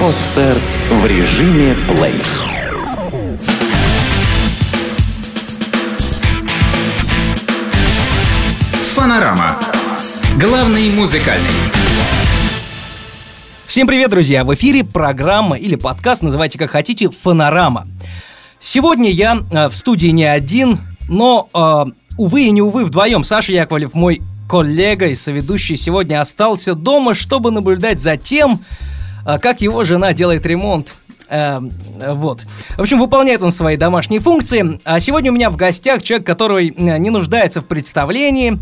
Подстер 0.00 0.56
в 0.90 1.06
режиме 1.06 1.74
плей. 1.86 2.14
Фанорама. 8.94 9.56
Главный 10.40 10.88
музыкальный. 10.90 11.50
Всем 13.66 13.86
привет, 13.86 14.10
друзья! 14.10 14.44
В 14.44 14.54
эфире 14.54 14.84
программа 14.84 15.56
или 15.56 15.74
подкаст, 15.74 16.22
называйте 16.22 16.58
как 16.58 16.70
хотите, 16.70 17.10
«Фонорама». 17.10 17.86
Сегодня 18.60 19.10
я 19.10 19.42
э, 19.50 19.68
в 19.68 19.76
студии 19.76 20.08
не 20.08 20.24
один, 20.24 20.78
но, 21.08 21.50
э, 21.52 21.84
увы 22.16 22.44
и 22.44 22.50
не 22.50 22.62
увы, 22.62 22.86
вдвоем. 22.86 23.24
Саша 23.24 23.52
Яковлев, 23.52 23.92
мой 23.92 24.22
коллега 24.48 25.06
и 25.06 25.14
соведущий, 25.14 25.76
сегодня 25.76 26.20
остался 26.20 26.74
дома, 26.74 27.14
чтобы 27.14 27.50
наблюдать 27.50 28.00
за 28.00 28.16
тем, 28.16 28.60
э, 29.26 29.38
как 29.38 29.60
его 29.60 29.84
жена 29.84 30.12
делает 30.12 30.46
ремонт. 30.46 30.88
Э, 31.28 31.60
вот. 32.14 32.42
В 32.76 32.80
общем, 32.80 33.00
выполняет 33.00 33.42
он 33.42 33.52
свои 33.52 33.76
домашние 33.76 34.20
функции. 34.20 34.80
А 34.84 35.00
сегодня 35.00 35.32
у 35.32 35.34
меня 35.34 35.50
в 35.50 35.56
гостях 35.56 36.02
человек, 36.02 36.26
который 36.26 36.68
э, 36.68 36.98
не 36.98 37.10
нуждается 37.10 37.60
в 37.60 37.66
представлении. 37.66 38.58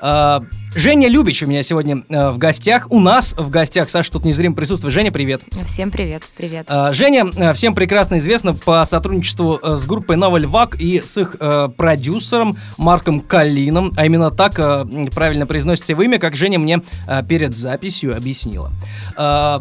Э, 0.00 0.40
Женя 0.74 1.08
Любич 1.08 1.42
у 1.42 1.46
меня 1.46 1.62
сегодня 1.62 2.02
э, 2.08 2.30
в 2.30 2.38
гостях. 2.38 2.86
У 2.90 3.00
нас 3.00 3.34
в 3.36 3.50
гостях. 3.50 3.90
Саша 3.90 4.12
тут 4.12 4.24
незримо 4.24 4.54
присутствует. 4.54 4.94
Женя, 4.94 5.10
привет. 5.10 5.42
Всем 5.66 5.90
привет, 5.90 6.22
привет. 6.36 6.66
Э, 6.68 6.92
Женя 6.92 7.26
э, 7.36 7.52
всем 7.54 7.74
прекрасно 7.74 8.18
известна 8.18 8.54
по 8.54 8.84
сотрудничеству 8.84 9.58
э, 9.62 9.76
с 9.76 9.86
группой 9.86 10.16
Новый 10.16 10.42
Львак 10.42 10.78
и 10.78 11.00
с 11.00 11.16
их 11.16 11.36
э, 11.40 11.68
продюсером 11.76 12.58
Марком 12.76 13.20
Калином. 13.20 13.92
А 13.96 14.06
именно 14.06 14.30
так 14.30 14.58
э, 14.58 14.84
правильно 15.14 15.46
произносится 15.46 15.92
его 15.92 16.02
имя, 16.02 16.18
как 16.18 16.36
Женя 16.36 16.58
мне 16.58 16.82
э, 17.06 17.22
перед 17.24 17.56
записью 17.56 18.16
объяснила. 18.16 18.70
Э, 19.16 19.60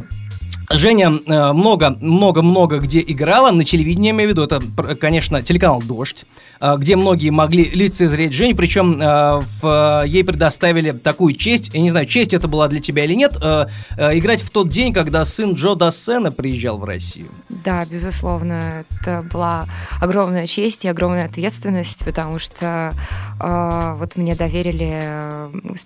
Женя 0.69 1.09
много-много-много 1.09 2.75
э, 2.75 2.79
где 2.79 2.99
играла, 3.01 3.51
на 3.51 3.63
телевидении, 3.63 4.07
я 4.07 4.11
имею 4.11 4.29
в 4.29 4.31
виду, 4.33 4.43
это, 4.43 4.95
конечно, 4.95 5.41
телеканал 5.41 5.81
«Дождь», 5.81 6.25
э, 6.59 6.75
где 6.77 6.97
многие 6.97 7.29
могли 7.29 7.63
лицезреть 7.63 8.33
Женю, 8.33 8.55
причем 8.55 8.99
э, 8.99 9.41
в, 9.61 10.03
ей 10.05 10.25
предоставили 10.25 10.91
такую 10.91 11.35
честь, 11.35 11.73
я 11.73 11.79
не 11.79 11.89
знаю, 11.89 12.05
честь 12.05 12.33
это 12.33 12.49
была 12.49 12.67
для 12.67 12.81
тебя 12.81 13.05
или 13.05 13.13
нет, 13.13 13.37
играть 13.37 14.41
в 14.41 14.49
тот 14.49 14.69
день, 14.69 14.93
когда 14.93 15.23
сын 15.23 15.53
Джо 15.53 15.75
Дассена 15.75 16.31
приезжал 16.31 16.77
в 16.77 16.83
Россию. 16.83 17.27
Да, 17.49 17.85
безусловно, 17.85 18.83
это 18.99 19.25
была 19.31 19.67
огромная 20.01 20.47
честь 20.47 20.85
и 20.85 20.87
огромная 20.87 21.25
ответственность, 21.25 22.03
потому 22.03 22.39
что 22.39 22.93
вот 23.39 24.15
мне 24.15 24.35
доверили 24.35 25.03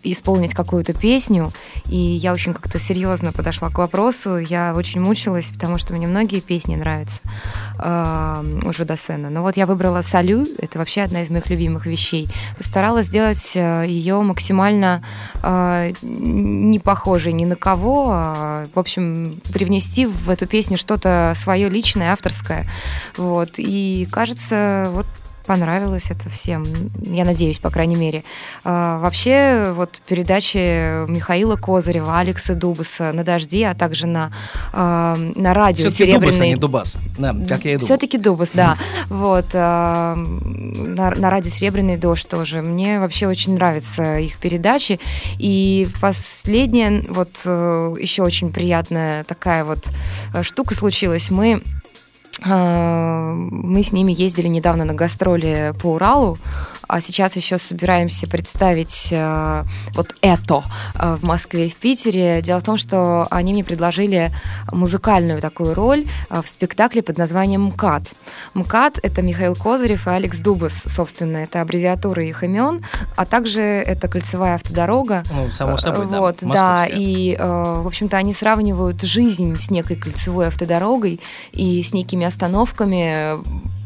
исполнить 0.04 0.54
какую-то 0.54 0.94
песню, 0.94 1.52
и 1.88 1.98
я 1.98 2.34
очень 2.34 2.54
как-то 2.54 2.80
серьезно 2.80 3.34
подошла 3.34 3.70
к 3.70 3.78
вопросу, 3.78 4.38
я 4.38 4.71
очень 4.76 5.02
мучилась, 5.02 5.50
потому 5.50 5.78
что 5.78 5.94
мне 5.94 6.08
многие 6.08 6.40
песни 6.40 6.76
нравятся 6.76 7.22
э, 7.80 8.44
у 8.64 8.72
Джо 8.72 8.86
Дассена. 8.86 9.30
Но 9.30 9.42
вот 9.42 9.58
я 9.58 9.66
выбрала 9.66 10.02
«Салю», 10.02 10.46
это 10.58 10.80
вообще 10.80 11.02
одна 11.02 11.22
из 11.22 11.30
моих 11.30 11.50
любимых 11.50 11.86
вещей. 11.86 12.30
Постаралась 12.58 13.08
сделать 13.08 13.52
э, 13.56 13.86
ее 13.88 14.22
максимально 14.22 15.04
э, 15.44 15.94
не 16.02 16.80
похожей 16.80 17.34
ни 17.34 17.46
на 17.46 17.56
кого. 17.56 18.10
А, 18.12 18.68
в 18.74 18.80
общем, 18.80 19.40
привнести 19.54 20.06
в 20.06 20.30
эту 20.30 20.48
песню 20.48 20.78
что-то 20.78 21.34
свое 21.36 21.70
личное, 21.70 22.14
авторское. 22.14 22.68
Вот. 23.18 23.52
И 23.58 24.08
кажется, 24.12 24.88
вот 24.92 25.06
понравилось 25.52 26.06
это 26.10 26.30
всем. 26.30 26.64
Я 27.02 27.26
надеюсь, 27.26 27.60
по 27.60 27.70
крайней 27.70 27.98
мере. 27.98 28.24
А, 28.64 29.00
вообще, 29.00 29.74
вот 29.76 30.02
передачи 30.08 31.06
Михаила 31.12 31.58
Козырева, 31.58 32.20
Алекса 32.20 32.54
Дубаса 32.54 33.12
на 33.12 33.26
«Дожди», 33.26 33.62
а 33.64 33.76
также 33.76 34.08
на, 34.08 34.32
а, 34.72 35.18
на 35.18 35.54
радио 35.54 35.90
Все-таки 35.90 36.14
«Серебряный». 36.14 36.56
Дубас, 36.56 36.96
а 36.96 36.96
не 37.18 37.34
Дубас. 37.34 37.44
Да, 37.44 37.48
как 37.50 37.66
я 37.66 37.74
и 37.74 37.76
думал. 37.76 37.86
Все-таки 37.86 38.18
Дубас, 38.18 38.52
да. 38.54 38.78
Вот. 39.10 39.48
А, 39.52 40.16
на, 40.16 41.12
на 41.12 41.30
радио 41.30 41.52
«Серебряный 41.52 41.98
дождь» 41.98 42.30
тоже. 42.30 42.62
Мне 42.62 43.02
вообще 43.02 43.28
очень 43.28 43.56
нравятся 43.56 44.20
их 44.20 44.38
передачи. 44.38 45.02
И 45.38 45.90
последняя, 46.00 47.04
вот 47.10 47.42
э, 47.44 47.96
еще 48.00 48.24
очень 48.24 48.54
приятная 48.54 49.26
такая 49.26 49.66
вот 49.66 49.90
э, 50.34 50.44
штука 50.44 50.76
случилась. 50.76 51.30
Мы 51.30 51.62
мы 52.44 53.84
с 53.84 53.92
ними 53.92 54.12
ездили 54.12 54.48
недавно 54.48 54.86
на 54.86 54.94
гастроли 54.94 55.74
по 55.82 55.94
Уралу, 55.94 56.38
а 56.92 57.00
сейчас 57.00 57.38
еще 57.38 57.58
собираемся 57.58 58.28
представить 58.28 59.08
э, 59.12 59.64
вот 59.94 60.14
это 60.22 60.64
э, 60.96 61.18
в 61.22 61.24
Москве 61.24 61.68
и 61.68 61.70
в 61.70 61.76
Питере. 61.78 62.42
Дело 62.42 62.60
в 62.60 62.66
том, 62.66 62.76
что 62.76 63.28
они 63.32 63.54
мне 63.54 63.64
предложили 63.64 64.30
музыкальную 64.74 65.40
такую 65.40 65.74
роль 65.74 66.06
э, 66.30 66.42
в 66.44 66.50
спектакле 66.50 67.02
под 67.02 67.18
названием 67.18 67.68
МКАД. 67.68 68.10
МКАД— 68.56 69.00
это 69.04 69.22
Михаил 69.22 69.56
Козырев 69.56 70.06
и 70.06 70.10
Алекс 70.10 70.40
Дубас, 70.40 70.84
собственно, 70.86 71.38
это 71.38 71.62
аббревиатура 71.62 72.26
их 72.26 72.44
имен, 72.44 72.86
а 73.16 73.26
также 73.26 73.62
это 73.62 74.10
кольцевая 74.10 74.56
автодорога. 74.56 75.24
Ну, 75.32 75.50
само 75.50 75.78
собой, 75.78 76.08
да. 76.12 76.20
Вот, 76.20 76.40
да, 76.42 76.86
и, 76.90 77.38
в 77.38 77.88
общем-то, 77.88 78.18
они 78.18 78.34
сравнивают 78.34 79.02
жизнь 79.02 79.56
с 79.56 79.72
некой 79.72 79.96
кольцевой 79.96 80.48
автодорогой 80.48 81.22
и 81.54 81.82
с 81.84 81.94
некими 81.94 82.26
остановками 82.26 83.38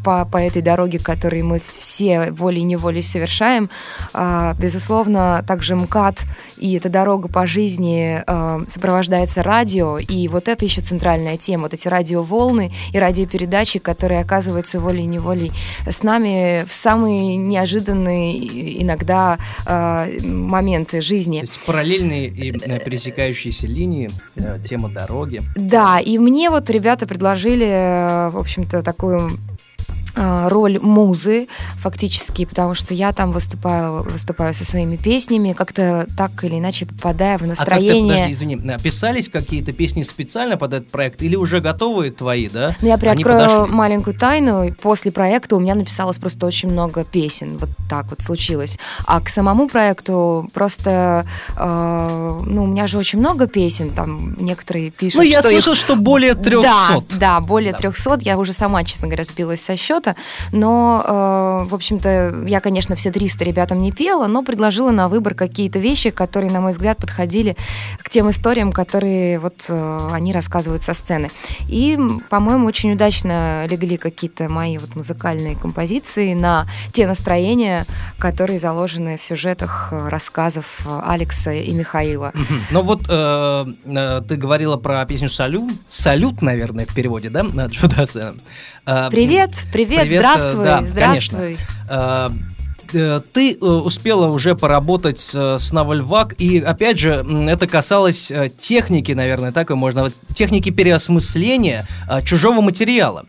по, 0.05 0.23
по 0.23 0.37
этой 0.37 0.61
дороге, 0.61 0.99
которую 0.99 1.45
мы 1.45 1.59
все 1.79 2.31
волей-неволей 2.31 3.01
совершаем. 3.01 3.71
А, 4.13 4.53
безусловно, 4.53 5.43
также 5.47 5.75
МКАД 5.75 6.19
и 6.57 6.73
эта 6.75 6.89
дорога 6.89 7.27
по 7.27 7.47
жизни 7.47 8.23
а, 8.25 8.61
сопровождается 8.69 9.41
радио, 9.41 9.97
и 9.97 10.27
вот 10.27 10.47
это 10.47 10.63
еще 10.63 10.81
центральная 10.81 11.37
тема, 11.37 11.63
вот 11.63 11.73
эти 11.73 11.87
радиоволны 11.87 12.71
и 12.93 12.99
радиопередачи, 12.99 13.79
которые 13.79 14.21
оказываются 14.21 14.79
волей-неволей 14.79 15.51
с 15.89 16.03
нами 16.03 16.65
в 16.65 16.73
самые 16.73 17.35
неожиданные 17.35 18.81
иногда 18.81 19.39
а, 19.65 20.07
моменты 20.23 21.01
жизни. 21.01 21.39
То 21.39 21.47
есть 21.47 21.65
параллельные 21.65 22.27
и 22.27 22.51
э, 22.51 22.79
пересекающиеся 22.79 23.65
линии, 23.65 24.09
э, 24.35 24.59
тема 24.63 24.89
дороги. 24.89 25.41
Да, 25.55 25.99
и 25.99 26.19
мне 26.19 26.51
вот 26.51 26.69
ребята 26.69 27.07
предложили, 27.07 27.65
э, 27.65 28.29
в 28.29 28.37
общем-то, 28.37 28.83
такую 28.83 29.39
роль 30.15 30.79
музы 30.79 31.47
фактически, 31.81 32.45
потому 32.45 32.73
что 32.75 32.93
я 32.93 33.11
там 33.11 33.31
выступаю, 33.31 34.03
выступаю 34.03 34.53
со 34.53 34.65
своими 34.65 34.95
песнями, 34.95 35.53
как-то 35.53 36.07
так 36.17 36.43
или 36.43 36.57
иначе 36.59 36.85
попадая 36.85 37.37
в 37.37 37.45
настроение. 37.45 38.15
А 38.15 38.17
как 38.17 38.27
ты, 38.27 38.31
подожди, 38.31 38.33
извини, 38.33 38.77
писались 38.81 39.29
какие-то 39.29 39.73
песни 39.73 40.03
специально 40.03 40.57
под 40.57 40.73
этот 40.73 40.89
проект 40.89 41.21
или 41.21 41.35
уже 41.35 41.59
готовые 41.59 42.11
твои, 42.11 42.47
да? 42.49 42.75
Ну, 42.81 42.87
я 42.87 42.97
приоткрою 42.97 43.67
маленькую 43.67 44.17
тайну. 44.17 44.73
После 44.81 45.11
проекта 45.11 45.55
у 45.55 45.59
меня 45.59 45.75
написалось 45.75 46.17
просто 46.17 46.45
очень 46.45 46.69
много 46.69 47.03
песен. 47.03 47.57
Вот 47.57 47.69
так 47.89 48.09
вот 48.09 48.21
случилось. 48.21 48.77
А 49.05 49.19
к 49.19 49.29
самому 49.29 49.67
проекту 49.67 50.49
просто, 50.53 51.25
э, 51.57 52.41
ну, 52.45 52.63
у 52.63 52.67
меня 52.67 52.87
же 52.87 52.97
очень 52.97 53.19
много 53.19 53.47
песен, 53.47 53.89
там 53.89 54.35
некоторые 54.39 54.91
пишут, 54.91 55.17
Ну, 55.17 55.21
я 55.23 55.41
что 55.41 55.49
слышал, 55.49 55.73
их... 55.73 55.79
что 55.79 55.95
более 55.95 56.35
300. 56.35 56.61
Да, 56.61 57.03
да, 57.17 57.39
более 57.41 57.73
да. 57.73 57.79
300. 57.79 58.19
Я 58.21 58.37
уже 58.37 58.53
сама, 58.53 58.83
честно 58.83 59.07
говоря, 59.07 59.23
сбилась 59.23 59.61
со 59.61 59.75
счета 59.75 60.04
что-то. 60.05 60.15
Но, 60.51 61.03
э, 61.05 61.69
в 61.69 61.73
общем-то, 61.73 62.43
я, 62.47 62.59
конечно, 62.59 62.95
все 62.95 63.11
300 63.11 63.43
ребятам 63.43 63.81
не 63.81 63.91
пела, 63.91 64.27
но 64.27 64.43
предложила 64.43 64.91
на 64.91 65.09
выбор 65.09 65.33
какие-то 65.33 65.79
вещи, 65.79 66.09
которые, 66.09 66.51
на 66.51 66.61
мой 66.61 66.71
взгляд, 66.71 66.97
подходили 66.97 67.55
к 68.01 68.09
тем 68.09 68.29
историям, 68.29 68.71
которые 68.71 69.39
вот 69.39 69.65
э, 69.69 70.09
они 70.13 70.33
рассказывают 70.33 70.83
со 70.83 70.93
сцены. 70.93 71.29
И, 71.67 71.97
по-моему, 72.29 72.67
очень 72.67 72.93
удачно 72.93 73.65
легли 73.67 73.97
какие-то 73.97 74.49
мои 74.49 74.77
вот 74.77 74.95
музыкальные 74.95 75.55
композиции 75.55 76.33
на 76.33 76.67
те 76.93 77.07
настроения, 77.07 77.85
которые 78.19 78.59
заложены 78.59 79.17
в 79.17 79.23
сюжетах 79.23 79.89
э, 79.91 80.09
рассказов 80.09 80.65
Алекса 81.03 81.53
и 81.53 81.73
Михаила. 81.73 82.33
Ну 82.71 82.81
вот 82.81 83.01
э, 83.09 83.65
э, 83.85 84.21
ты 84.27 84.35
говорила 84.35 84.77
про 84.77 85.05
песню 85.05 85.29
«Салют», 85.29 85.71
«Салют», 85.89 86.41
наверное, 86.41 86.85
в 86.85 86.93
переводе, 86.93 87.29
да, 87.29 87.41
Джо 87.67 87.87
Дассена. 87.87 88.35
Привет, 88.85 89.51
привет, 89.71 90.03
привет, 90.03 90.07
здравствуй, 90.19 90.63
да, 90.63 90.83
здравствуй. 90.85 91.57
Конечно. 91.87 92.54
Э, 92.95 93.21
ты 93.33 93.53
э, 93.53 93.65
успела 93.65 94.27
уже 94.27 94.55
поработать 94.55 95.31
э, 95.33 95.57
с 95.59 95.73
Навальвак, 95.73 96.35
и 96.39 96.59
опять 96.59 96.97
же, 96.99 97.25
это 97.49 97.67
касалось 97.67 98.31
техники, 98.59 99.11
наверное, 99.11 99.51
так 99.51 99.69
и 99.71 99.73
можно, 99.73 100.09
техники 100.33 100.69
переосмысления 100.69 101.85
чужого 102.23 102.61
материала. 102.61 103.25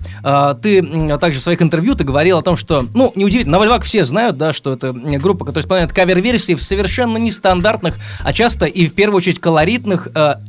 Ты 0.63 0.83
также 1.19 1.41
в 1.41 1.43
своих 1.43 1.63
интервью 1.63 1.95
ты 1.95 2.05
говорил 2.05 2.39
о 2.39 2.43
том, 2.43 2.57
что, 2.57 2.85
ну, 2.95 3.13
неудивительно, 3.15 3.53
Навальвак 3.53 3.85
все 3.85 4.05
знают, 4.05 4.37
да, 4.37 4.53
что 4.53 4.73
это 4.73 4.93
группа, 4.93 5.45
которая 5.45 5.65
исполняет 5.65 5.93
кавер-версии 5.93 6.55
в 6.55 6.63
совершенно 6.63 7.17
нестандартных, 7.19 7.97
а 8.23 8.33
часто 8.33 8.67
и 8.67 8.87
в 8.89 8.95
первую 8.95 9.19
очередь 9.19 9.41
колоритных, 9.41 10.09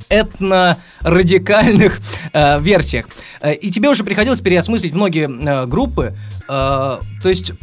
этно-радикальных 0.09 1.99
версиях. 2.33 3.05
И 3.61 3.71
тебе 3.71 3.89
уже 3.89 4.03
приходилось 4.03 4.41
переосмыслить 4.41 4.93
многие 4.93 5.65
группы, 5.67 6.15
то 6.47 6.99
есть 7.23 7.53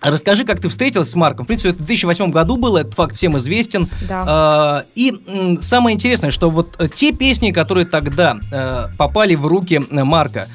Расскажи, 0.00 0.44
как 0.44 0.60
ты 0.60 0.68
встретилась 0.68 1.10
с 1.10 1.14
Марком. 1.14 1.44
В 1.44 1.48
принципе, 1.48 1.70
это 1.70 1.82
в 1.82 1.86
2008 1.86 2.30
году 2.30 2.56
было, 2.56 2.78
этот 2.78 2.94
факт 2.94 3.16
всем 3.16 3.36
известен. 3.38 3.88
Да. 4.08 4.24
А, 4.26 4.84
и 4.94 5.58
самое 5.60 5.94
интересное, 5.94 6.30
что 6.30 6.50
вот 6.50 6.76
э, 6.78 6.86
те 6.88 7.12
песни, 7.12 7.50
которые 7.50 7.84
тогда 7.84 8.38
э, 8.52 8.86
попали 8.96 9.34
в 9.34 9.46
руки 9.46 9.82
э, 9.90 10.04
Марка, 10.04 10.46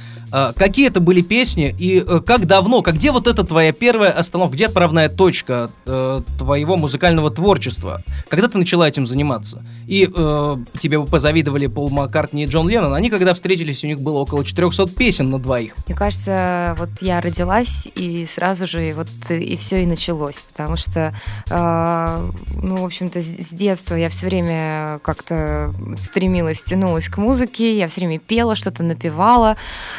какие 0.56 0.88
это 0.88 1.00
были 1.00 1.22
песни 1.22 1.76
и 1.78 2.04
э, 2.06 2.22
как 2.26 2.46
давно, 2.46 2.82
как 2.82 2.96
где 2.96 3.12
вот 3.12 3.28
эта 3.28 3.44
твоя 3.44 3.72
первая 3.72 4.12
остановка, 4.12 4.56
где 4.56 4.66
отправная 4.68 5.10
точка 5.10 5.70
э, 5.86 6.22
твоего 6.38 6.78
музыкального 6.78 7.30
творчества? 7.32 8.02
Когда 8.30 8.48
ты 8.48 8.58
начала 8.58 8.88
этим 8.88 9.06
заниматься? 9.06 9.64
И 9.88 10.10
э, 10.14 10.58
тебе 10.80 11.04
позавидовали 11.06 11.68
Пол 11.68 11.90
Маккартни 11.90 12.44
и 12.44 12.48
Джон 12.48 12.70
Леннон. 12.70 12.94
Они, 12.94 13.10
когда 13.10 13.34
встретились, 13.34 13.84
у 13.84 13.88
них 13.88 14.00
было 14.00 14.20
около 14.20 14.44
400 14.46 14.88
песен 14.90 15.30
на 15.30 15.40
двоих. 15.40 15.74
Мне 15.88 15.96
кажется, 15.96 16.76
вот 16.80 16.90
я 17.02 17.22
родилась, 17.22 17.88
и 17.96 18.28
сразу 18.34 18.68
же 18.68 18.94
вот 18.96 19.08
и 19.30 19.58
все 19.58 19.84
и 19.84 19.86
началось, 19.86 20.42
потому 20.42 20.78
что, 20.78 21.14
э, 21.50 22.32
ну, 22.62 22.78
в 22.78 22.86
общем-то, 22.86 23.22
с 23.22 23.50
детства 23.50 23.96
я 23.96 24.10
все 24.10 24.28
время 24.28 25.00
как-то 25.04 25.74
стремилась, 25.98 26.64
тянулась 26.64 27.10
к 27.10 27.18
музыке, 27.18 27.78
я 27.78 27.88
все 27.88 28.02
время 28.02 28.20
пела, 28.20 28.56
что-то 28.56 28.84
напевала, 28.84 29.58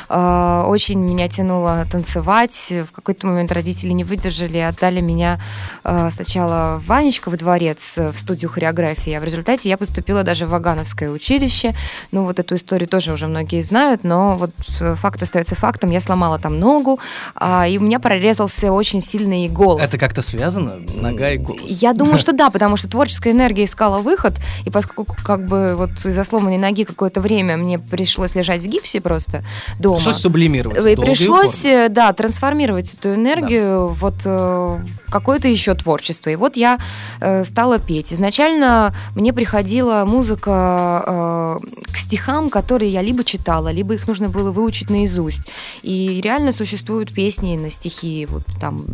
Э, 0.08 0.23
очень 0.66 0.98
меня 0.98 1.28
тянуло 1.28 1.86
танцевать. 1.90 2.70
В 2.70 2.92
какой-то 2.92 3.26
момент 3.26 3.52
родители 3.52 3.90
не 3.90 4.04
выдержали, 4.04 4.58
отдали 4.58 5.00
меня 5.00 5.40
э, 5.84 6.10
сначала 6.12 6.80
в 6.80 6.86
Ванечка 6.86 7.30
во 7.30 7.36
дворец 7.36 7.94
э, 7.96 8.12
в 8.12 8.18
студию 8.18 8.50
хореографии, 8.50 9.12
а 9.12 9.20
в 9.20 9.24
результате 9.24 9.68
я 9.68 9.76
поступила 9.76 10.22
даже 10.22 10.46
в 10.46 10.50
Вагановское 10.50 11.10
училище. 11.10 11.74
Ну, 12.12 12.24
вот 12.24 12.38
эту 12.38 12.56
историю 12.56 12.88
тоже 12.88 13.12
уже 13.12 13.26
многие 13.26 13.60
знают, 13.62 14.04
но 14.04 14.36
вот 14.36 14.52
э, 14.80 14.94
факт 14.96 15.22
остается 15.22 15.54
фактом. 15.54 15.90
Я 15.90 16.00
сломала 16.00 16.38
там 16.38 16.58
ногу, 16.58 17.00
а, 17.34 17.66
и 17.66 17.78
у 17.78 17.80
меня 17.80 18.00
прорезался 18.00 18.72
очень 18.72 19.00
сильный 19.00 19.48
голос. 19.48 19.82
Это 19.82 19.98
как-то 19.98 20.22
связано? 20.22 20.80
Нога 20.94 21.30
и 21.30 21.38
голос? 21.38 21.62
Я 21.64 21.92
думаю, 21.92 22.18
что 22.24 22.32
да, 22.32 22.50
потому 22.50 22.76
что 22.76 22.88
творческая 22.88 23.32
энергия 23.32 23.64
искала 23.64 23.98
выход, 23.98 24.34
и 24.64 24.70
поскольку 24.70 25.16
как 25.22 25.46
бы 25.46 25.74
вот 25.76 25.90
из-за 26.04 26.24
сломанной 26.24 26.58
ноги 26.58 26.84
какое-то 26.84 27.20
время 27.20 27.56
мне 27.56 27.78
пришлось 27.78 28.34
лежать 28.34 28.62
в 28.62 28.66
гипсе 28.66 29.00
просто 29.00 29.44
дома. 29.78 29.96
Пришлось 29.96 30.13
сублимировать. 30.14 30.84
И 30.84 30.96
пришлось, 30.96 31.64
э, 31.64 31.88
да, 31.88 32.12
трансформировать 32.12 32.94
эту 32.94 33.14
энергию 33.14 33.88
вот 33.88 34.14
э, 34.24 34.78
какое-то 35.14 35.46
еще 35.46 35.74
творчество. 35.74 36.30
И 36.30 36.36
вот 36.36 36.56
я 36.56 36.78
э, 37.20 37.44
стала 37.44 37.78
петь. 37.78 38.12
Изначально 38.12 38.92
мне 39.14 39.32
приходила 39.32 40.04
музыка 40.04 41.60
э, 41.62 41.92
к 41.92 41.96
стихам, 41.96 42.48
которые 42.48 42.90
я 42.92 43.00
либо 43.02 43.22
читала, 43.22 43.70
либо 43.72 43.94
их 43.94 44.08
нужно 44.08 44.28
было 44.28 44.50
выучить 44.50 44.90
наизусть. 44.90 45.46
И 45.82 46.20
реально 46.20 46.50
существуют 46.52 47.12
песни 47.14 47.56
на 47.56 47.70
стихи, 47.70 48.26
вот 48.28 48.42
там 48.60 48.84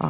э, 0.00 0.06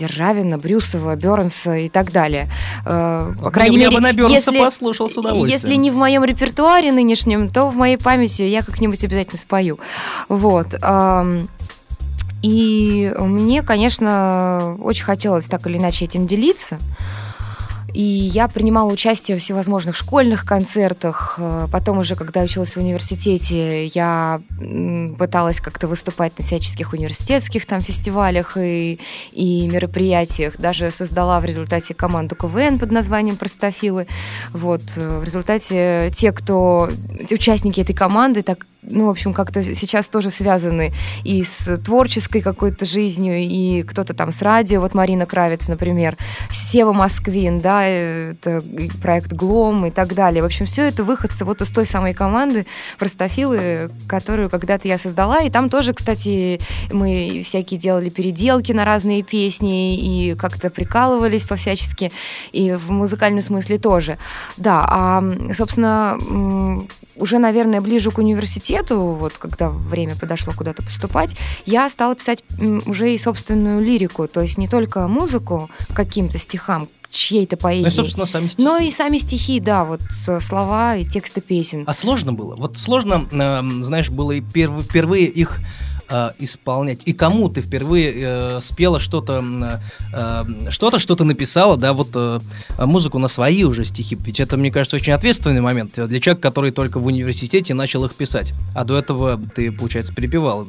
Державина, 0.00 0.58
Брюсова, 0.58 1.16
Бернса 1.16 1.76
и 1.76 1.88
так 1.88 2.12
далее. 2.12 2.48
Э, 2.84 3.32
по 3.42 3.46
Я 3.46 3.50
крайней 3.50 3.78
я 3.78 3.84
мере, 3.88 3.96
бы 3.96 4.02
на 4.02 4.12
Бёрнса 4.12 4.34
если- 4.52 4.58
послушал 4.60 5.08
с 5.10 5.16
удовольствием. 5.16 5.52
Если 5.52 5.74
не 5.74 5.90
в 5.90 5.96
моем 5.96 6.24
репертуаре 6.24 6.92
нынешнем, 6.92 7.50
то 7.50 7.68
в 7.68 7.74
моей 7.76 7.96
памяти 7.96 8.42
я 8.42 8.62
как-нибудь 8.62 9.02
обязательно 9.04 9.38
спою. 9.38 9.78
Вот. 10.28 10.68
ам, 10.82 11.48
И 12.46 13.12
мне, 13.18 13.62
конечно, 13.62 14.76
очень 14.80 15.04
хотелось 15.04 15.48
так 15.48 15.66
или 15.66 15.78
иначе 15.78 16.04
этим 16.04 16.28
делиться. 16.28 16.78
И 17.92 18.02
я 18.02 18.46
принимала 18.46 18.92
участие 18.92 19.36
в 19.36 19.40
всевозможных 19.40 19.96
школьных 19.96 20.44
концертах. 20.44 21.36
Э, 21.38 21.66
Потом 21.72 21.98
уже, 21.98 22.14
когда 22.14 22.42
училась 22.42 22.76
в 22.76 22.78
университете, 22.78 23.86
я 23.86 24.40
пыталась 25.18 25.60
как-то 25.60 25.88
выступать 25.88 26.38
на 26.38 26.44
всяческих 26.44 26.92
университетских 26.92 27.66
там 27.66 27.80
фестивалях 27.80 28.56
и, 28.58 29.00
и 29.32 29.66
мероприятиях. 29.66 30.56
Даже 30.58 30.92
создала 30.92 31.40
в 31.40 31.46
результате 31.46 31.94
команду 31.94 32.36
КВН 32.36 32.78
под 32.78 32.92
названием 32.92 33.36
«Простофилы». 33.36 34.06
Вот. 34.52 34.82
э, 34.96 35.18
В 35.18 35.24
результате 35.24 36.12
те, 36.14 36.30
кто... 36.30 36.90
Участники 37.28 37.80
этой 37.80 37.94
команды 37.94 38.42
так 38.42 38.66
ну, 38.88 39.06
в 39.06 39.10
общем, 39.10 39.32
как-то 39.32 39.62
сейчас 39.62 40.08
тоже 40.08 40.30
связаны 40.30 40.92
и 41.24 41.44
с 41.44 41.76
творческой 41.78 42.40
какой-то 42.40 42.84
жизнью, 42.86 43.36
и 43.38 43.82
кто-то 43.82 44.14
там 44.14 44.32
с 44.32 44.42
радио, 44.42 44.80
вот 44.80 44.94
Марина 44.94 45.26
Кравец, 45.26 45.68
например, 45.68 46.16
Сева 46.52 46.92
Москвин, 46.92 47.60
да, 47.60 47.84
это 47.84 48.62
проект 49.02 49.32
Глом 49.32 49.86
и 49.86 49.90
так 49.90 50.14
далее. 50.14 50.42
В 50.42 50.46
общем, 50.46 50.66
все 50.66 50.86
это 50.86 51.04
выходцы 51.04 51.44
вот 51.44 51.60
из 51.62 51.68
той 51.68 51.86
самой 51.86 52.14
команды 52.14 52.66
Простофилы, 52.98 53.90
которую 54.08 54.50
когда-то 54.50 54.88
я 54.88 54.98
создала, 54.98 55.42
и 55.42 55.50
там 55.50 55.68
тоже, 55.68 55.92
кстати, 55.92 56.60
мы 56.90 57.42
всякие 57.44 57.78
делали 57.78 58.08
переделки 58.08 58.72
на 58.72 58.84
разные 58.84 59.22
песни 59.22 59.96
и 59.96 60.34
как-то 60.34 60.70
прикалывались 60.70 61.44
по-всячески, 61.44 62.12
и 62.52 62.72
в 62.72 62.90
музыкальном 62.90 63.42
смысле 63.42 63.78
тоже. 63.78 64.18
Да, 64.56 64.84
а, 64.88 65.24
собственно, 65.54 66.18
уже, 67.18 67.38
наверное, 67.38 67.80
ближе 67.80 68.10
к 68.10 68.18
университету, 68.18 68.98
вот 69.18 69.34
когда 69.34 69.68
время 69.70 70.14
подошло 70.16 70.52
куда-то 70.56 70.82
поступать, 70.82 71.36
я 71.64 71.88
стала 71.88 72.14
писать 72.14 72.44
уже 72.86 73.12
и 73.14 73.18
собственную 73.18 73.80
лирику, 73.84 74.26
то 74.28 74.40
есть 74.40 74.58
не 74.58 74.68
только 74.68 75.06
музыку 75.08 75.70
каким-то 75.94 76.38
стихам, 76.38 76.88
чьей-то 77.10 77.56
Ну 77.56 77.58
и, 77.58 77.62
поэзии, 77.62 77.88
собственно, 77.88 78.26
сами 78.26 78.48
стихи. 78.48 78.62
но 78.62 78.76
и 78.78 78.90
сами 78.90 79.16
стихи, 79.16 79.60
да, 79.60 79.84
вот 79.84 80.00
слова 80.42 80.96
и 80.96 81.04
тексты 81.04 81.40
песен. 81.40 81.84
А 81.86 81.92
сложно 81.94 82.32
было? 82.32 82.56
Вот 82.56 82.76
сложно, 82.78 83.26
эм, 83.30 83.84
знаешь, 83.84 84.10
было 84.10 84.32
и 84.32 84.40
перв- 84.40 84.82
впервые 84.82 85.26
их 85.26 85.58
э, 86.08 86.30
исполнять. 86.38 87.00
И 87.04 87.12
кому 87.12 87.48
ты 87.48 87.60
впервые 87.60 88.12
э, 88.14 88.60
спела 88.60 88.98
что-то, 88.98 89.80
э, 90.12 90.70
что-то, 90.70 90.98
что-то 90.98 91.24
написала, 91.24 91.76
да, 91.76 91.92
вот 91.92 92.08
э, 92.14 92.40
музыку 92.78 93.18
на 93.18 93.28
свои 93.28 93.64
уже 93.64 93.84
стихи. 93.84 94.16
Ведь 94.20 94.40
это, 94.40 94.56
мне 94.56 94.70
кажется, 94.70 94.96
очень 94.96 95.12
ответственный 95.12 95.60
момент 95.60 95.94
для 95.94 96.20
человека, 96.20 96.42
который 96.42 96.70
только 96.70 96.98
в 96.98 97.06
университете 97.06 97.74
начал 97.74 98.04
их 98.04 98.14
писать. 98.14 98.52
А 98.74 98.84
до 98.84 98.98
этого 98.98 99.40
ты, 99.54 99.70
получается, 99.70 100.14
перепевал. 100.14 100.66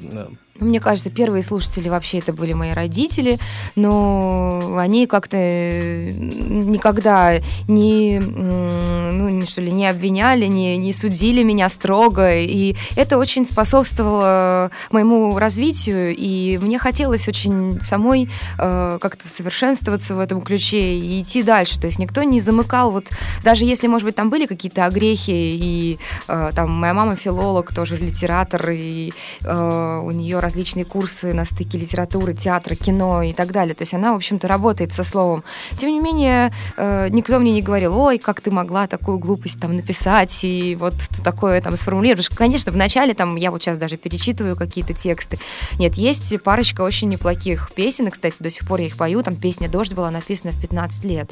Ну, 0.59 0.67
Мне 0.67 0.79
кажется, 0.79 1.11
первые 1.11 1.43
слушатели 1.43 1.87
вообще 1.89 2.17
это 2.19 2.33
были 2.33 2.53
мои 2.53 2.71
родители, 2.71 3.37
но 3.75 4.77
они 4.77 5.05
как-то 5.05 5.37
э, 5.37 6.11
никогда 6.11 7.35
не, 7.67 8.19
ну, 8.19 9.45
что 9.45 9.61
ли, 9.61 9.71
не 9.71 9.87
обвиняли, 9.87 10.45
не, 10.45 10.77
не 10.77 10.93
судили 10.93 11.43
меня 11.43 11.69
строго, 11.69 12.35
и 12.35 12.75
это 12.95 13.17
очень 13.17 13.45
способствовало 13.45 14.71
моему 14.91 15.37
развитию, 15.37 16.15
и 16.15 16.57
мне 16.61 16.79
хотелось 16.79 17.27
очень 17.27 17.79
самой 17.79 18.29
э, 18.57 18.97
как-то 18.99 19.27
совершенствоваться 19.27 20.15
в 20.15 20.19
этом 20.19 20.41
ключе 20.41 20.95
и 20.95 21.21
идти 21.21 21.43
дальше, 21.43 21.79
то 21.79 21.85
есть 21.85 21.99
никто 21.99 22.23
не 22.23 22.39
замыкал, 22.39 22.91
вот 22.91 23.09
даже 23.43 23.65
если, 23.65 23.87
может 23.87 24.05
быть, 24.05 24.15
там 24.15 24.29
были 24.31 24.47
какие-то 24.47 24.85
огрехи, 24.85 25.31
и 25.31 25.99
э, 26.27 26.51
там 26.55 26.71
моя 26.71 26.95
мама 26.95 27.15
филолог, 27.15 27.73
тоже 27.75 27.97
литератор, 27.97 28.71
и 28.71 29.13
э, 29.43 30.01
у 30.03 30.11
нее 30.11 30.39
различные 30.47 30.85
курсы 30.85 31.33
на 31.33 31.43
стыке 31.43 31.77
литературы, 31.77 32.33
театра, 32.33 32.75
кино 32.75 33.21
и 33.21 33.33
так 33.33 33.51
далее. 33.51 33.75
То 33.75 33.81
есть 33.81 33.93
она, 33.93 34.13
в 34.13 34.15
общем-то, 34.15 34.47
работает 34.47 34.93
со 34.93 35.03
словом. 35.03 35.43
Тем 35.77 35.89
не 35.89 35.99
менее, 35.99 36.53
э, 36.77 37.09
никто 37.09 37.37
мне 37.39 37.51
не 37.51 37.61
говорил, 37.61 37.97
ой, 37.99 38.17
как 38.17 38.39
ты 38.39 38.49
могла 38.49 38.87
такую 38.87 39.19
глупость 39.19 39.59
там 39.59 39.75
написать 39.75 40.39
и 40.43 40.75
вот 40.79 40.93
такое 41.23 41.61
там 41.61 41.75
сформулировать. 41.75 42.25
Потому 42.29 42.35
что, 42.35 42.43
конечно, 42.45 42.71
вначале 42.71 43.13
там, 43.13 43.35
я 43.35 43.51
вот 43.51 43.61
сейчас 43.61 43.77
даже 43.77 43.97
перечитываю 43.97 44.55
какие-то 44.55 44.93
тексты. 44.93 45.37
Нет, 45.79 45.95
есть 45.95 46.41
парочка 46.41 46.81
очень 46.81 47.09
неплохих 47.09 47.71
песен, 47.75 48.07
и, 48.07 48.09
кстати, 48.09 48.37
до 48.39 48.49
сих 48.49 48.65
пор 48.67 48.79
я 48.79 48.87
их 48.87 48.95
пою. 48.97 49.21
Там 49.23 49.35
песня 49.35 49.67
«Дождь» 49.67 49.93
была 49.93 50.11
написана 50.11 50.53
в 50.53 50.61
15 50.61 51.03
лет. 51.03 51.31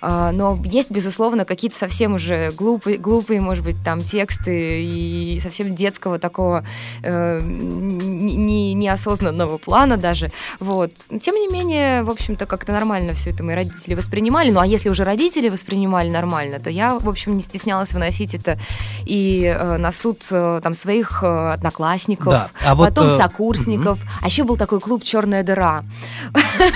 А, 0.00 0.32
Но 0.32 0.58
есть, 0.64 0.90
безусловно, 0.90 1.44
какие-то 1.44 1.78
совсем 1.78 2.14
уже 2.14 2.50
глупые, 2.50 2.98
глупые, 2.98 3.40
может 3.40 3.64
быть, 3.64 3.76
там 3.84 4.00
тексты 4.00 4.82
и 4.84 5.40
совсем 5.40 5.74
детского 5.76 6.18
такого 6.18 6.64
э, 7.02 7.40
не- 7.42 8.36
не- 8.56 8.74
неосознанного 8.74 9.58
плана 9.58 9.96
даже. 9.96 10.30
Вот. 10.60 10.92
Тем 11.20 11.34
не 11.36 11.48
менее, 11.48 12.02
в 12.02 12.10
общем-то, 12.10 12.46
как-то 12.46 12.72
нормально 12.72 13.12
все 13.14 13.30
это 13.30 13.42
мои 13.44 13.54
родители 13.54 13.94
воспринимали. 13.94 14.50
Ну, 14.50 14.60
а 14.60 14.66
если 14.66 14.88
уже 14.90 15.04
родители 15.04 15.48
воспринимали 15.48 16.10
нормально, 16.10 16.58
то 16.60 16.70
я, 16.70 16.98
в 16.98 17.08
общем, 17.08 17.36
не 17.36 17.42
стеснялась 17.42 17.92
выносить 17.92 18.34
это 18.34 18.58
и 19.04 19.44
э, 19.44 19.76
на 19.76 19.92
суд 19.92 20.22
э, 20.30 20.60
там 20.62 20.74
своих 20.74 21.22
э, 21.22 21.26
одноклассников, 21.54 22.32
Да, 22.32 22.48
а 22.64 22.74
вот, 22.74 22.88
потом 22.88 23.06
э, 23.08 23.16
сокурсников. 23.16 23.98
А 24.22 24.26
еще 24.26 24.44
был 24.44 24.56
такой 24.56 24.80
клуб 24.80 25.02
«Черная 25.04 25.42
дыра». 25.42 25.82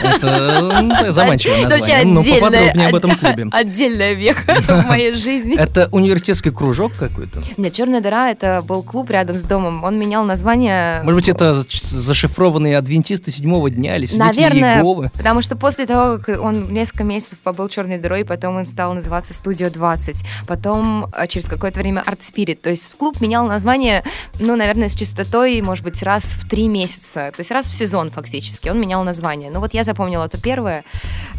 Это 0.03 1.09
заманчивое 1.13 1.69
название. 1.69 2.05
Ну, 2.05 2.21
отдельная- 2.21 2.41
поподробнее 2.41 2.89
об 2.89 2.95
этом 2.95 3.11
клубе. 3.17 3.47
Отдельная 3.53 4.13
веха 4.15 4.55
в 4.69 4.87
моей 4.87 5.13
жизни. 5.13 5.57
Это 5.57 5.89
университетский 5.93 6.51
кружок 6.51 6.93
какой-то? 6.97 7.43
Нет, 7.57 7.73
Черная 7.73 8.01
дыра 8.01 8.31
это 8.31 8.63
был 8.67 8.83
клуб 8.83 9.11
рядом 9.11 9.37
с 9.37 9.45
домом. 9.45 9.85
Он 9.85 9.99
менял 9.99 10.25
название. 10.25 11.03
Может 11.03 11.17
быть, 11.17 11.29
это 11.29 11.63
зашифрованные 11.79 12.77
адвентисты 12.77 13.31
седьмого 13.31 13.71
дня 13.71 13.97
или 13.97 14.07
свидетели 14.07 14.43
Наверное, 14.43 14.77
Иеговы? 14.79 15.11
потому 15.15 15.43
что 15.43 15.57
после 15.57 15.87
того, 15.87 16.19
как 16.19 16.41
он 16.41 16.73
несколько 16.73 17.05
месяцев 17.05 17.39
побыл 17.39 17.69
черной 17.69 17.99
дырой, 17.99 18.25
потом 18.25 18.57
он 18.57 18.67
стал 18.67 18.95
называться 18.95 19.35
Студио 19.35 19.71
20, 19.71 20.25
потом 20.47 21.07
а, 21.13 21.27
через 21.27 21.47
какое-то 21.47 21.81
время 21.81 22.03
Art 22.07 22.21
Spirit. 22.21 22.57
То 22.57 22.71
есть 22.71 22.95
клуб 22.97 23.21
менял 23.21 23.47
название, 23.47 24.05
ну, 24.39 24.57
наверное, 24.57 24.89
с 24.89 24.95
частотой, 24.95 25.61
может 25.61 25.85
быть, 25.85 26.03
раз 26.03 26.25
в 26.25 26.49
три 26.49 26.69
месяца. 26.69 27.33
То 27.35 27.41
есть 27.41 27.51
раз 27.51 27.67
в 27.67 27.73
сезон 27.73 28.11
фактически 28.11 28.69
он 28.69 28.81
менял 28.81 29.05
название. 29.05 29.51
Ну 29.51 29.61
вот 29.61 29.75
я 29.75 29.85
запомнила 29.85 30.29
то 30.29 30.41
первое, 30.41 30.81
э, 30.81 30.83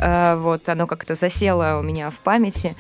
вот 0.01 0.67
оно 0.69 0.87
как-то 0.87 1.15
засело 1.15 1.77
у 1.79 1.83
меня 1.83 2.09
в 2.09 2.15
памяти, 2.15 2.75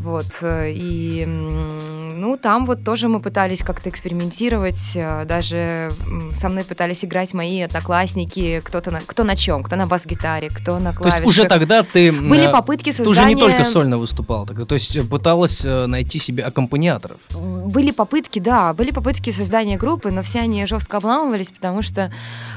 вот. 0.00 0.26
э, 0.42 0.72
И 0.72 1.24
ну 1.26 2.36
там 2.36 2.66
вот 2.66 2.84
тоже 2.84 3.08
мы 3.08 3.20
пытались 3.20 3.62
как-то 3.62 3.88
экспериментировать, 3.88 4.92
э, 4.94 5.24
даже 5.24 5.90
со 6.36 6.48
мной 6.48 6.64
пытались 6.64 7.04
играть 7.04 7.34
мои 7.34 7.62
одноклассники, 7.62 8.60
кто-то 8.64 8.90
на, 8.90 9.00
кто 9.00 9.24
на 9.24 9.36
чем, 9.36 9.62
кто 9.62 9.76
на 9.76 9.86
бас-гитаре, 9.86 10.50
кто 10.50 10.78
на 10.78 10.92
То 10.92 10.98
клавишах. 10.98 11.20
есть 11.20 11.28
уже 11.28 11.48
тогда 11.48 11.82
ты... 11.82 12.12
Были 12.12 12.48
э, 12.48 12.50
попытки 12.50 12.90
Ты 12.90 12.96
создания... 13.04 13.10
уже 13.10 13.34
не 13.34 13.40
только 13.40 13.64
сольно 13.64 13.98
выступал, 13.98 14.46
тогда, 14.46 14.64
то 14.64 14.74
есть 14.74 14.96
э, 14.96 15.02
пыталась 15.02 15.64
э, 15.64 15.86
найти 15.86 16.18
себе 16.18 16.44
аккомпаниаторов. 16.44 17.18
Были 17.34 17.90
попытки, 17.90 18.38
да, 18.38 18.72
были 18.74 18.90
попытки 18.90 19.30
создания 19.30 19.76
группы, 19.76 20.10
но 20.10 20.22
все 20.22 20.40
они 20.40 20.66
жестко 20.66 20.98
обламывались, 20.98 21.50
потому 21.50 21.82
что 21.82 22.12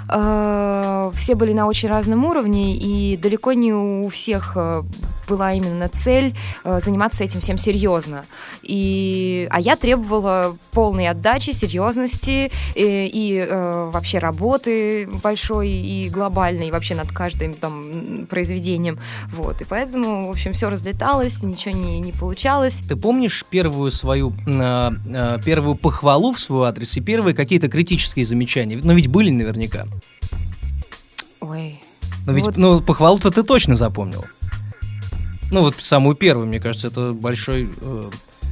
э, 0.09 1.11
все 1.15 1.35
были 1.35 1.53
на 1.53 1.67
очень 1.67 1.89
разном 1.89 2.25
уровне, 2.25 2.75
и 2.75 3.17
далеко 3.17 3.53
не 3.53 3.73
у 3.73 4.09
всех 4.09 4.53
э, 4.55 4.83
была 5.27 5.53
именно 5.53 5.89
цель 5.89 6.35
э, 6.63 6.79
заниматься 6.83 7.23
этим 7.23 7.39
всем 7.39 7.57
серьезно. 7.57 8.25
И, 8.63 9.47
а 9.51 9.59
я 9.59 9.75
требовала 9.75 10.57
полной 10.71 11.07
отдачи, 11.07 11.51
серьезности 11.51 12.51
и, 12.75 13.09
и, 13.13 13.47
вообще 13.49 14.19
работы 14.19 15.07
большой 15.23 15.69
и 15.69 16.09
глобальной, 16.09 16.71
вообще 16.71 16.95
над 16.95 17.11
каждым 17.11 17.53
там 17.53 18.27
произведением. 18.29 18.99
Вот. 19.31 19.61
И 19.61 19.65
поэтому, 19.65 20.27
в 20.27 20.31
общем, 20.31 20.53
все 20.53 20.69
разлеталось, 20.69 21.43
ничего 21.43 21.75
не, 21.75 21.99
не 21.99 22.11
получалось. 22.11 22.81
Ты 22.87 22.95
помнишь 22.95 23.45
первую 23.49 23.91
свою, 23.91 24.33
э, 24.47 24.91
э, 25.07 25.37
первую 25.43 25.75
похвалу 25.75 26.33
в 26.33 26.39
свой 26.39 26.69
адрес 26.69 26.97
и 26.97 27.01
первые 27.01 27.35
какие-то 27.35 27.67
критические 27.67 28.25
замечания? 28.25 28.79
Ну 28.81 28.93
ведь 28.93 29.07
были 29.07 29.31
наверняка. 29.31 29.85
Ой. 31.49 31.81
Но 32.25 32.33
ведь, 32.33 32.45
Вот. 32.45 32.57
ну, 32.57 32.81
похвалу-то 32.81 33.31
ты 33.31 33.43
точно 33.43 33.75
запомнил. 33.75 34.25
Ну, 35.51 35.61
вот 35.61 35.75
самую 35.79 36.15
первую, 36.15 36.45
мне 36.47 36.59
кажется, 36.59 36.87
это 36.87 37.11
большой, 37.11 37.69
э, 37.81 38.03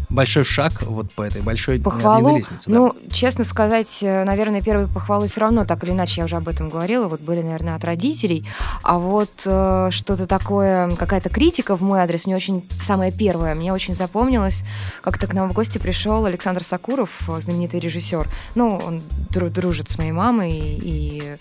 большой 0.10 0.44
шаг 0.44 0.82
вот 0.82 1.12
по 1.12 1.22
этой 1.22 1.42
большой 1.44 1.80
Похвалу, 1.80 2.38
лестнице. 2.38 2.64
да. 2.66 2.74
ну, 2.76 2.96
честно 3.12 3.44
сказать, 3.44 4.00
э, 4.02 4.24
наверное, 4.24 4.62
первые 4.64 4.88
похвалы 4.88 5.28
все 5.28 5.42
равно, 5.42 5.64
так 5.66 5.84
или 5.84 5.92
иначе, 5.92 6.22
я 6.22 6.26
уже 6.26 6.38
об 6.38 6.48
этом 6.48 6.70
говорила, 6.70 7.08
вот 7.08 7.22
были, 7.22 7.44
наверное, 7.44 7.76
от 7.76 7.84
родителей, 7.84 8.48
а 8.82 8.98
вот 8.98 9.30
э, 9.46 9.90
что-то 9.92 10.26
такое, 10.26 10.90
какая-то 10.96 11.30
критика 11.30 11.76
в 11.76 11.84
мой 11.84 12.00
адрес, 12.00 12.26
мне 12.26 12.36
очень, 12.36 12.68
самое 12.82 13.12
первое, 13.12 13.54
мне 13.54 13.72
очень 13.72 13.94
запомнилось, 13.94 14.64
как-то 15.02 15.28
к 15.28 15.34
нам 15.36 15.50
в 15.50 15.54
гости 15.54 15.78
пришел 15.78 16.26
Александр 16.26 16.64
Сакуров, 16.64 17.12
э, 17.28 17.40
знаменитый 17.42 17.80
режиссер, 17.80 18.28
ну, 18.56 18.82
он 18.84 19.04
дру- 19.30 19.50
дружит 19.50 19.92
с 19.92 20.00
моей 20.00 20.14
мамой, 20.14 20.52
и 20.52 21.22
э, 21.24 21.38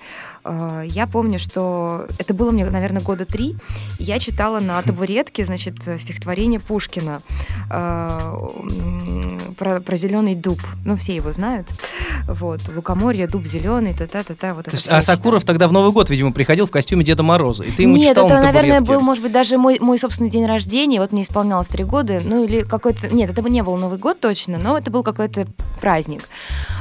я 0.87 1.07
помню, 1.07 1.39
что 1.39 2.07
это 2.19 2.35
было 2.35 2.51
мне, 2.51 2.65
наверное, 2.67 3.03
года 3.03 3.27
три, 3.27 3.57
я 3.99 4.19
читала 4.19 4.61
на 4.61 4.81
табуретке, 4.83 5.45
значит, 5.45 5.77
стихотворение 5.99 6.61
Пушкина 6.61 7.23
м, 7.71 9.41
про, 9.59 9.81
про 9.81 9.97
зеленый 9.97 10.35
дуб. 10.35 10.61
Ну, 10.85 10.97
все 10.97 11.17
его 11.17 11.33
знают. 11.33 11.69
Вот. 12.27 12.61
Лукоморье, 12.75 13.27
дуб 13.27 13.47
зеленый, 13.47 13.95
та-та-та-та. 13.95 14.55
Вот 14.55 14.67
есть, 14.73 14.87
а 14.87 15.01
читала. 15.01 15.03
Сакуров 15.03 15.45
тогда 15.45 15.69
в 15.69 15.73
Новый 15.73 15.93
год, 15.93 16.11
видимо, 16.11 16.33
приходил 16.33 16.67
в 16.67 16.71
костюме 16.71 17.05
Деда 17.05 17.23
Мороза, 17.23 17.65
и 17.65 17.71
ты 17.71 17.83
ему 17.83 17.97
Нет, 17.97 18.17
это, 18.17 18.29
на 18.29 18.43
наверное, 18.43 18.81
был, 18.81 19.01
может 19.01 19.23
быть, 19.23 19.33
даже 19.33 19.59
мой, 19.59 19.79
мой 19.81 19.99
собственный 19.99 20.31
день 20.31 20.47
рождения. 20.47 21.01
Вот 21.01 21.13
мне 21.13 21.23
исполнялось 21.23 21.69
три 21.69 21.85
года. 21.85 22.21
Ну, 22.25 22.45
или 22.45 22.61
какой-то... 22.63 23.15
Нет, 23.15 23.31
это 23.31 23.43
бы 23.43 23.51
не 23.51 23.63
был 23.63 23.77
Новый 23.77 23.99
год 23.99 24.21
точно, 24.21 24.59
но 24.59 24.77
это 24.77 24.91
был 24.91 25.03
какой-то 25.03 25.47
праздник. 25.81 26.29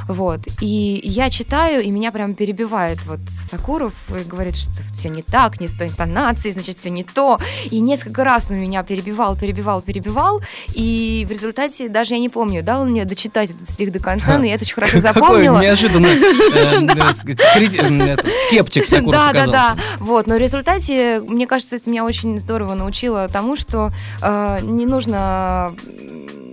Вот. 0.08 0.42
И 0.62 1.02
я 1.04 1.30
читаю, 1.30 1.82
и 1.82 1.90
меня 1.92 2.12
прям 2.12 2.36
перебивает 2.36 3.04
вот 3.06 3.20
Сакуров 3.56 3.94
и 4.10 4.24
говорит, 4.24 4.56
что 4.56 4.72
все 4.94 5.10
не 5.10 5.22
так, 5.22 5.60
не 5.60 5.68
с 5.68 5.72
той 5.72 5.88
интонацией, 5.88 6.54
значит, 6.54 6.78
все 6.78 6.90
не 6.90 7.04
то. 7.04 7.40
И 7.70 7.80
несколько 7.80 8.24
раз 8.24 8.52
он 8.52 8.58
меня 8.58 8.84
перебивал, 8.84 9.36
перебивал, 9.36 9.82
перебивал. 9.82 10.42
И 10.74 11.26
в 11.28 11.32
результате, 11.32 11.90
даже 11.90 12.14
я 12.14 12.20
не 12.20 12.30
помню, 12.30 12.64
дал 12.64 12.82
он 12.82 12.92
мне 12.92 13.06
дочитать 13.06 13.52
этот 13.52 13.70
стих 13.70 13.92
до 13.92 14.00
конца, 14.00 14.38
но 14.38 14.46
я 14.46 14.56
это 14.56 14.64
очень 14.64 14.76
хорошо 14.76 15.00
запомнила. 15.06 15.62
неожиданно 15.62 16.08
э, 16.08 16.18
э, 18.14 18.18
скептик 18.48 18.88
Сакуров 18.88 19.12
Да, 19.12 19.34
да, 19.34 19.48
да. 19.48 19.76
Вот, 20.00 20.28
но 20.28 20.36
в 20.36 20.40
результате, 20.40 21.22
мне 21.22 21.48
кажется, 21.48 21.78
это 21.78 21.90
меня 21.90 22.04
очень 22.04 22.38
здорово 22.40 22.74
научило 22.74 23.28
тому, 23.28 23.56
что 23.56 23.92
э, 24.22 24.60
не 24.62 24.86
нужно 24.86 25.74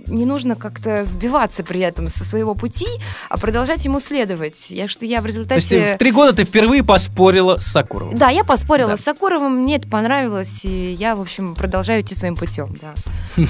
не 0.07 0.25
нужно 0.25 0.55
как-то 0.55 1.05
сбиваться 1.05 1.63
при 1.63 1.79
этом 1.81 2.09
со 2.09 2.23
своего 2.23 2.55
пути, 2.55 2.87
а 3.29 3.37
продолжать 3.37 3.85
ему 3.85 3.99
следовать. 3.99 4.71
Я 4.71 4.87
что 4.87 5.05
я 5.05 5.19
в 5.19 5.23
То 5.23 5.27
есть 5.27 5.37
результате... 5.37 5.67
ты 5.69 5.93
в 5.95 5.97
три 5.97 6.11
года 6.11 6.33
ты 6.33 6.43
впервые 6.43 6.83
поспорила 6.83 7.57
с 7.59 7.65
Сакуровым. 7.67 8.15
Да, 8.15 8.29
я 8.29 8.43
поспорила 8.43 8.89
Да. 8.91 8.97
с 8.97 9.01
Сакуровым, 9.01 9.63
мне 9.63 9.77
это 9.77 9.87
понравилось, 9.87 10.61
и 10.63 10.93
я, 10.93 11.15
в 11.15 11.21
общем, 11.21 11.55
продолжаю 11.55 12.01
идти 12.01 12.15
своим 12.15 12.35
путем, 12.35 12.75
да. 12.81 12.93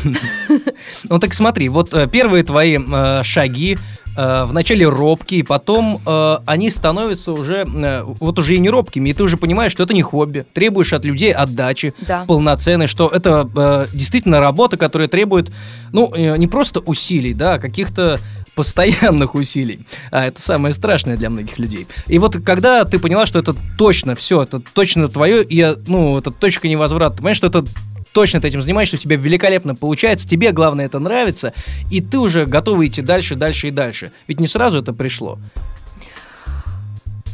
Ну 1.09 1.19
так 1.19 1.33
смотри, 1.33 1.69
вот 1.69 1.93
э, 1.93 2.07
первые 2.07 2.43
твои 2.43 2.77
э, 2.79 3.23
шаги 3.23 3.77
э, 4.15 4.45
вначале 4.45 4.87
робкие, 4.87 5.43
потом 5.43 6.01
э, 6.05 6.37
они 6.45 6.69
становятся 6.69 7.31
уже, 7.31 7.65
э, 7.65 8.03
вот 8.03 8.39
уже 8.39 8.55
и 8.55 8.59
не 8.59 8.69
робкими, 8.69 9.09
и 9.09 9.13
ты 9.13 9.23
уже 9.23 9.37
понимаешь, 9.37 9.71
что 9.71 9.83
это 9.83 9.93
не 9.93 10.01
хобби, 10.01 10.45
требуешь 10.53 10.93
от 10.93 11.05
людей 11.05 11.33
отдачи 11.33 11.93
Да. 12.07 12.23
полноценной, 12.27 12.87
что 12.87 13.07
это 13.07 13.49
э, 13.55 13.85
действительно 13.95 14.39
работа, 14.39 14.77
которая 14.77 15.07
требует, 15.07 15.51
ну, 15.91 16.13
э, 16.13 16.37
не 16.37 16.47
просто 16.47 16.79
усилий, 16.79 17.33
да, 17.33 17.53
а 17.55 17.59
каких-то 17.59 18.19
постоянных 18.55 19.33
усилий. 19.35 19.79
А 20.11 20.25
это 20.27 20.39
самое 20.41 20.73
страшное 20.75 21.17
для 21.17 21.29
многих 21.31 21.57
людей. 21.59 21.87
И 22.07 22.19
вот 22.19 22.37
когда 22.45 22.83
ты 22.85 22.99
поняла, 22.99 23.25
что 23.25 23.39
это 23.39 23.55
точно 23.77 24.15
все, 24.15 24.43
это 24.43 24.61
точно 24.73 25.07
твое, 25.07 25.43
и, 25.43 25.75
ну, 25.87 26.17
это 26.19 26.29
точка 26.31 26.67
невозврата, 26.67 27.15
понимаешь, 27.17 27.37
что 27.37 27.47
это 27.47 27.65
точно 28.13 28.39
ты 28.39 28.47
этим 28.47 28.61
занимаешься, 28.61 28.95
у 28.95 28.99
тебя 28.99 29.17
великолепно 29.17 29.75
получается, 29.75 30.27
тебе 30.27 30.51
главное 30.51 30.85
это 30.85 30.99
нравится, 30.99 31.53
и 31.91 31.99
ты 32.01 32.19
уже 32.19 32.45
готова 32.45 32.85
идти 32.87 33.01
дальше, 33.01 33.35
дальше 33.35 33.67
и 33.67 33.71
дальше. 33.71 34.11
Ведь 34.27 34.39
не 34.39 34.47
сразу 34.47 34.79
это 34.79 34.93
пришло. 34.93 35.39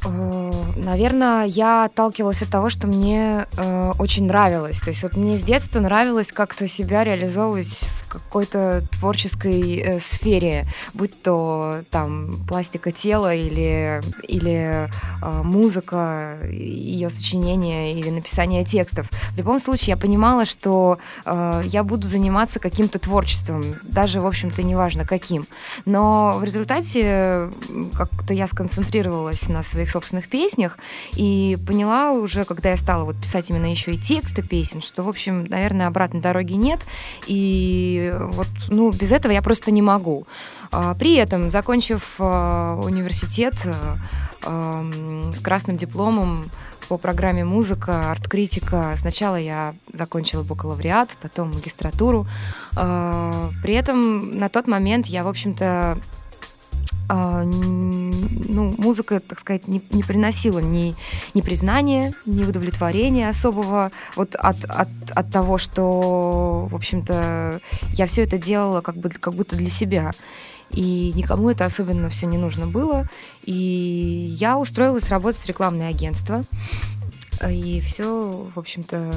Э, 0.05 0.51
Наверное, 0.77 1.45
я 1.45 1.85
отталкивалась 1.85 2.41
от 2.41 2.49
того, 2.49 2.69
что 2.69 2.87
мне 2.87 3.45
э, 3.57 3.91
очень 3.99 4.25
нравилось. 4.25 4.79
То 4.79 4.89
есть 4.89 5.03
вот 5.03 5.15
мне 5.15 5.37
с 5.37 5.43
детства 5.43 5.79
нравилось 5.79 6.31
как-то 6.31 6.67
себя 6.67 7.03
реализовывать 7.03 7.81
какой-то 8.09 8.83
творческой 8.91 9.77
э, 9.77 9.99
сфере, 9.99 10.67
будь 10.93 11.21
то 11.21 11.81
там 11.91 12.43
пластика 12.47 12.91
тела 12.91 13.33
или, 13.33 14.01
или 14.27 14.89
э, 15.21 15.41
музыка, 15.43 16.37
ее 16.51 17.09
сочинение 17.09 17.93
или 17.93 18.09
написание 18.09 18.65
текстов. 18.65 19.07
В 19.31 19.37
любом 19.37 19.59
случае 19.59 19.91
я 19.91 19.97
понимала, 19.97 20.45
что 20.45 20.97
э, 21.25 21.61
я 21.65 21.83
буду 21.83 22.07
заниматься 22.07 22.59
каким-то 22.59 22.99
творчеством, 22.99 23.63
даже, 23.83 24.21
в 24.21 24.25
общем-то, 24.25 24.63
неважно 24.63 25.05
каким. 25.05 25.45
Но 25.85 26.37
в 26.37 26.43
результате 26.43 27.49
как-то 27.93 28.33
я 28.33 28.47
сконцентрировалась 28.47 29.47
на 29.47 29.63
своих 29.63 29.89
собственных 29.89 30.27
песнях 30.27 30.77
и 31.13 31.57
поняла 31.65 32.11
уже, 32.11 32.43
когда 32.45 32.71
я 32.71 32.77
стала 32.77 33.05
вот 33.05 33.15
писать 33.15 33.49
именно 33.49 33.69
еще 33.69 33.93
и 33.93 33.97
тексты 33.97 34.41
песен, 34.41 34.81
что, 34.81 35.03
в 35.03 35.09
общем, 35.09 35.45
наверное, 35.45 35.87
обратной 35.87 36.21
дороги 36.21 36.53
нет, 36.53 36.79
и 37.27 37.98
вот, 38.07 38.47
ну, 38.69 38.91
без 38.91 39.11
этого 39.11 39.31
я 39.31 39.41
просто 39.41 39.71
не 39.71 39.81
могу. 39.81 40.27
А, 40.71 40.93
При 40.95 41.15
этом, 41.15 41.49
закончив 41.49 42.15
а, 42.19 42.79
университет 42.83 43.55
а, 43.65 43.97
ам, 44.43 45.33
с 45.33 45.39
красным 45.39 45.77
дипломом 45.77 46.49
по 46.87 46.97
программе 46.97 47.45
музыка, 47.45 48.11
арт-критика. 48.11 48.95
Сначала 48.97 49.35
я 49.35 49.75
закончила 49.93 50.43
бакалавриат, 50.43 51.09
потом 51.21 51.51
магистратуру. 51.53 52.27
А, 52.75 53.49
При 53.61 53.73
этом 53.73 54.37
на 54.37 54.49
тот 54.49 54.67
момент 54.67 55.07
я, 55.07 55.23
в 55.23 55.27
общем-то, 55.27 55.97
ну, 58.49 58.73
музыка, 58.77 59.19
так 59.19 59.39
сказать, 59.39 59.67
не, 59.67 59.81
не 59.91 60.03
приносила 60.03 60.59
ни, 60.59 60.95
ни 61.33 61.41
признания, 61.41 62.13
ни 62.25 62.43
удовлетворения 62.43 63.29
особого 63.29 63.91
вот 64.15 64.35
от, 64.35 64.65
от, 64.65 64.89
от 65.11 65.31
того, 65.31 65.57
что, 65.57 66.67
в 66.69 66.75
общем-то, 66.75 67.61
я 67.93 68.05
все 68.07 68.23
это 68.23 68.37
делала 68.37 68.81
как, 68.81 68.97
бы, 68.97 69.09
как 69.09 69.33
будто 69.33 69.55
для 69.55 69.69
себя. 69.69 70.11
И 70.71 71.11
никому 71.15 71.49
это 71.49 71.65
особенно 71.65 72.09
все 72.09 72.27
не 72.27 72.37
нужно 72.37 72.67
было. 72.67 73.07
И 73.43 74.35
я 74.39 74.57
устроилась 74.57 75.09
работать 75.09 75.41
в 75.41 75.47
рекламное 75.47 75.89
агентство. 75.89 76.43
И 77.47 77.79
все, 77.81 78.47
в 78.53 78.59
общем-то, 78.59 79.13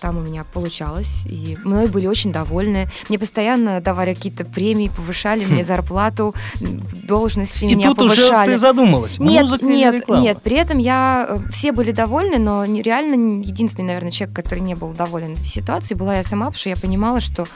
там 0.00 0.18
у 0.18 0.20
меня 0.20 0.44
получалось. 0.44 1.22
И 1.26 1.56
мной 1.64 1.86
были 1.86 2.06
очень 2.06 2.32
довольны. 2.32 2.88
Мне 3.08 3.18
постоянно 3.18 3.80
давали 3.80 4.14
какие-то 4.14 4.44
премии, 4.44 4.90
повышали 4.94 5.44
мне 5.44 5.62
зарплату, 5.62 6.34
должности 6.60 7.64
И 7.64 7.74
меня 7.74 7.88
тут 7.90 8.02
уже 8.02 8.22
повышали. 8.22 8.52
ты 8.52 8.58
задумалась. 8.58 9.18
Нет, 9.18 9.42
Музыка 9.42 9.64
нет, 9.64 9.94
реклама? 9.94 10.22
нет. 10.22 10.42
При 10.42 10.56
этом 10.56 10.78
я 10.78 11.26
э, 11.28 11.38
все 11.52 11.72
были 11.72 11.92
довольны, 11.92 12.38
но 12.38 12.64
реально 12.64 13.42
единственный, 13.42 13.86
наверное, 13.86 14.10
человек, 14.10 14.34
который 14.34 14.60
не 14.60 14.74
был 14.74 14.92
доволен 14.92 15.36
ситуацией, 15.38 15.98
была 15.98 16.16
я 16.16 16.22
сама, 16.22 16.46
потому 16.46 16.58
что 16.58 16.68
я 16.70 16.76
понимала, 16.76 17.20
что 17.20 17.46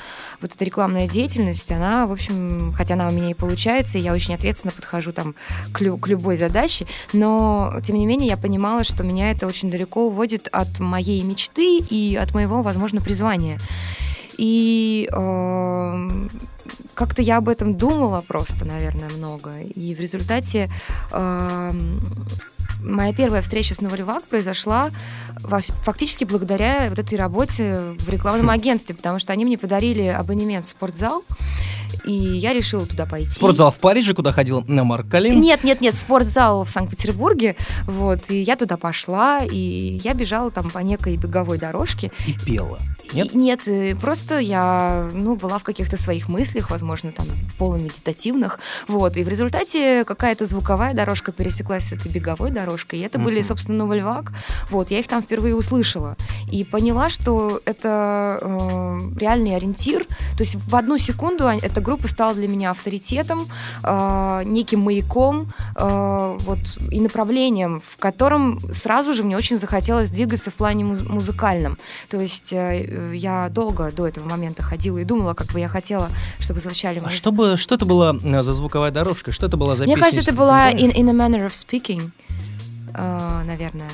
вот 0.40 0.54
эта 0.54 0.64
рекламная 0.64 1.08
деятельность, 1.08 1.70
она, 1.70 2.06
в 2.06 2.12
общем, 2.12 2.72
хотя 2.76 2.94
она 2.94 3.08
у 3.08 3.12
меня 3.12 3.30
и 3.30 3.34
получается, 3.34 3.98
и 3.98 4.00
я 4.02 4.12
очень 4.12 4.34
ответственно 4.34 4.72
подхожу 4.72 5.12
там 5.12 5.34
к, 5.72 5.80
лю- 5.80 5.98
к 5.98 6.06
любой 6.08 6.36
задаче, 6.36 6.86
но 7.12 7.74
тем 7.84 7.96
не 7.96 8.06
менее 8.06 8.28
я 8.28 8.36
понимала, 8.36 8.84
что 8.84 9.02
меня 9.02 9.30
это 9.30 9.46
очень 9.46 9.70
далеко 9.70 10.06
уводит 10.06 10.48
от 10.52 10.78
моей 10.80 11.22
мечты 11.22 11.78
и 11.78 12.16
от 12.16 12.34
моего, 12.34 12.62
возможно, 12.62 13.00
призвания. 13.00 13.58
И 14.38 15.08
эм, 15.12 16.30
как-то 16.94 17.22
я 17.22 17.38
об 17.38 17.48
этом 17.48 17.76
думала 17.76 18.22
просто, 18.26 18.64
наверное, 18.64 19.08
много. 19.10 19.60
И 19.60 19.94
в 19.94 20.00
результате 20.00 20.70
эм, 21.12 22.00
моя 22.82 23.12
первая 23.12 23.42
встреча 23.42 23.74
с 23.74 23.80
Новоливак 23.80 24.24
произошла 24.24 24.90
во- 25.40 25.60
фактически 25.60 26.24
благодаря 26.24 26.88
вот 26.88 26.98
этой 26.98 27.16
работе 27.16 27.80
в 27.98 28.08
рекламном 28.08 28.50
агентстве, 28.50 28.94
потому 28.94 29.18
что 29.18 29.32
они 29.32 29.44
мне 29.44 29.58
подарили 29.58 30.02
абонемент 30.06 30.66
в 30.66 30.68
спортзал, 30.70 31.24
и 32.04 32.12
я 32.12 32.52
решила 32.52 32.86
туда 32.86 33.06
пойти. 33.06 33.30
Спортзал 33.30 33.70
в 33.72 33.76
Париже, 33.76 34.14
куда 34.14 34.32
ходил 34.32 34.62
на 34.66 34.84
Марк 34.84 35.08
Калин. 35.08 35.40
Нет, 35.40 35.64
нет, 35.64 35.80
нет, 35.80 35.94
спортзал 35.94 36.64
в 36.64 36.68
Санкт-Петербурге, 36.70 37.56
вот, 37.86 38.30
и 38.30 38.40
я 38.40 38.56
туда 38.56 38.76
пошла, 38.76 39.40
и 39.44 39.98
я 40.04 40.14
бежала 40.14 40.50
там 40.50 40.70
по 40.70 40.78
некой 40.78 41.16
беговой 41.16 41.58
дорожке, 41.58 42.10
И 42.26 42.32
пела. 42.32 42.78
Нет? 43.12 43.32
и- 43.34 43.36
Нет, 43.38 43.68
э, 43.68 43.94
просто 43.94 44.38
я, 44.38 45.08
ну, 45.12 45.36
была 45.36 45.58
в 45.58 45.62
каких-то 45.62 45.96
своих 45.96 46.28
мыслях, 46.28 46.70
возможно, 46.70 47.12
там, 47.12 47.26
полумедитативных, 47.58 48.58
вот, 48.88 49.16
и 49.16 49.22
в 49.24 49.28
результате 49.28 50.04
какая-то 50.04 50.44
звуковая 50.46 50.92
дорожка 50.94 51.30
пересеклась 51.32 51.84
с 51.84 51.92
этой 51.92 52.10
беговой 52.10 52.50
дорожкой, 52.50 52.65
и 52.96 53.00
это 53.00 53.18
были, 53.18 53.38
Мгм. 53.38 53.44
собственно, 53.44 53.78
Новольвак, 53.78 54.32
вот, 54.70 54.90
я 54.90 54.98
их 54.98 55.08
там 55.08 55.22
впервые 55.22 55.54
услышала, 55.54 56.16
и 56.50 56.64
поняла, 56.64 57.08
что 57.08 57.60
это 57.64 58.38
э, 58.42 58.98
реальный 59.20 59.56
ориентир, 59.56 60.04
то 60.04 60.40
есть 60.40 60.56
в 60.56 60.74
одну 60.76 60.98
секунду 60.98 61.44
эта 61.46 61.80
группа 61.80 62.08
стала 62.08 62.34
для 62.34 62.48
меня 62.48 62.70
авторитетом, 62.72 63.48
э, 63.82 64.42
неким 64.44 64.80
маяком, 64.80 65.48
э, 65.76 66.36
вот, 66.40 66.58
и 66.90 67.00
направлением, 67.00 67.82
в 67.88 67.96
котором 67.98 68.60
сразу 68.72 69.14
же 69.14 69.22
мне 69.22 69.36
очень 69.36 69.56
захотелось 69.58 70.10
двигаться 70.10 70.50
в 70.50 70.54
плане 70.54 70.84
муз- 70.84 71.02
музыкальном, 71.08 71.78
то 72.10 72.20
есть 72.20 72.52
э, 72.52 73.12
я 73.14 73.48
долго 73.50 73.92
до 73.92 74.06
этого 74.06 74.28
момента 74.28 74.62
ходила 74.62 74.98
и 74.98 75.04
думала, 75.04 75.34
как 75.34 75.48
бы 75.52 75.60
я 75.60 75.68
хотела, 75.68 76.08
чтобы 76.38 76.60
звучали 76.60 76.98
А 76.98 77.02
мои... 77.02 77.12
что, 77.12 77.32
бы, 77.32 77.56
что 77.56 77.74
это 77.74 77.84
была 77.86 78.16
э, 78.22 78.40
за 78.42 78.52
звуковая 78.52 78.90
дорожка? 78.90 79.32
Что 79.32 79.46
это 79.46 79.56
была 79.56 79.76
за 79.76 79.84
Мне 79.84 79.94
песня, 79.94 80.04
кажется, 80.10 80.30
это 80.30 80.38
была 80.38 80.70
in, 80.72 80.92
in 80.94 81.08
a 81.08 81.12
manner 81.12 81.46
of 81.46 81.52
speaking, 81.52 82.10
наверное. 82.96 83.90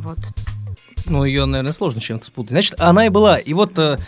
Вот. 0.00 0.18
Ну, 1.06 1.24
ее, 1.24 1.44
наверное, 1.44 1.72
сложно 1.72 2.00
чем-то 2.00 2.26
спутать. 2.26 2.50
Значит, 2.50 2.80
она 2.80 3.06
и 3.06 3.10
была. 3.10 3.38
И 3.38 3.52
вот 3.52 3.78
э, 3.78 3.98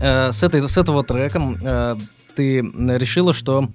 э, 0.00 0.32
с, 0.32 0.42
этой, 0.42 0.66
с 0.66 0.78
этого 0.78 1.04
треком 1.04 1.58
э, 1.62 1.96
ты 2.34 2.60
решила, 2.60 3.34
что 3.34 3.68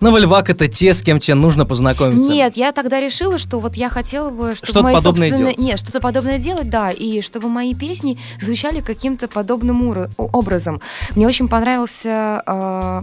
Новольвак— 0.00 0.50
это 0.50 0.68
те, 0.68 0.94
с 0.94 1.02
кем 1.02 1.18
тебе 1.18 1.34
нужно 1.34 1.66
познакомиться. 1.66 2.30
Нет, 2.30 2.56
я 2.56 2.72
тогда 2.72 3.00
решила, 3.00 3.38
что 3.38 3.58
вот 3.58 3.76
я 3.76 3.88
хотела 3.88 4.30
бы, 4.30 4.54
чтобы 4.54 4.66
Что-то 4.66 4.82
мои 4.82 4.94
подобное 4.94 5.28
собственные... 5.28 5.54
делать. 5.54 5.58
Нет, 5.58 5.78
что-то 5.80 6.00
подобное 6.00 6.38
делать, 6.38 6.70
да, 6.70 6.90
и 6.90 7.20
чтобы 7.20 7.48
мои 7.48 7.74
песни 7.74 8.18
звучали 8.40 8.80
каким-то 8.80 9.28
подобным 9.28 9.90
уро- 9.90 10.10
образом. 10.16 10.80
Мне 11.16 11.26
очень 11.26 11.48
понравился 11.48 12.42
э, 12.46 13.02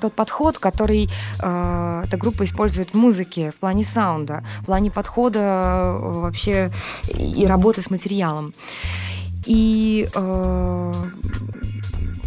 тот 0.00 0.12
подход, 0.14 0.58
который 0.58 1.10
э, 1.42 2.02
эта 2.06 2.16
группа 2.16 2.44
использует 2.44 2.90
в 2.90 2.94
музыке, 2.94 3.52
в 3.56 3.60
плане 3.60 3.84
саунда, 3.84 4.42
в 4.62 4.66
плане 4.66 4.90
подхода 4.90 5.38
э, 5.40 6.20
вообще 6.20 6.72
и 7.14 7.46
работы 7.46 7.82
с 7.82 7.90
материалом. 7.90 8.54
И 9.46 10.08
э, 10.14 10.92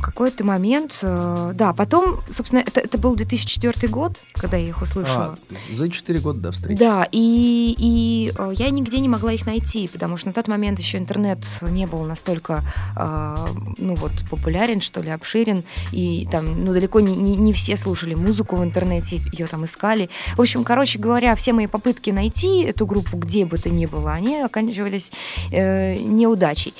какой-то 0.03 0.43
момент, 0.43 0.99
э, 1.01 1.51
да, 1.55 1.73
потом, 1.73 2.19
собственно, 2.29 2.59
это, 2.59 2.81
это 2.81 2.97
был 2.97 3.15
2004 3.15 3.87
год, 3.87 4.21
когда 4.33 4.57
я 4.57 4.69
их 4.69 4.81
услышала. 4.81 5.37
А, 5.49 5.73
за 5.73 5.89
4 5.89 6.19
года 6.19 6.39
до 6.39 6.51
встречи. 6.51 6.77
Да, 6.77 7.07
и, 7.11 7.75
и 7.77 8.33
э, 8.37 8.51
я 8.55 8.69
нигде 8.69 8.99
не 8.99 9.09
могла 9.09 9.31
их 9.31 9.45
найти, 9.45 9.87
потому 9.87 10.17
что 10.17 10.27
на 10.27 10.33
тот 10.33 10.47
момент 10.47 10.79
еще 10.79 10.97
интернет 10.97 11.39
не 11.61 11.87
был 11.87 12.03
настолько, 12.03 12.61
э, 12.97 13.35
ну 13.77 13.95
вот, 13.95 14.11
популярен, 14.29 14.81
что 14.81 15.01
ли, 15.01 15.09
обширен, 15.09 15.63
и 15.91 16.27
там, 16.31 16.65
ну, 16.65 16.73
далеко 16.73 16.99
не, 16.99 17.15
не, 17.15 17.35
не 17.37 17.53
все 17.53 17.77
слушали 17.77 18.13
музыку 18.13 18.57
в 18.57 18.63
интернете, 18.63 19.21
ее 19.31 19.47
там 19.47 19.65
искали. 19.65 20.09
В 20.35 20.41
общем, 20.41 20.63
короче 20.63 20.99
говоря, 20.99 21.35
все 21.35 21.53
мои 21.53 21.67
попытки 21.67 22.09
найти 22.09 22.63
эту 22.63 22.85
группу 22.85 23.17
где 23.17 23.45
бы 23.45 23.57
то 23.57 23.69
ни 23.69 23.85
было, 23.85 24.11
они 24.11 24.41
оканчивались 24.41 25.11
э, 25.51 25.95
неудачей. 25.95 26.73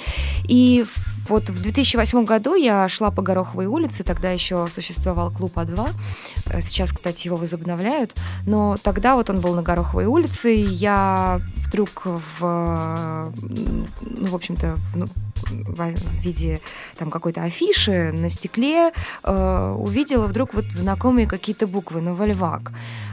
И 0.48 0.86
вот 1.28 1.50
в 1.50 1.62
2008 1.62 2.26
году 2.26 2.56
я 2.56 2.88
шла 2.90 3.12
по 3.12 3.22
Гороховой 3.22 3.66
улице, 3.66 4.04
тогда 4.04 4.32
еще 4.32 4.68
существовал 4.68 5.32
клуб 5.32 5.58
А2. 5.58 5.90
Э, 6.48 6.62
Сейчас, 6.62 6.92
кстати, 6.92 7.28
его 7.28 7.38
возобновляют. 7.38 8.16
Но 8.46 8.78
тогда 8.82 9.16
вот 9.16 9.30
он 9.30 9.40
был 9.40 9.54
на 9.54 9.62
Гороховой 9.62 10.06
улице, 10.06 10.56
и 10.56 10.62
я 10.62 11.40
вдруг 11.68 12.04
в, 12.06 13.32
ну, 14.02 14.26
в 14.26 14.36
общем-то, 14.36 14.78
ну, 15.52 15.74
в 15.74 16.24
виде 16.24 16.60
там 16.98 17.10
какой-то 17.10 17.44
афиши 17.44 18.12
на 18.14 18.30
стекле 18.30 18.92
э, 19.24 19.76
увидела 19.78 20.28
вдруг 20.28 20.54
вот 20.54 20.66
знакомые 20.72 21.28
какие-то 21.28 21.68
буквы 21.68 22.02
«Новольвак». 22.02 22.72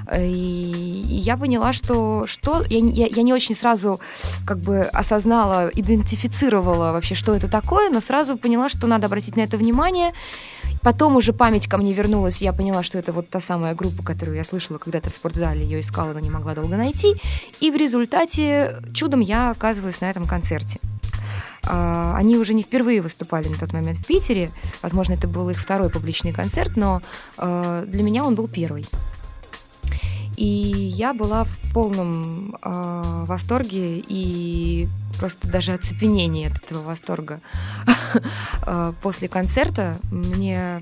Э, 0.09 0.27
И, 0.27 1.03
и 1.11 1.17
я 1.17 1.37
поняла, 1.37 1.73
что, 1.73 2.27
что 2.27 2.65
я, 2.69 2.79
я, 2.79 3.07
я 3.07 3.23
не 3.23 3.33
очень 3.33 3.55
сразу 3.55 4.01
как 4.47 4.59
бы 4.59 4.81
осознала, 4.81 5.71
идентифицировала 5.75 6.93
вообще, 6.93 7.15
что 7.15 7.35
это 7.35 7.49
такое, 7.49 7.91
но 7.91 8.01
сразу 8.01 8.37
поняла, 8.37 8.69
что 8.69 8.87
надо 8.87 9.07
обратить 9.07 9.37
на 9.37 9.43
это 9.43 9.57
внимание. 9.57 10.13
Потом 10.83 11.17
уже 11.17 11.33
память 11.33 11.69
ко 11.69 11.77
мне 11.77 11.93
вернулась, 11.93 12.43
я 12.43 12.53
поняла, 12.53 12.83
что 12.83 12.99
это 12.99 13.13
вот 13.13 13.29
та 13.29 13.41
самая 13.41 13.75
группа, 13.75 14.03
которую 14.03 14.37
я 14.37 14.45
слышала 14.45 14.79
когда-то 14.79 15.11
в 15.11 15.13
спортзале, 15.13 15.63
ее 15.63 15.81
искала, 15.81 16.13
но 16.13 16.21
не 16.21 16.31
могла 16.31 16.55
долго 16.55 16.77
найти. 16.77 17.17
И 17.61 17.71
в 17.71 17.77
результате 17.77 18.77
чудом 18.95 19.21
я 19.21 19.51
оказываюсь 19.51 20.01
на 20.01 20.11
этом 20.11 20.27
концерте. 20.27 20.81
А, 21.67 22.15
Они 22.17 22.37
уже 22.37 22.55
не 22.55 22.63
впервые 22.63 23.03
выступали 23.03 23.49
на 23.49 23.57
тот 23.57 23.73
момент 23.73 23.99
в 23.99 24.07
Питере. 24.07 24.51
Возможно, 24.83 25.15
это 25.15 25.29
был 25.29 25.51
их 25.51 25.59
второй 25.59 25.91
публичный 25.91 26.33
концерт, 26.33 26.77
но 26.77 27.03
э, 27.37 27.85
для 27.87 28.03
меня 28.03 28.25
он 28.25 28.35
был 28.35 28.49
первый. 28.49 28.87
И 30.37 30.45
я 30.45 31.13
была 31.13 31.45
в 31.45 31.55
полном 31.75 32.57
э, 32.63 33.25
восторге 33.27 34.03
и 34.07 34.89
просто 35.19 35.49
даже 35.49 35.73
оцепенении 35.73 36.51
от 36.51 36.57
этого 36.65 36.83
восторга. 36.83 37.41
После 39.03 39.29
концерта 39.29 39.99
мне 40.11 40.81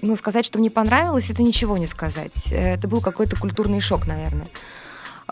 ну, 0.00 0.16
сказать, 0.16 0.46
что 0.46 0.58
мне 0.58 0.70
понравилось, 0.70 1.30
это 1.30 1.42
ничего 1.42 1.76
не 1.76 1.86
сказать. 1.86 2.48
Это 2.50 2.88
был 2.88 3.00
какой-то 3.00 3.36
культурный 3.36 3.80
шок, 3.80 4.06
наверное. 4.06 4.46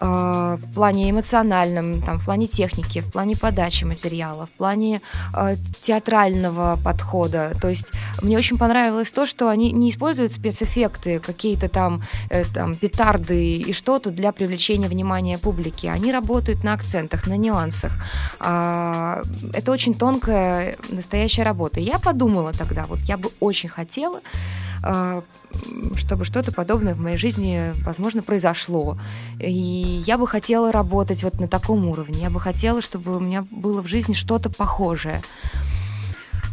Э, 0.00 0.56
В 0.60 0.74
плане 0.74 1.10
эмоциональном, 1.10 2.02
там, 2.02 2.18
в 2.18 2.24
плане 2.24 2.46
техники, 2.46 3.00
в 3.00 3.12
плане 3.12 3.36
подачи 3.36 3.84
материала, 3.84 4.46
в 4.46 4.50
плане 4.50 5.00
э, 5.34 5.56
театрального 5.82 6.78
подхода. 6.84 7.52
То 7.60 7.68
есть 7.68 7.92
мне 8.22 8.38
очень 8.38 8.58
понравилось 8.58 9.12
то, 9.12 9.26
что 9.26 9.48
они 9.48 9.72
не 9.72 9.90
используют 9.90 10.32
спецэффекты, 10.32 11.18
какие-то 11.18 11.68
там, 11.68 12.02
э, 12.30 12.44
там 12.54 12.76
петарды 12.76 13.58
и 13.68 13.72
что-то 13.72 14.10
для 14.10 14.32
привлечения 14.32 14.88
внимания 14.88 15.38
публики. 15.38 15.86
Они 15.86 16.12
работают 16.12 16.64
на 16.64 16.72
акцентах, 16.72 17.26
на 17.26 17.36
нюансах. 17.36 17.92
А, 18.40 19.22
Это 19.52 19.72
очень 19.72 19.94
тонкая, 19.94 20.76
настоящая 20.88 21.44
работа. 21.44 21.80
Я 21.80 21.98
подумала 21.98 22.52
тогда, 22.52 22.86
вот 22.86 22.98
я 23.08 23.16
бы 23.16 23.30
очень 23.40 23.68
хотела 23.68 24.20
чтобы 25.96 26.24
что-то 26.24 26.52
подобное 26.52 26.94
в 26.94 27.00
моей 27.00 27.18
жизни, 27.18 27.72
возможно, 27.84 28.22
произошло. 28.22 28.98
И 29.38 29.50
я 30.06 30.16
бы 30.16 30.26
хотела 30.26 30.72
работать 30.72 31.22
вот 31.22 31.40
на 31.40 31.48
таком 31.48 31.86
уровне. 31.86 32.20
Я 32.20 32.30
бы 32.30 32.40
хотела, 32.40 32.82
чтобы 32.82 33.16
у 33.16 33.20
меня 33.20 33.44
было 33.50 33.82
в 33.82 33.88
жизни 33.88 34.12
что-то 34.12 34.50
похожее. 34.50 35.20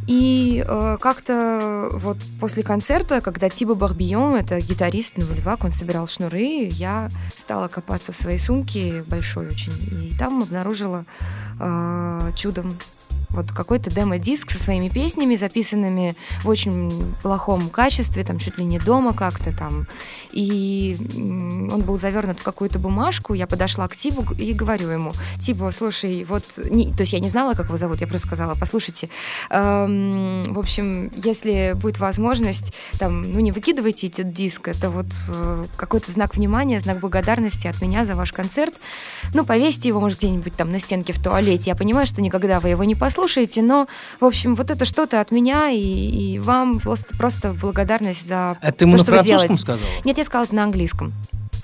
И 0.08 0.64
э, 0.66 0.98
как-то 1.02 1.90
вот 1.92 2.18
после 2.40 2.64
концерта, 2.64 3.20
когда 3.20 3.50
Тиба 3.50 3.76
Барбион, 3.76 4.36
это 4.36 4.62
гитарист 4.62 5.18
Новольвак, 5.18 5.66
он 5.66 5.74
собирал 5.74 6.08
шнуры, 6.08 6.70
я 6.72 7.10
стала 7.38 7.68
копаться 7.68 8.14
в 8.14 8.16
своей 8.16 8.40
сумке, 8.40 9.04
большой 9.06 9.48
очень, 9.48 9.74
и 9.92 10.18
там 10.18 10.42
обнаружила 10.42 11.04
э, 11.60 12.32
чудом 12.38 12.78
вот 13.30 13.52
какой-то 13.52 13.90
демо-диск 13.90 14.52
со 14.52 14.60
своими 14.60 14.90
песнями, 14.90 15.36
записанными 15.36 16.16
в 16.44 16.50
очень 16.50 17.14
плохом 17.22 17.70
качестве, 17.70 18.24
там 18.24 18.40
чуть 18.40 18.58
ли 18.58 18.64
не 18.64 18.80
дома 18.80 19.14
как-то 19.14 19.56
там. 19.56 19.88
И 20.32 20.98
он 21.72 21.82
был 21.82 21.98
завернут 21.98 22.40
в 22.40 22.44
какую-то 22.44 22.80
бумажку. 22.80 23.34
Я 23.34 23.48
подошла 23.48 23.88
к 23.88 23.96
Тибу 23.96 24.26
и 24.34 24.54
говорю 24.54 24.90
ему, 24.90 25.12
Тибу, 25.40 25.72
слушай, 25.72 26.26
вот, 26.26 26.44
не, 26.70 26.94
то 26.94 27.02
есть 27.02 27.14
я 27.14 27.20
не 27.20 27.30
знала, 27.30 27.54
как 27.54 27.68
его 27.68 27.78
зовут, 27.78 28.02
я 28.02 28.08
просто 28.08 28.28
сказала, 28.28 28.56
послушайте, 28.60 29.10
эм, 29.50 30.44
в 30.54 30.60
общем, 30.60 31.12
если 31.16 31.74
будет 31.76 32.00
возможность, 32.00 32.74
там, 33.00 33.32
ну 33.32 33.40
не 33.40 33.52
выкидывайте 33.52 34.08
этот 34.08 34.34
диск, 34.34 34.68
это 34.68 34.90
вот 34.90 35.08
э, 35.30 35.66
какой-то 35.76 36.12
знак 36.12 36.36
внимания, 36.36 36.80
знак 36.80 37.00
благодарности 37.00 37.68
от 37.68 37.82
меня 37.82 38.06
за 38.06 38.16
ваш 38.16 38.32
концерт. 38.32 38.74
Ну, 39.34 39.46
повесьте 39.46 39.88
его, 39.90 40.00
может, 40.00 40.20
где-нибудь 40.20 40.54
там 40.56 40.72
на 40.72 40.80
стенке 40.80 41.14
в 41.14 41.22
туалете. 41.22 41.72
Я 41.72 41.76
понимаю, 41.76 42.08
что 42.08 42.22
никогда 42.22 42.60
вы 42.60 42.70
его 42.70 42.84
не 42.84 42.96
послушаете, 43.08 43.62
но, 43.62 43.88
в 44.20 44.26
общем, 44.26 44.54
вот 44.56 44.70
это 44.70 44.84
что-то 44.84 45.22
от 45.22 45.32
меня 45.32 45.70
и, 45.70 45.80
и 45.80 46.40
вам 46.40 46.80
просто, 46.80 47.16
просто 47.16 47.54
благодарность 47.54 48.28
за 48.28 48.58
ему 48.82 48.92
то, 48.92 48.98
на 48.98 49.04
что 49.04 49.12
вы 49.12 49.18
французском 49.24 49.40
делаете. 49.40 49.62
сказала? 49.62 49.90
Нет, 50.04 50.18
я 50.18 50.24
сказала 50.26 50.44
это 50.44 50.56
на 50.56 50.64
английском. 50.66 51.14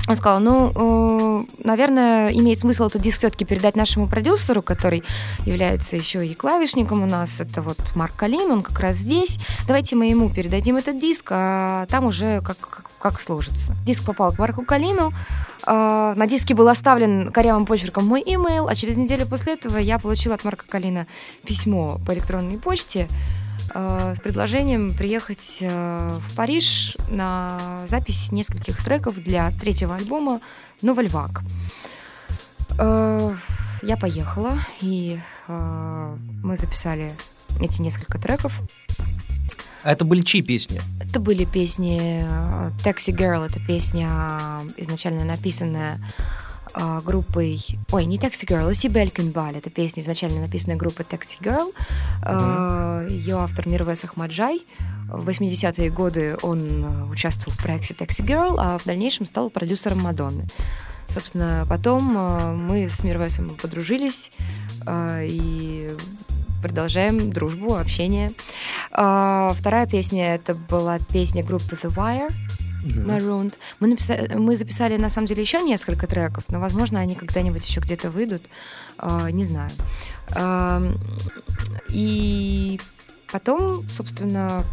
Он 0.05 0.17
сказал, 0.17 0.41
ну, 0.41 0.71
э, 0.75 1.45
наверное, 1.63 2.27
имеет 2.29 2.59
смысл 2.59 2.85
этот 2.87 3.01
диск 3.01 3.19
все-таки 3.19 3.45
передать 3.45 3.77
нашему 3.77 4.07
продюсеру, 4.07 4.61
который 4.61 5.01
является 5.45 5.95
еще 5.95 6.25
и 6.27 6.33
клавишником 6.33 7.03
у 7.03 7.05
нас. 7.05 7.39
Это 7.39 7.61
вот 7.61 7.77
Марк 7.95 8.13
Калин, 8.15 8.51
он 8.51 8.63
как 8.63 8.79
раз 8.81 8.97
здесь. 8.97 9.39
Давайте 9.65 9.95
мы 9.95 10.07
ему 10.07 10.29
передадим 10.29 10.75
этот 10.75 10.99
диск, 10.99 11.29
а 11.31 11.85
там 11.85 12.05
уже 12.05 12.41
как, 12.41 12.57
как, 12.57 12.91
как 12.99 13.21
сложится. 13.21 13.75
Диск 13.85 14.03
попал 14.03 14.33
к 14.33 14.39
Марку 14.39 14.65
Калину. 14.65 15.13
Э, 15.65 16.13
на 16.17 16.27
диске 16.27 16.53
был 16.53 16.67
оставлен 16.67 17.31
корявым 17.31 17.65
почерком 17.65 18.05
мой 18.05 18.21
имейл, 18.25 18.67
а 18.67 18.75
через 18.75 18.97
неделю 18.97 19.25
после 19.25 19.53
этого 19.53 19.77
я 19.77 19.99
получила 19.99 20.35
от 20.35 20.43
Марка 20.43 20.65
Калина 20.67 21.07
письмо 21.45 21.97
по 22.05 22.13
электронной 22.13 22.57
почте, 22.57 23.07
с 23.71 24.19
предложением 24.21 24.93
приехать 24.95 25.58
э, 25.62 26.19
в 26.28 26.36
Париж 26.36 26.95
на 27.10 27.82
запись 27.88 28.32
нескольких 28.32 28.84
треков 28.84 29.15
для 29.15 29.52
третьего 29.52 29.95
альбома 29.95 30.41
«Новольвак». 30.82 31.41
Э, 32.80 33.36
Я 33.82 33.97
поехала, 33.97 34.54
и 34.82 35.19
э, 35.47 36.17
мы 36.43 36.58
записали 36.58 37.12
эти 37.60 37.82
несколько 37.82 38.17
треков. 38.17 38.62
А 39.84 39.91
это 39.91 40.06
были 40.06 40.21
чьи 40.21 40.41
песни? 40.41 40.82
Это 41.02 41.19
были 41.19 41.43
песни 41.43 42.26
э, 42.26 42.71
Taxi 42.86 43.13
Girl, 43.13 43.45
это 43.45 43.60
песня 43.60 44.10
э, 44.10 44.69
изначально 44.78 45.26
написанная 45.26 45.99
э, 46.75 47.01
группой... 47.05 47.59
Ой, 47.91 48.05
не 48.05 48.17
Taxi 48.17 48.45
Girl, 48.45 48.67
Люси 48.67 48.88
Белькинбаль. 48.88 49.57
Это 49.57 49.69
песня 49.69 50.03
изначально 50.03 50.41
написанная 50.41 50.77
группой 50.77 51.03
Taxi 51.03 51.39
Girl. 51.41 51.73
Э, 52.25 53.07
Ее 53.09 53.38
автор 53.38 53.67
Мирвес 53.67 54.03
Ахмаджай. 54.03 54.65
В 55.07 55.27
80-е 55.29 55.89
годы 55.89 56.38
он 56.41 57.09
участвовал 57.12 57.53
в 57.57 57.62
проекте 57.62 57.93
Taxi 57.93 58.25
Girl, 58.25 58.55
а 58.57 58.77
в 58.77 58.86
дальнейшем 58.86 59.25
стал 59.25 59.49
продюсером 59.49 59.99
Мадонны. 60.01 60.45
Собственно, 61.09 61.65
потом 61.69 62.17
э, 62.17 62.55
мы 62.55 62.89
с 62.89 63.03
Мирвесом 63.03 63.49
подружились 63.62 64.31
э, 64.88 65.27
и 65.29 65.95
продолжаем 66.63 67.31
дружбу, 67.31 67.75
общение. 67.75 68.31
А, 68.91 69.53
Вторая 69.53 69.86
песня 69.86 70.36
это 70.36 70.55
была 70.55 70.97
песня 70.97 71.43
группы 71.43 71.75
The 71.75 71.93
Wire. 71.93 72.31
Marooned. 72.84 73.56
Мы, 73.80 73.88
написали, 73.88 74.34
мы 74.36 74.56
записали, 74.56 74.98
на 74.98 75.10
самом 75.10 75.28
деле, 75.28 75.41
еще 75.41 75.62
несколько 75.62 76.08
треков, 76.08 76.43
но, 76.50 76.60
возможно, 76.60 77.00
они 77.00 77.15
когда-нибудь 77.15 77.67
еще 77.67 77.80
где-то 77.80 78.10
выйдут. 78.10 78.43
А, 78.98 79.32
не 79.32 79.43
знаю. 79.43 79.72
А, 80.36 80.82
и 81.89 82.80
потом, 83.32 83.88
собственно, 83.89 84.63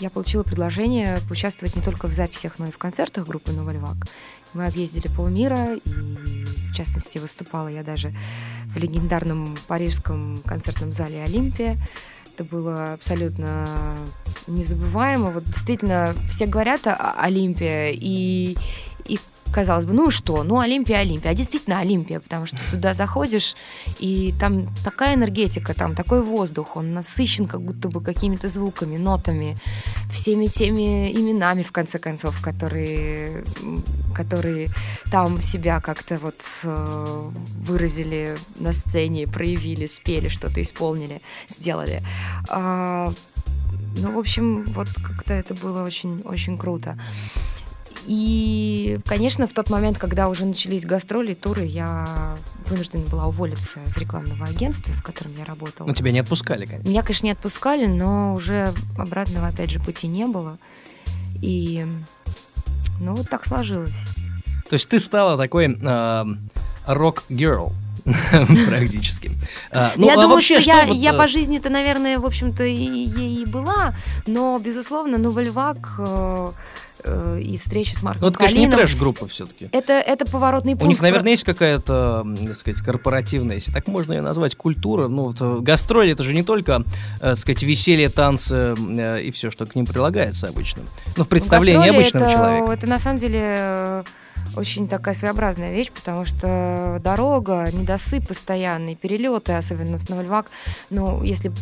я 0.00 0.10
получила 0.10 0.42
предложение 0.42 1.20
поучаствовать 1.28 1.76
не 1.76 1.82
только 1.82 2.06
в 2.06 2.12
записях, 2.12 2.54
но 2.58 2.66
и 2.66 2.70
в 2.70 2.78
концертах 2.78 3.26
группы 3.26 3.52
Новый 3.52 3.74
Львак. 3.74 3.96
Мы 4.54 4.66
объездили 4.66 5.08
полмира, 5.14 5.74
и, 5.74 6.44
в 6.70 6.74
частности, 6.74 7.18
выступала 7.18 7.68
я 7.68 7.84
даже 7.84 8.12
в 8.74 8.78
легендарном 8.78 9.56
парижском 9.68 10.42
концертном 10.44 10.92
зале 10.92 11.22
«Олимпия». 11.22 11.76
Это 12.40 12.48
было 12.48 12.94
абсолютно 12.94 13.68
незабываемо. 14.46 15.28
Вот 15.28 15.44
действительно, 15.44 16.14
все 16.30 16.46
говорят 16.46 16.86
о 16.86 17.12
Олимпия, 17.18 17.88
и, 17.88 17.98
и 18.00 18.56
казалось 19.50 19.84
бы, 19.84 19.92
ну 19.92 20.08
и 20.08 20.10
что? 20.10 20.42
Ну, 20.42 20.58
Олимпия, 20.58 20.98
Олимпия. 20.98 21.30
А 21.30 21.34
действительно 21.34 21.78
Олимпия, 21.78 22.20
потому 22.20 22.46
что 22.46 22.58
туда 22.70 22.94
заходишь, 22.94 23.56
и 23.98 24.34
там 24.40 24.68
такая 24.84 25.14
энергетика, 25.14 25.74
там 25.74 25.94
такой 25.94 26.22
воздух, 26.22 26.76
он 26.76 26.94
насыщен 26.94 27.46
как 27.46 27.62
будто 27.62 27.88
бы 27.88 28.00
какими-то 28.00 28.48
звуками, 28.48 28.96
нотами, 28.96 29.56
всеми 30.12 30.46
теми 30.46 31.10
именами, 31.12 31.62
в 31.62 31.72
конце 31.72 31.98
концов, 31.98 32.40
которые, 32.40 33.44
которые 34.14 34.68
там 35.10 35.42
себя 35.42 35.80
как-то 35.80 36.18
вот 36.18 36.40
э, 36.62 37.30
выразили 37.66 38.36
на 38.58 38.72
сцене, 38.72 39.26
проявили, 39.26 39.86
спели, 39.86 40.28
что-то 40.28 40.60
исполнили, 40.62 41.20
сделали. 41.48 42.02
А, 42.48 43.12
ну, 43.96 44.12
в 44.12 44.18
общем, 44.18 44.64
вот 44.66 44.88
как-то 44.88 45.34
это 45.34 45.54
было 45.54 45.84
очень-очень 45.84 46.58
круто. 46.58 46.98
И, 48.06 48.98
конечно, 49.04 49.46
в 49.46 49.52
тот 49.52 49.70
момент, 49.70 49.98
когда 49.98 50.28
уже 50.28 50.44
начались 50.44 50.84
гастроли, 50.84 51.34
туры, 51.34 51.64
я 51.64 52.36
вынуждена 52.66 53.04
была 53.06 53.26
уволиться 53.26 53.78
из 53.86 53.96
рекламного 53.96 54.46
агентства, 54.46 54.92
в 54.94 55.02
котором 55.02 55.32
я 55.38 55.44
работала. 55.44 55.86
Ну, 55.86 55.94
тебя 55.94 56.12
не 56.12 56.20
отпускали, 56.20 56.66
конечно. 56.66 56.88
Меня, 56.88 57.02
конечно, 57.02 57.26
не 57.26 57.32
отпускали, 57.32 57.86
но 57.86 58.34
уже 58.34 58.72
обратного, 58.98 59.48
опять 59.48 59.70
же, 59.70 59.80
пути 59.80 60.06
не 60.06 60.26
было. 60.26 60.58
И, 61.42 61.86
ну, 63.00 63.14
вот 63.14 63.28
так 63.28 63.44
сложилось. 63.44 63.90
То 64.68 64.74
есть 64.74 64.88
ты 64.88 64.98
стала 65.00 65.36
такой 65.36 65.66
э, 65.66 66.24
рок-герл 66.86 67.72
практически. 68.68 69.30
А, 69.70 69.92
ну, 69.96 70.06
я 70.06 70.12
а 70.12 70.16
думаю, 70.16 70.34
вообще, 70.34 70.60
что, 70.60 70.70
я, 70.70 70.86
вот, 70.86 70.96
я 70.96 71.12
э, 71.12 71.16
по 71.16 71.26
жизни-то, 71.26 71.70
наверное, 71.70 72.18
в 72.18 72.26
общем-то, 72.26 72.64
и, 72.64 72.74
ей 72.74 73.42
и 73.42 73.46
была, 73.46 73.94
но, 74.26 74.58
безусловно, 74.58 75.18
Новольвак 75.18 75.94
э, 75.98 76.04
э, 76.06 76.52
и 77.04 77.58
встречи 77.58 77.94
с 77.94 78.02
Марком 78.02 78.22
Ну, 78.22 78.28
это, 78.28 78.38
конечно, 78.38 78.58
не 78.58 78.70
трэш-группа 78.70 79.26
все-таки. 79.28 79.68
это, 79.72 79.92
это 79.94 80.24
поворотный 80.26 80.74
У 80.74 80.76
пункт. 80.76 80.90
них, 80.90 81.02
наверное, 81.02 81.32
есть 81.32 81.44
какая-то, 81.44 82.26
так 82.46 82.54
сказать, 82.56 82.80
корпоративная, 82.80 83.56
если 83.56 83.72
так 83.72 83.86
можно 83.86 84.12
ее 84.12 84.22
назвать, 84.22 84.56
культура. 84.56 85.08
Ну, 85.08 85.24
вот, 85.24 85.36
э, 85.40 85.58
гастроли 85.60 86.12
это 86.12 86.22
же 86.22 86.34
не 86.34 86.42
только, 86.42 86.84
э, 87.16 87.18
так 87.20 87.38
сказать, 87.38 87.62
веселье, 87.62 88.08
танцы 88.08 88.74
э, 88.78 89.22
и 89.22 89.30
все, 89.30 89.50
что 89.50 89.66
к 89.66 89.74
ним 89.74 89.86
прилагается 89.86 90.48
обычно. 90.48 90.82
Ну, 91.16 91.24
в 91.24 91.28
представлении 91.28 91.78
Гастроли 91.78 91.98
обычного 91.98 92.24
это, 92.24 92.32
человека. 92.32 92.72
Это 92.72 92.86
на 92.86 92.98
самом 92.98 93.18
деле 93.18 93.40
э, 93.42 94.02
очень 94.56 94.88
такая 94.88 95.14
своеобразная 95.14 95.72
вещь, 95.72 95.90
потому 95.90 96.24
что 96.24 97.00
дорога, 97.02 97.68
недосып 97.72 98.26
постоянный, 98.28 98.94
перелеты, 98.94 99.52
особенно 99.52 99.98
с 99.98 100.08
Новольвак. 100.08 100.46
Ну, 100.90 101.22
если 101.22 101.52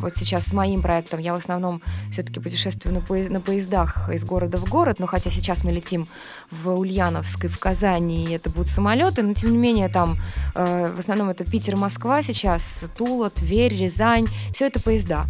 вот 0.00 0.14
сейчас 0.16 0.44
с 0.44 0.52
моим 0.52 0.82
проектом 0.82 1.20
я 1.20 1.34
в 1.34 1.38
основном 1.38 1.82
все-таки 2.10 2.40
путешествую 2.40 2.94
на, 2.94 3.00
поезд- 3.00 3.30
на 3.30 3.40
поездах 3.40 4.10
из 4.12 4.24
города 4.24 4.58
в 4.58 4.68
город, 4.68 4.98
но 4.98 5.06
хотя 5.06 5.30
сейчас 5.30 5.64
мы 5.64 5.72
летим 5.72 6.08
в 6.50 6.70
Ульяновск 6.70 7.44
и 7.44 7.48
в 7.48 7.58
Казани, 7.58 8.24
и 8.24 8.32
это 8.32 8.50
будут 8.50 8.68
самолеты, 8.68 9.22
но 9.22 9.34
тем 9.34 9.52
не 9.52 9.58
менее 9.58 9.88
там 9.88 10.16
э, 10.54 10.92
в 10.94 10.98
основном 10.98 11.28
это 11.30 11.44
Питер, 11.44 11.76
Москва 11.76 12.22
сейчас, 12.22 12.84
Тула, 12.96 13.30
Тверь, 13.30 13.74
Рязань, 13.74 14.26
все 14.52 14.66
это 14.66 14.80
поезда. 14.80 15.26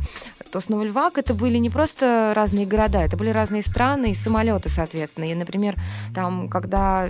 То 0.50 0.60
с 0.60 0.68
Новольвак 0.68 1.18
это 1.18 1.34
были 1.34 1.58
не 1.58 1.70
просто 1.70 2.32
разные 2.34 2.66
города, 2.66 3.02
это 3.02 3.16
были 3.16 3.30
разные 3.30 3.62
страны 3.62 4.12
и 4.12 4.14
самолеты, 4.14 4.68
соответственно. 4.68 5.30
И, 5.30 5.34
например, 5.34 5.76
там, 6.14 6.48
когда 6.48 7.08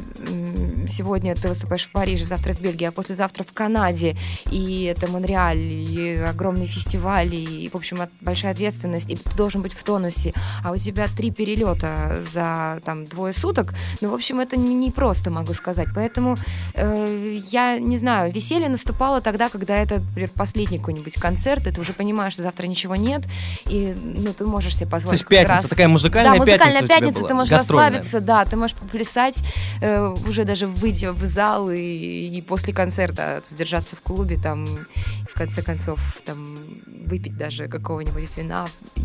сегодня 0.88 1.34
ты 1.34 1.48
выступаешь 1.48 1.86
в 1.86 1.90
Париже, 1.90 2.24
завтра 2.24 2.54
в 2.54 2.60
Бельгии, 2.60 2.84
а 2.84 2.92
послезавтра 2.92 3.44
в 3.44 3.52
Канаде, 3.52 4.16
и 4.50 4.84
это 4.84 5.10
Монреаль, 5.10 5.58
и 5.58 6.16
огромный 6.16 6.66
фестиваль, 6.66 7.34
и, 7.34 7.70
в 7.72 7.76
общем, 7.76 8.00
большая 8.20 8.52
ответственность, 8.52 9.10
и 9.10 9.16
ты 9.16 9.36
должен 9.36 9.62
быть 9.62 9.72
в 9.72 9.82
тонусе, 9.82 10.34
а 10.62 10.72
у 10.72 10.76
тебя 10.76 11.06
три 11.08 11.30
перелета 11.30 12.22
за 12.32 12.80
там 12.84 13.06
двое 13.06 13.32
суток, 13.32 13.74
ну, 14.00 14.10
в 14.10 14.14
общем, 14.14 14.40
это 14.40 14.56
не 14.56 14.90
просто, 14.90 15.30
могу 15.30 15.54
сказать. 15.54 15.88
Поэтому 15.94 16.36
э, 16.74 17.38
я 17.50 17.78
не 17.78 17.96
знаю, 17.96 18.32
веселье 18.32 18.68
наступало 18.68 19.20
тогда, 19.20 19.48
когда 19.48 19.76
это, 19.76 20.00
например, 20.00 20.30
последний 20.34 20.78
какой-нибудь 20.78 21.14
концерт, 21.14 21.66
и 21.66 21.72
ты 21.72 21.80
уже 21.80 21.92
понимаешь, 21.92 22.34
что 22.34 22.42
завтра 22.42 22.66
ничего 22.66 22.96
нет, 22.96 23.22
и 23.66 23.94
ну, 24.02 24.32
ты 24.32 24.46
можешь 24.46 24.74
себе 24.76 24.86
То 24.86 24.92
позволить 24.92 25.18
есть 25.20 25.24
как 25.24 25.30
пятница, 25.30 25.54
раз- 25.54 25.66
такая 25.66 25.88
музыкальная 25.88 26.32
да, 26.32 26.38
музыкальная 26.38 26.80
пятница 26.82 27.00
пятница, 27.00 27.26
ты 27.28 27.34
можешь 27.34 27.50
гастрольная. 27.50 27.86
расслабиться, 27.88 28.20
да, 28.20 28.44
ты 28.44 28.56
можешь 28.56 28.76
поплясать, 28.76 29.42
э, 29.80 30.14
уже 30.28 30.44
даже 30.44 30.66
выйти 30.66 31.06
в 31.06 31.24
зал 31.24 31.70
и, 31.70 31.78
и 31.78 32.42
после 32.42 32.72
концерта 32.74 33.42
задержаться 33.48 33.96
в 33.96 34.00
клубе, 34.00 34.36
там, 34.36 34.64
и 34.64 35.30
в 35.30 35.34
конце 35.34 35.62
концов, 35.62 35.98
там, 36.24 36.56
выпить 37.06 37.36
даже 37.36 37.68
какого-нибудь 37.68 38.28
вина, 38.36 38.66
и 38.96 39.02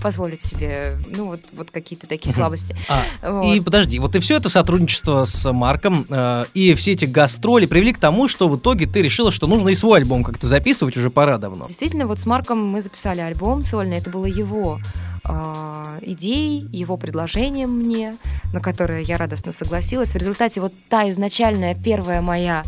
позволить 0.00 0.42
себе, 0.42 0.98
ну, 1.08 1.26
вот, 1.26 1.40
вот 1.52 1.70
какие-то 1.70 2.06
такие 2.06 2.32
слабости. 2.32 2.76
А, 2.88 3.04
Вот. 3.30 3.54
И 3.54 3.60
подожди, 3.60 3.98
вот 3.98 4.14
и 4.16 4.20
все 4.20 4.36
это 4.36 4.48
сотрудничество 4.48 5.24
с 5.24 5.50
Марком 5.52 6.06
э, 6.08 6.44
и 6.54 6.74
все 6.74 6.92
эти 6.92 7.04
гастроли 7.04 7.66
привели 7.66 7.92
к 7.92 7.98
тому, 7.98 8.28
что 8.28 8.48
в 8.48 8.56
итоге 8.56 8.86
ты 8.86 9.02
решила, 9.02 9.30
что 9.30 9.46
нужно 9.46 9.70
и 9.70 9.74
свой 9.74 10.00
альбом 10.00 10.24
как-то 10.24 10.46
записывать 10.46 10.96
уже 10.96 11.10
пора 11.10 11.38
давно. 11.38 11.66
Действительно, 11.66 12.06
вот 12.06 12.18
с 12.18 12.26
Марком 12.26 12.66
мы 12.66 12.80
записали 12.80 13.20
альбом 13.20 13.62
сольный, 13.62 13.98
это 13.98 14.10
было 14.10 14.26
его 14.26 14.80
а, 15.28 15.98
идеей, 16.00 16.66
его 16.72 16.96
предложением 16.96 17.70
мне, 17.70 18.16
на 18.52 18.60
которое 18.60 19.02
я 19.02 19.16
радостно 19.18 19.52
согласилась. 19.52 20.12
В 20.12 20.16
результате 20.16 20.60
вот 20.60 20.72
та 20.88 21.08
изначальная 21.10 21.74
первая 21.74 22.22
моя 22.22 22.64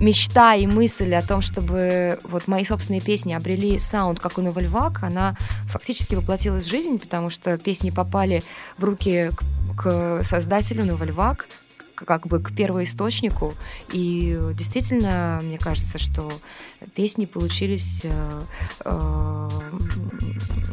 мечта 0.00 0.54
и 0.54 0.66
мысль 0.66 1.14
о 1.14 1.22
том, 1.22 1.40
чтобы 1.40 2.18
вот 2.24 2.46
мои 2.46 2.64
собственные 2.64 3.00
песни 3.00 3.32
обрели 3.32 3.78
саунд, 3.78 4.20
как 4.20 4.38
у 4.38 4.42
Новельвак, 4.42 5.02
она 5.02 5.36
фактически 5.66 6.14
воплотилась 6.14 6.64
в 6.64 6.68
жизнь, 6.68 6.98
потому 6.98 7.30
что 7.30 7.56
песни 7.58 7.90
попали 7.90 8.42
в 8.78 8.84
руки 8.84 9.30
к, 9.34 9.76
к 9.76 10.24
создателю 10.24 10.84
Новельвак, 10.84 11.46
к- 11.94 12.04
как 12.04 12.26
бы 12.26 12.40
к 12.40 12.54
первоисточнику. 12.54 13.54
И 13.92 14.38
действительно, 14.54 15.40
мне 15.42 15.58
кажется, 15.58 15.98
что 15.98 16.30
песни 16.94 17.26
получились... 17.26 18.02
э, 18.04 18.42
э, 18.84 19.48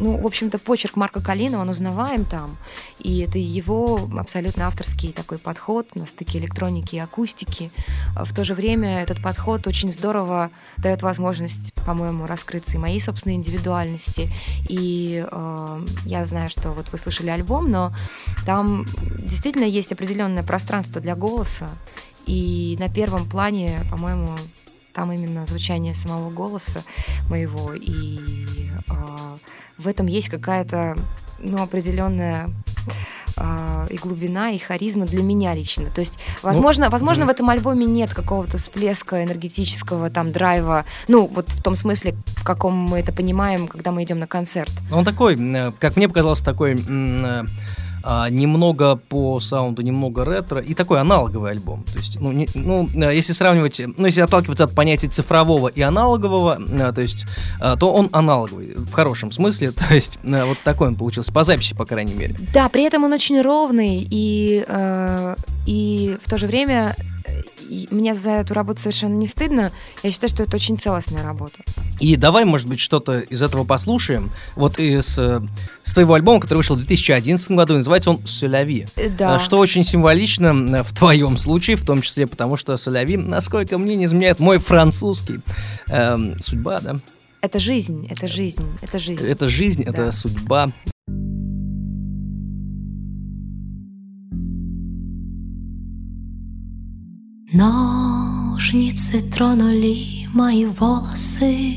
ну, 0.02 0.18
в 0.18 0.26
общем-то, 0.26 0.58
почерк 0.58 0.96
Марка 0.96 1.22
Калина, 1.22 1.60
он 1.60 1.70
узнаваем 1.70 2.26
там. 2.26 2.58
И 3.00 3.20
это 3.20 3.38
его 3.38 4.10
абсолютно 4.18 4.66
авторский 4.66 5.12
такой 5.12 5.38
подход 5.38 5.96
на 5.96 6.08
стыке 6.08 6.40
электроники 6.40 6.96
и 6.96 7.00
акустики. 7.00 7.72
А 8.16 8.26
В 8.26 8.34
то 8.34 8.44
же 8.44 8.56
время 8.56 9.02
этот 9.04 9.22
подход 9.22 9.68
очень 9.68 9.92
здорово 9.92 10.50
дает 10.78 11.04
возможность, 11.04 11.74
по-моему, 11.86 12.26
раскрыться 12.26 12.78
и 12.78 12.80
моей 12.80 13.00
собственной 13.00 13.36
индивидуальности. 13.36 14.32
И 14.68 15.24
э, 15.30 15.86
я 16.06 16.26
знаю, 16.26 16.50
что 16.50 16.72
вот 16.72 16.92
вы 16.92 16.98
слышали 16.98 17.30
альбом, 17.30 17.70
но 17.70 17.94
там 18.46 18.86
действительно 19.20 19.66
есть 19.66 19.92
определенное 19.92 20.44
пространство 20.44 21.00
для 21.00 21.16
голоса. 21.16 21.70
И 22.26 22.76
на 22.80 22.90
первом 22.90 23.30
плане, 23.30 23.80
по-моему, 23.90 24.36
там 24.94 25.12
именно 25.12 25.46
звучание 25.46 25.94
самого 25.94 26.30
голоса 26.30 26.84
моего. 27.30 27.74
И 27.74 28.46
э, 28.90 29.38
в 29.78 29.88
этом 29.88 30.08
есть 30.08 30.30
какая-то 30.30 30.98
ну, 31.40 31.62
определенная 31.62 32.50
э, 33.38 33.88
и 33.90 33.98
глубина, 33.98 34.52
и 34.52 34.58
харизма 34.58 35.06
для 35.06 35.24
меня 35.24 35.54
лично. 35.54 35.90
То 35.94 36.02
есть, 36.02 36.20
возможно, 36.42 36.90
возможно, 36.90 37.26
в 37.26 37.30
этом 37.30 37.50
альбоме 37.50 37.86
нет 37.86 38.14
какого-то 38.14 38.58
всплеска 38.58 39.24
энергетического 39.24 40.10
там 40.10 40.32
драйва, 40.32 40.86
ну, 41.08 41.28
вот 41.28 41.50
в 41.50 41.62
том 41.62 41.76
смысле, 41.76 42.16
в 42.38 42.44
каком 42.44 42.76
мы 42.76 43.00
это 43.00 43.12
понимаем, 43.12 43.68
когда 43.68 43.92
мы 43.92 44.04
идем 44.04 44.20
на 44.20 44.28
концерт. 44.28 44.72
Он 44.92 45.06
такой, 45.06 45.36
э, 45.36 45.72
как 45.80 45.96
мне 45.96 46.08
показалось, 46.08 46.42
такой 46.42 46.76
э, 46.76 47.44
а, 48.04 48.30
немного 48.30 48.96
по 48.96 49.40
саунду, 49.40 49.82
немного 49.82 50.24
ретро 50.26 50.60
и 50.62 50.74
такой 50.74 51.00
аналоговый 51.00 51.52
альбом. 51.52 51.84
То 51.84 51.98
есть, 51.98 52.20
ну, 52.20 52.32
не- 52.32 52.48
ну, 52.56 52.88
э, 52.94 53.16
если 53.16 53.34
сравнивать, 53.34 53.82
ну, 53.98 54.06
если 54.08 54.22
отталкиваться 54.22 54.64
от 54.66 54.76
понятий 54.76 55.08
цифрового 55.08 55.68
и 55.68 55.82
аналогового, 55.82 56.60
э, 56.60 56.92
то 56.94 57.02
есть, 57.02 57.26
э, 57.62 57.76
то 57.80 57.94
он 57.94 58.10
аналоговый 58.12 58.74
в 58.76 58.92
хорошем 58.92 59.32
смысле. 59.32 59.72
То 59.72 59.94
есть, 59.94 60.20
э, 60.24 60.46
вот 60.46 60.58
такой 60.64 60.88
он 60.88 60.96
получился 60.96 61.32
по 61.32 61.44
записи, 61.44 61.76
по 61.76 61.86
крайней 61.86 62.14
мере. 62.14 62.36
Да, 62.54 62.70
при 62.70 62.84
этом 62.84 63.04
он 63.04 63.14
очень 63.14 63.42
ровный, 63.42 64.08
и, 64.10 64.64
э, 64.68 65.36
и 65.68 66.18
в 66.24 66.30
то 66.30 66.38
же 66.38 66.48
время 66.48 66.96
и 67.72 67.88
мне 67.90 68.14
за 68.16 68.32
эту 68.32 68.54
работу 68.54 68.82
совершенно 68.82 69.14
не 69.14 69.28
стыдно. 69.28 69.72
Я 70.04 70.12
считаю, 70.12 70.30
что 70.30 70.44
это 70.44 70.58
очень 70.58 70.78
целостная 70.78 71.24
работа. 71.24 71.64
И 72.02 72.18
давай, 72.18 72.44
может 72.44 72.68
быть, 72.68 72.82
что-то 72.82 73.20
из 73.20 73.42
этого 73.42 73.64
послушаем. 73.64 74.30
Вот 74.58 74.78
из 74.78 75.18
э, 75.18 75.42
с 75.86 75.94
твоего 75.94 76.16
альбома, 76.16 76.42
который 76.42 76.58
вышел 76.58 76.76
в 76.76 76.80
2011 76.80 77.52
году, 77.52 77.76
называется 77.76 78.10
он 78.10 78.26
«Соляви». 78.26 78.88
Э, 78.98 79.10
Да. 79.10 79.36
А 79.36 79.40
Что 79.40 79.58
очень 79.58 79.86
символично 79.86 80.48
э, 80.48 80.84
в 80.84 80.94
твоем 80.94 81.38
случае, 81.38 81.78
в 81.78 81.86
том 81.86 82.02
числе 82.02 82.28
потому, 82.28 82.58
что 82.58 82.76
«Соляви», 82.76 83.16
насколько 83.16 83.78
мне 83.78 83.96
не 83.96 84.06
изменяет 84.06 84.40
мой 84.40 84.60
французский, 84.60 85.40
эм, 85.88 86.36
судьба, 86.44 86.82
да? 86.82 86.98
Это 87.40 87.60
жизнь, 87.60 88.06
это 88.10 88.28
жизнь, 88.28 88.66
это 88.82 89.00
жизнь. 89.00 89.30
Это 89.30 89.48
жизнь, 89.48 89.82
это 89.84 90.06
Да. 90.08 90.12
судьба. 90.12 90.72
Ножницы 97.54 99.22
тронули 99.30 100.26
мои 100.34 100.66
волосы. 100.68 101.76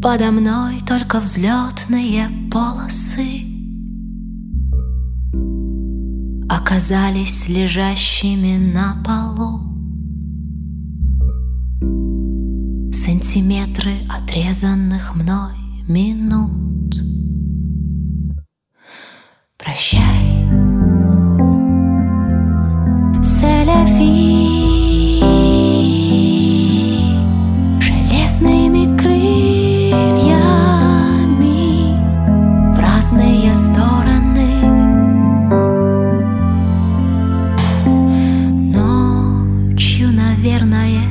Подо 0.00 0.30
мной 0.30 0.80
только 0.86 1.20
взлетные 1.20 2.30
полосы. 2.50 3.42
Оказались 6.48 7.50
лежащими 7.50 8.56
на 8.56 9.02
полу. 9.04 9.60
Сантиметры 12.94 13.92
отрезанных 14.08 15.14
мной 15.16 15.52
минут. 15.86 16.96
Прощай 19.58 20.41
C'est 23.42 23.64
la 23.64 23.84
Железными 27.80 28.96
крыльями 28.96 30.36
В 32.72 32.78
разные 32.78 33.52
стороны 33.52 34.48
Ночью, 38.76 40.12
наверное, 40.12 41.02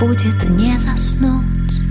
будет 0.00 0.48
не 0.48 0.78
заснуть. 0.78 1.82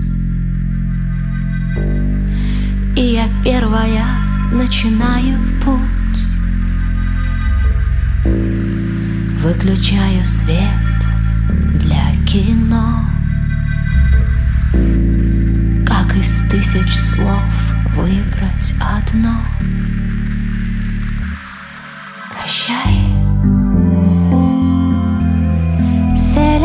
И 2.96 3.00
я 3.00 3.28
первая 3.44 4.04
начинаю 4.50 5.38
путь 5.64 5.94
Выключаю 9.44 10.24
свет 10.24 10.58
для 11.78 12.02
кино. 12.26 13.04
Как 15.84 16.16
из 16.16 16.48
тысяч 16.48 16.90
слов 16.90 17.74
выбрать 17.94 18.74
одно? 18.80 19.36
Прощай. 22.30 23.04
C'est 26.16 26.58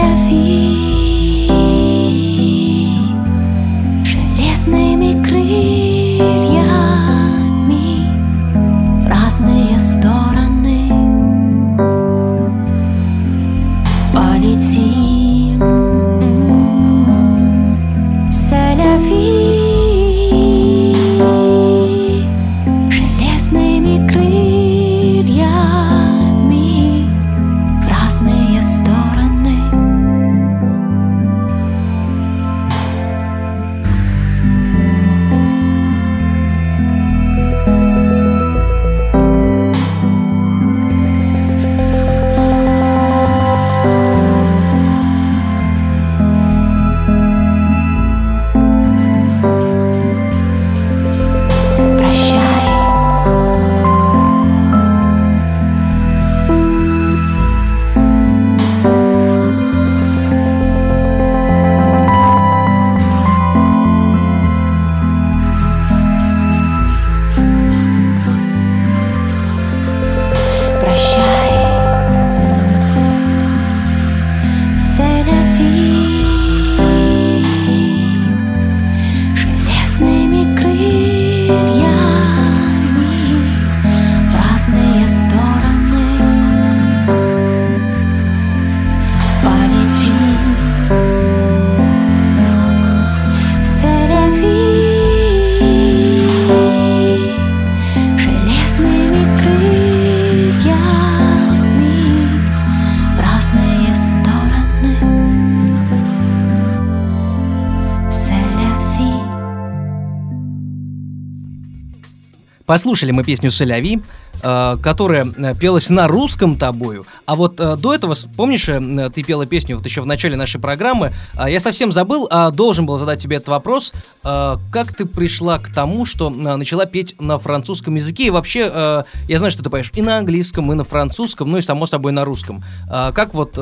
Послушали 112.69 113.10
мы 113.10 113.23
песню 113.23 113.49
«Соляви», 113.49 113.99
э, 114.43 114.77
которая 114.84 115.25
э, 115.25 115.55
пелась 115.55 115.89
на 115.89 116.08
русском 116.08 116.55
тобою. 116.55 117.08
А 117.25 117.36
вот 117.36 117.60
э, 117.60 117.75
до 117.77 117.95
этого, 117.95 118.13
помнишь, 118.38 118.65
ты 118.65 119.23
пела 119.23 119.47
песню 119.47 119.75
вот 119.75 119.84
еще 119.86 120.01
в 120.01 120.05
начале 120.05 120.36
нашей 120.36 120.62
программы. 120.62 121.12
А 121.36 121.49
Я 121.49 121.60
совсем 121.62 121.91
забыл, 121.91 122.27
а 122.29 122.51
должен 122.51 122.86
был 122.86 122.99
задать 122.99 123.19
тебе 123.19 123.38
этот 123.38 123.47
вопрос. 123.47 123.91
Как 124.21 124.93
ты 124.95 125.05
пришла 125.05 125.58
к 125.58 125.73
тому, 125.73 126.05
что 126.05 126.29
э, 126.29 126.55
начала 126.58 126.86
петь 126.86 127.19
на 127.19 127.39
французском 127.39 127.95
языке? 127.95 128.27
И 128.27 128.29
вообще, 128.29 129.03
я 129.27 129.39
знаю, 129.39 129.49
что 129.49 129.63
ты 129.63 129.71
поешь 129.71 129.91
и 129.95 130.03
на 130.03 130.19
английском, 130.19 130.71
и 130.71 130.75
на 130.75 130.84
французском, 130.84 131.49
ну 131.49 131.58
и, 131.58 131.62
само 131.62 131.88
собой, 131.88 132.12
на 132.12 132.23
русском. 132.23 132.63
А 132.88 133.12
Как 133.13 133.34
вот 133.34 133.58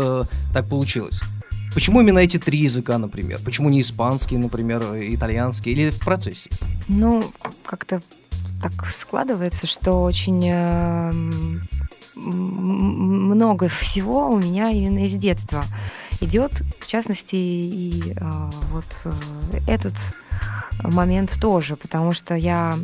так 0.54 0.68
получилось? 0.68 1.22
Почему 1.74 2.02
именно 2.02 2.20
эти 2.20 2.40
три 2.40 2.60
языка, 2.60 2.98
например? 2.98 3.40
Почему 3.46 3.70
не 3.70 3.80
испанский, 3.80 4.38
например, 4.38 4.84
итальянский? 5.00 5.72
Или 5.72 5.92
в 5.92 6.00
процессе? 6.00 6.50
Ну, 6.90 7.24
как-то 7.64 8.02
так 8.62 8.86
складывается, 8.86 9.68
что 9.68 10.02
очень 10.04 10.44
э, 10.48 11.12
много 12.16 13.68
всего 13.68 14.30
у 14.30 14.38
меня 14.38 14.70
именно 14.70 15.06
из 15.06 15.16
детства 15.16 15.64
идет, 16.22 16.64
в 16.80 16.88
частности, 16.88 17.36
и 17.36 18.14
э, 18.16 18.50
вот 18.72 18.86
э, 19.06 19.60
этот 19.68 19.94
момент 20.84 21.38
тоже, 21.40 21.76
потому 21.76 22.14
что 22.14 22.36
я, 22.36 22.78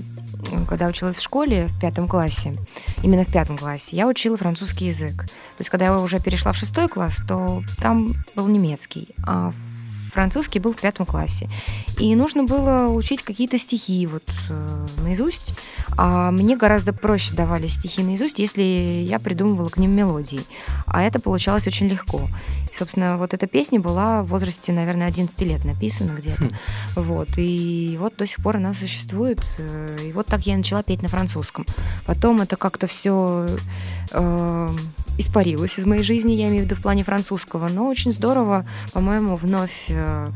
когда 0.67 0.87
училась 0.87 1.15
в 1.15 1.21
школе 1.21 1.67
в 1.67 1.79
пятом 1.79 2.07
классе, 2.07 2.57
именно 3.01 3.23
в 3.23 3.31
пятом 3.31 3.57
классе, 3.57 3.95
я 3.95 4.07
учила 4.07 4.37
французский 4.37 4.87
язык. 4.87 5.23
То 5.23 5.59
есть, 5.59 5.69
когда 5.69 5.85
я 5.85 5.99
уже 5.99 6.19
перешла 6.19 6.51
в 6.51 6.57
шестой 6.57 6.87
класс, 6.87 7.21
то 7.27 7.63
там 7.77 8.13
был 8.35 8.47
немецкий, 8.47 9.15
а 9.25 9.53
французский 10.13 10.59
был 10.59 10.71
в 10.73 10.77
пятом 10.79 11.05
классе. 11.05 11.49
И 11.99 12.15
нужно 12.15 12.43
было 12.43 12.87
учить 12.87 13.23
какие-то 13.23 13.57
стихи 13.57 14.05
вот 14.07 14.23
э, 14.49 14.85
наизусть. 15.03 15.53
А 15.97 16.31
мне 16.31 16.55
гораздо 16.55 16.93
проще 16.93 17.33
давали 17.35 17.67
стихи 17.67 18.03
наизусть, 18.03 18.39
если 18.39 18.61
я 18.61 19.19
придумывала 19.19 19.69
к 19.69 19.77
ним 19.77 19.91
мелодии. 19.91 20.41
А 20.85 21.01
это 21.03 21.19
получалось 21.19 21.67
очень 21.67 21.87
легко. 21.87 22.27
И, 22.71 22.75
собственно, 22.75 23.17
вот 23.17 23.33
эта 23.33 23.47
песня 23.47 23.79
была 23.79 24.23
в 24.23 24.27
возрасте, 24.27 24.71
наверное, 24.71 25.07
11 25.07 25.39
лет 25.41 25.65
написана 25.65 26.11
где-то. 26.17 26.49
Вот. 26.95 27.29
И 27.37 27.97
вот 27.99 28.15
до 28.17 28.25
сих 28.27 28.41
пор 28.43 28.57
она 28.57 28.73
существует. 28.73 29.39
э, 29.57 29.97
И 30.09 30.13
вот 30.13 30.27
так 30.27 30.45
я 30.45 30.55
начала 30.57 30.83
петь 30.83 31.01
на 31.01 31.09
французском. 31.09 31.65
Потом 32.05 32.41
это 32.41 32.55
как-то 32.55 32.87
все 32.87 33.47
испарилось 35.17 35.77
из 35.77 35.85
моей 35.85 36.03
жизни, 36.03 36.33
я 36.33 36.47
имею 36.47 36.63
в 36.63 36.65
виду 36.65 36.75
в 36.75 36.81
плане 36.81 37.03
французского, 37.03 37.67
но 37.69 37.87
очень 37.87 38.11
здорово, 38.13 38.65
по-моему, 38.93 39.35
вновь 39.37 39.85
э, 39.89 40.27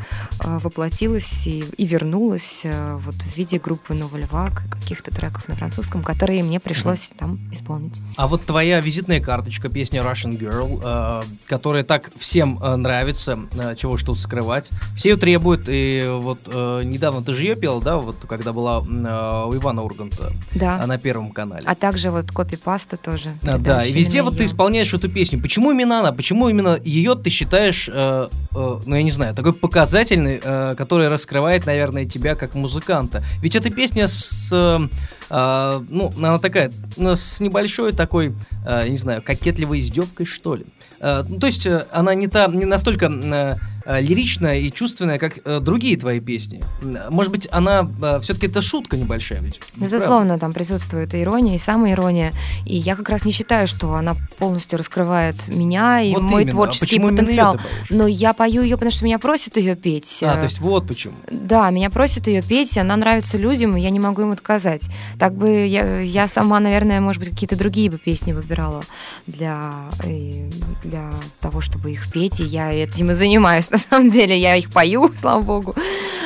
э, 0.44 0.60
воплотилась 0.60 1.46
и, 1.48 1.64
и 1.78 1.86
вернулась 1.86 2.62
э, 2.64 2.98
вот 3.04 3.16
в 3.16 3.38
виде 3.38 3.60
группы 3.60 3.94
Новый 3.94 4.24
Львак 4.24 4.64
и 4.66 4.70
каких-то 4.70 5.12
треков 5.12 5.48
на 5.48 5.56
французском, 5.56 6.04
которые 6.04 6.44
мне 6.44 6.60
пришлось 6.60 7.12
там 7.18 7.40
исполнить. 7.52 8.02
А 8.16 8.28
вот 8.28 8.46
твоя 8.46 8.80
визитная 8.80 9.20
карточка, 9.20 9.70
песня 9.70 10.02
Russian 10.02 10.38
Girl, 10.38 10.82
э, 10.84 11.24
которая 11.48 11.84
так 11.84 12.10
всем 12.20 12.60
нравится, 12.78 13.40
э, 13.54 13.76
чего 13.76 13.98
тут 13.98 14.20
скрывать. 14.20 14.70
Все 14.96 15.10
ее 15.10 15.18
требуют, 15.18 15.66
и 15.68 16.06
вот 16.08 16.40
э, 16.46 16.82
недавно 16.86 17.22
ты 17.24 17.34
же 17.34 17.44
ее 17.44 17.56
пела, 17.56 17.82
да, 17.82 17.98
вот 17.98 18.18
когда 18.28 18.54
была 18.54 18.78
э, 18.80 19.48
у 19.48 19.56
Ивана 19.56 19.84
Урганта 19.84 20.32
Да. 20.54 20.86
на 20.86 20.98
Первом 20.98 21.32
канале. 21.32 21.64
А 21.66 21.76
также 21.76 22.12
вот 22.12 22.32
копипаста 22.32 22.98
тоже. 22.98 23.34
А, 23.44 23.58
да, 23.58 23.84
и 23.84 23.92
везде 23.92 24.22
вот 24.24 24.38
ты 24.38 24.44
её. 24.44 24.50
Исполняешь 24.68 24.94
эту 24.94 25.08
песню. 25.08 25.42
Почему 25.42 25.72
именно 25.72 26.00
она? 26.00 26.12
Почему 26.12 26.50
именно 26.50 26.78
ее 26.84 27.16
ты 27.16 27.30
считаешь, 27.30 27.90
э, 27.92 28.28
э, 28.54 28.80
ну 28.86 28.96
я 28.96 29.04
не 29.04 29.12
знаю, 29.12 29.34
такой 29.34 29.54
показательный, 29.54 30.42
э, 30.44 30.76
который 30.78 31.08
раскрывает, 31.08 31.66
наверное, 31.66 32.06
тебя 32.06 32.36
как 32.36 32.54
музыканта? 32.54 33.24
Ведь 33.42 33.56
эта 33.56 33.70
песня 33.70 34.10
с, 34.10 34.50
э, 34.52 34.88
э, 35.30 35.82
ну, 35.90 36.12
она 36.18 36.38
такая, 36.40 36.72
ну, 36.98 37.16
с 37.16 37.40
небольшой 37.40 37.94
такой, 37.94 38.36
э, 38.66 38.90
не 38.90 38.98
знаю, 38.98 39.22
кокетливой 39.22 39.80
издевкой, 39.80 40.26
что 40.26 40.56
ли. 40.56 40.66
Э, 41.00 41.24
ну, 41.28 41.40
то 41.40 41.48
есть 41.48 41.66
э, 41.66 41.86
она 41.94 42.14
не, 42.14 42.28
та, 42.28 42.48
не 42.48 42.66
настолько 42.66 43.06
э, 43.06 43.56
лиричная 44.00 44.60
и 44.60 44.72
чувственная, 44.72 45.20
как 45.20 45.40
э, 45.44 45.60
другие 45.60 45.98
твои 45.98 46.20
песни. 46.20 46.64
Может 47.10 47.32
быть, 47.32 47.48
она 47.52 47.88
все-таки 48.22 48.48
это 48.48 48.62
шутка 48.62 48.98
небольшая 48.98 49.40
ведь? 49.42 49.60
Безусловно, 49.76 50.40
там 50.40 50.54
присутствует 50.54 51.14
и 51.14 51.22
ирония, 51.22 51.56
и 51.56 51.58
самоирония. 51.58 52.34
И 52.66 52.76
я 52.76 52.96
как 52.96 53.10
раз 53.10 53.26
не 53.26 53.32
считаю, 53.32 53.68
что 53.68 53.94
она 53.96 54.16
полностью 54.38 54.78
раскрывает 54.80 55.48
меня 55.48 56.02
и 56.02 56.14
Вот 56.14 56.24
мой 56.24 56.44
именно. 56.44 56.52
А 56.52 56.52
творческий 56.52 56.96
именно 56.98 57.18
потенциал. 57.18 57.60
Но 57.90 58.08
я 58.08 58.34
пою 58.34 58.62
ее, 58.62 58.76
потому 58.76 58.92
что 58.92 59.06
меня 59.06 59.20
просят 59.20 59.58
ее 59.58 59.76
петь. 59.76 60.20
А, 60.24 60.38
Э, 60.38 60.38
то 60.38 60.44
есть 60.44 60.60
вот 60.60 60.88
почему. 60.88 61.16
Да, 61.32 61.70
меня 61.70 61.90
просят 61.90 62.28
ее 62.28 62.42
петь, 62.42 62.78
она 62.78 62.96
нравится 62.96 63.38
людям, 63.38 63.76
и 63.78 63.82
я 63.82 63.90
не 63.90 64.00
могу 64.00 64.22
им 64.22 64.32
отказать. 64.32 64.90
Так 65.20 65.36
бы 65.36 65.66
я, 65.66 66.02
я 66.02 66.28
сама, 66.28 66.60
наверное, 66.60 67.02
может 67.02 67.22
быть, 67.22 67.32
какие-то 67.32 67.56
другие 67.56 67.90
бы 67.90 67.98
песни 67.98 68.34
выбирала 68.34 68.84
для, 69.26 69.72
э, 70.04 70.50
для 70.84 71.12
того, 71.40 71.62
чтобы 71.62 71.92
их 71.92 72.12
петь, 72.12 72.40
и 72.40 72.44
я 72.44 72.72
этим 72.72 73.12
и 73.12 73.14
занимаюсь. 73.14 73.70
На 73.78 73.82
самом 73.82 74.10
деле, 74.10 74.36
я 74.36 74.56
их 74.56 74.72
пою, 74.72 75.12
слава 75.18 75.42
богу. 75.42 75.76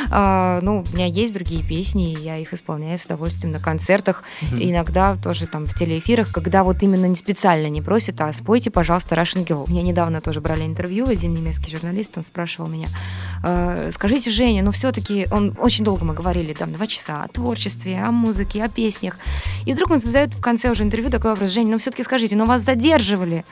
А, 0.09 0.59
ну, 0.61 0.85
у 0.89 0.95
меня 0.95 1.05
есть 1.05 1.33
другие 1.33 1.63
песни, 1.63 2.13
и 2.13 2.17
я 2.23 2.37
их 2.37 2.53
исполняю 2.53 2.97
с 2.97 3.03
удовольствием 3.03 3.51
на 3.51 3.59
концертах, 3.59 4.23
и 4.57 4.71
иногда 4.71 5.17
тоже 5.17 5.47
там 5.47 5.65
в 5.65 5.75
телеэфирах, 5.75 6.31
когда 6.31 6.63
вот 6.63 6.81
именно 6.81 7.07
не 7.07 7.17
специально 7.17 7.67
не 7.67 7.81
просят, 7.81 8.21
а 8.21 8.31
спойте, 8.31 8.71
пожалуйста, 8.71 9.15
Russian 9.15 9.45
Girl. 9.45 9.69
Меня 9.69 9.81
недавно 9.81 10.21
тоже 10.21 10.39
брали 10.39 10.63
интервью, 10.65 11.09
один 11.09 11.33
немецкий 11.33 11.71
журналист, 11.71 12.17
он 12.17 12.23
спрашивал 12.23 12.69
меня, 12.69 12.87
«Э, 13.43 13.89
скажите, 13.91 14.31
Женя, 14.31 14.63
ну 14.63 14.71
все-таки, 14.71 15.27
он 15.29 15.53
очень 15.59 15.83
долго 15.83 16.05
мы 16.05 16.13
говорили, 16.13 16.53
там, 16.53 16.71
два 16.71 16.87
часа 16.87 17.23
о 17.23 17.27
творчестве, 17.27 17.99
о 17.99 18.11
музыке, 18.11 18.63
о 18.63 18.69
песнях, 18.69 19.17
и 19.65 19.73
вдруг 19.73 19.91
он 19.91 19.99
задает 19.99 20.33
в 20.33 20.39
конце 20.39 20.71
уже 20.71 20.83
интервью 20.83 21.09
такой 21.09 21.31
вопрос, 21.31 21.49
Женя, 21.49 21.71
ну 21.71 21.77
все-таки 21.79 22.03
скажите, 22.03 22.37
ну 22.37 22.45
вас 22.45 22.61
задерживали? 22.61 23.43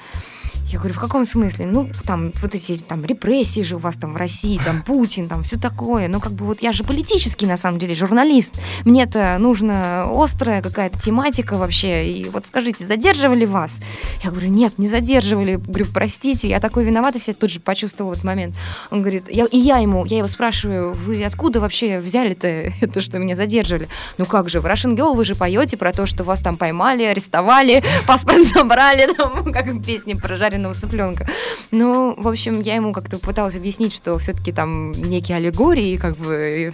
Я 0.71 0.77
говорю, 0.77 0.93
в 0.93 0.99
каком 0.99 1.25
смысле? 1.25 1.65
Ну, 1.65 1.89
там, 2.05 2.31
вот 2.41 2.53
эти 2.53 2.77
там 2.77 3.03
репрессии 3.03 3.61
же 3.61 3.77
у 3.77 3.79
вас 3.79 3.95
там 3.95 4.13
в 4.13 4.17
России, 4.17 4.61
там 4.63 4.83
Путин, 4.85 5.27
там 5.27 5.41
все 5.41 5.57
такое. 5.57 6.07
Ну, 6.07 6.19
как 6.19 6.33
бы 6.33 6.45
вот 6.45 6.61
я 6.61 6.71
же 6.71 6.83
политический, 6.83 7.47
на 7.47 7.57
самом 7.57 7.79
деле, 7.79 7.95
журналист. 7.95 8.59
Мне-то 8.85 9.37
нужна 9.39 10.03
острая 10.03 10.61
какая-то 10.61 10.99
тематика 10.99 11.57
вообще. 11.57 12.11
И 12.11 12.29
вот 12.29 12.45
скажите, 12.45 12.85
задерживали 12.85 13.45
вас? 13.45 13.79
Я 14.23 14.29
говорю, 14.29 14.49
нет, 14.49 14.77
не 14.77 14.87
задерживали. 14.87 15.55
Говорю, 15.55 15.87
простите, 15.91 16.47
я 16.47 16.59
такой 16.59 16.83
виноватый 16.83 17.19
себя 17.19 17.33
тут 17.33 17.49
же 17.49 17.59
почувствовала 17.59 18.11
в 18.11 18.13
этот 18.13 18.25
момент. 18.25 18.55
Он 18.91 19.01
говорит, 19.01 19.23
я, 19.27 19.45
и 19.45 19.57
я 19.57 19.77
ему, 19.77 20.05
я 20.05 20.19
его 20.19 20.27
спрашиваю, 20.27 20.93
вы 20.93 21.23
откуда 21.23 21.61
вообще 21.61 21.99
взяли-то 21.99 22.47
это, 22.81 23.01
что 23.01 23.17
меня 23.17 23.35
задерживали? 23.35 23.87
Ну 24.19 24.25
как 24.25 24.49
же, 24.49 24.61
в 24.61 24.67
Russian 24.67 24.95
Girl 24.95 25.15
вы 25.15 25.25
же 25.25 25.33
поете 25.33 25.77
про 25.77 25.93
то, 25.93 26.05
что 26.05 26.23
вас 26.23 26.41
там 26.41 26.57
поймали, 26.57 27.03
арестовали, 27.03 27.83
паспорт 28.07 28.45
забрали, 28.45 29.11
там, 29.13 29.51
как 29.51 29.65
в 29.65 29.83
песне 29.83 30.15
про 30.15 30.37
жареного 30.59 30.73
цыпленка. 30.75 31.27
Ну, 31.71 32.15
в 32.17 32.27
общем, 32.27 32.61
я 32.61 32.75
ему 32.75 32.91
как-то 32.93 33.17
пыталась 33.19 33.55
объяснить, 33.55 33.95
что 33.95 34.17
все-таки 34.17 34.51
там 34.51 34.91
некие 34.91 35.37
аллегории, 35.37 35.97
как 35.97 36.17
бы, 36.17 36.73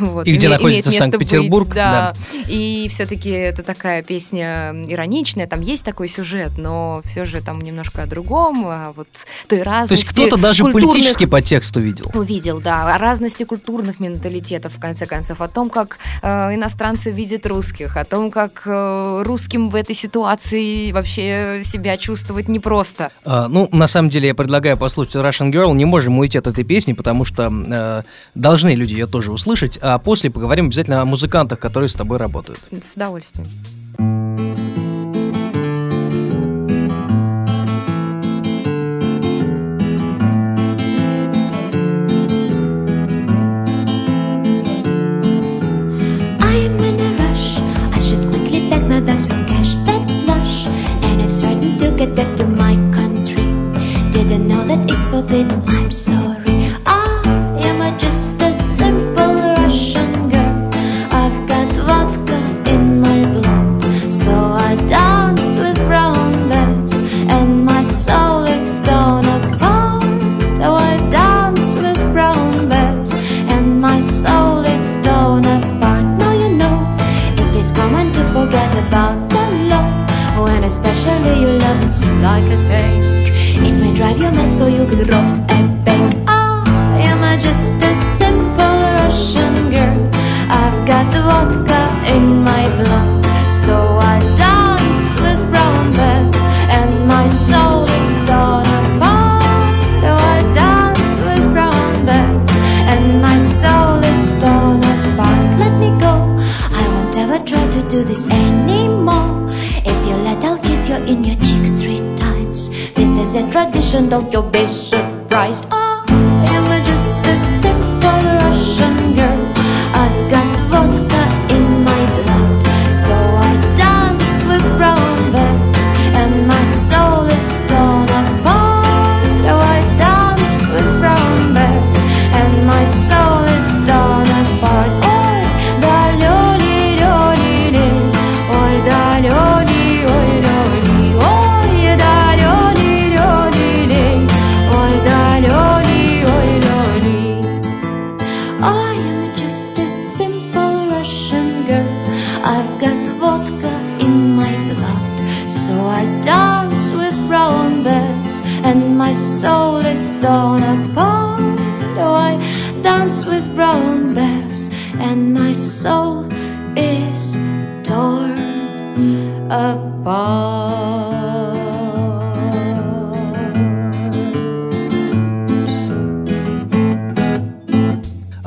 вот, 0.00 0.26
И 0.26 0.34
где 0.34 0.46
име- 0.46 0.50
находится 0.50 0.90
Санкт-Петербург, 0.90 1.66
быть, 1.68 1.74
да. 1.76 2.12
И 2.48 2.88
все-таки 2.90 3.30
это 3.30 3.62
такая 3.62 4.02
песня 4.02 4.72
ироничная, 4.88 5.46
там 5.46 5.60
есть 5.60 5.84
такой 5.84 6.08
сюжет, 6.08 6.52
но 6.58 7.02
все 7.04 7.24
же 7.24 7.40
там 7.40 7.60
немножко 7.60 8.02
о 8.02 8.06
другом, 8.06 8.66
о 8.66 8.92
вот 8.96 9.08
той 9.48 9.60
То 9.60 9.64
разности. 9.64 10.02
есть 10.04 10.12
кто-то 10.12 10.36
даже 10.36 10.64
культурных- 10.64 10.92
политический 10.92 11.26
подтекст 11.26 11.76
увидел. 11.76 12.10
Увидел, 12.14 12.60
да, 12.60 12.94
о 12.94 12.98
разности 12.98 13.44
культурных 13.44 14.00
менталитетов, 14.00 14.74
в 14.76 14.80
конце 14.80 15.06
концов, 15.06 15.40
о 15.40 15.48
том, 15.48 15.70
как 15.70 15.98
э, 16.22 16.54
иностранцы 16.54 17.10
видят 17.10 17.46
русских, 17.46 17.96
о 17.96 18.04
том, 18.04 18.30
как 18.30 18.62
э, 18.66 19.22
русским 19.24 19.68
в 19.68 19.74
этой 19.74 19.94
ситуации 19.94 20.92
вообще 20.92 21.62
себя 21.64 21.96
чувствовать 21.96 22.48
непросто. 22.48 23.10
А, 23.24 23.48
ну, 23.48 23.68
на 23.72 23.86
самом 23.86 24.10
деле, 24.10 24.28
я 24.28 24.34
предлагаю 24.34 24.76
послушать 24.76 25.16
Russian 25.16 25.50
Girl. 25.52 25.74
Не 25.74 25.84
можем 25.84 26.18
уйти 26.18 26.38
от 26.38 26.46
этой 26.46 26.64
песни, 26.64 26.92
потому 26.92 27.24
что 27.24 27.50
э, 27.50 28.02
должны 28.34 28.74
люди 28.74 28.92
ее 28.92 29.06
тоже 29.06 29.32
услышать. 29.32 29.78
А 29.82 29.98
после 29.98 30.30
поговорим 30.30 30.66
обязательно 30.66 31.00
о 31.00 31.04
музыкантах, 31.04 31.58
которые 31.58 31.88
с 31.88 31.94
тобой 31.94 32.18
работают. 32.18 32.60
С 32.84 32.94
удовольствием. 32.94 33.46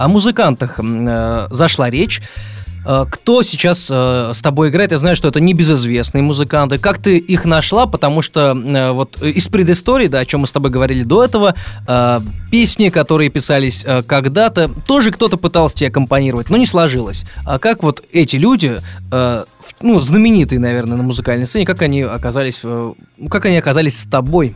О 0.04 0.08
музыкантах 0.10 0.80
э, 0.84 1.48
зашла 1.50 1.90
речь. 1.90 2.22
Э, 2.86 3.06
Кто 3.10 3.42
сейчас 3.42 3.88
э, 3.90 4.32
с 4.34 4.42
тобой 4.42 4.68
играет? 4.68 4.92
Я 4.92 4.98
знаю, 4.98 5.16
что 5.16 5.30
это 5.30 5.40
небезызвестные 5.40 6.22
музыканты. 6.22 6.78
Как 6.78 6.98
ты 6.98 7.16
их 7.18 7.46
нашла? 7.46 7.86
Потому 7.86 8.22
что 8.22 8.52
э, 8.54 8.92
вот 8.92 9.22
из 9.22 9.48
предыстории, 9.48 10.08
да, 10.08 10.20
о 10.20 10.26
чем 10.26 10.42
мы 10.42 10.48
с 10.48 10.52
тобой 10.52 10.72
говорили 10.72 11.04
до 11.04 11.24
этого, 11.24 11.56
э, 11.88 12.20
песни, 12.52 12.90
которые 12.90 13.30
писались 13.30 13.84
э, 13.86 14.04
когда-то, 14.04 14.70
тоже 14.86 15.12
кто-то 15.12 15.38
пытался 15.38 15.78
тебе 15.78 15.88
аккомпанировать, 15.88 16.50
но 16.50 16.58
не 16.58 16.66
сложилось. 16.66 17.24
А 17.46 17.58
как 17.58 17.82
вот 17.82 18.04
эти 18.12 18.36
люди, 18.36 18.80
э, 19.10 19.44
в- 19.62 19.74
ну, 19.82 20.02
знаменитые, 20.02 20.60
наверное, 20.60 20.98
на 20.98 21.04
музыкальной 21.04 21.46
сцене, 21.46 21.66
как 21.66 21.82
они 21.82 22.02
оказались, 22.02 22.60
как 23.30 23.46
они 23.46 23.56
оказались 23.56 24.02
с 24.02 24.06
тобой 24.06 24.54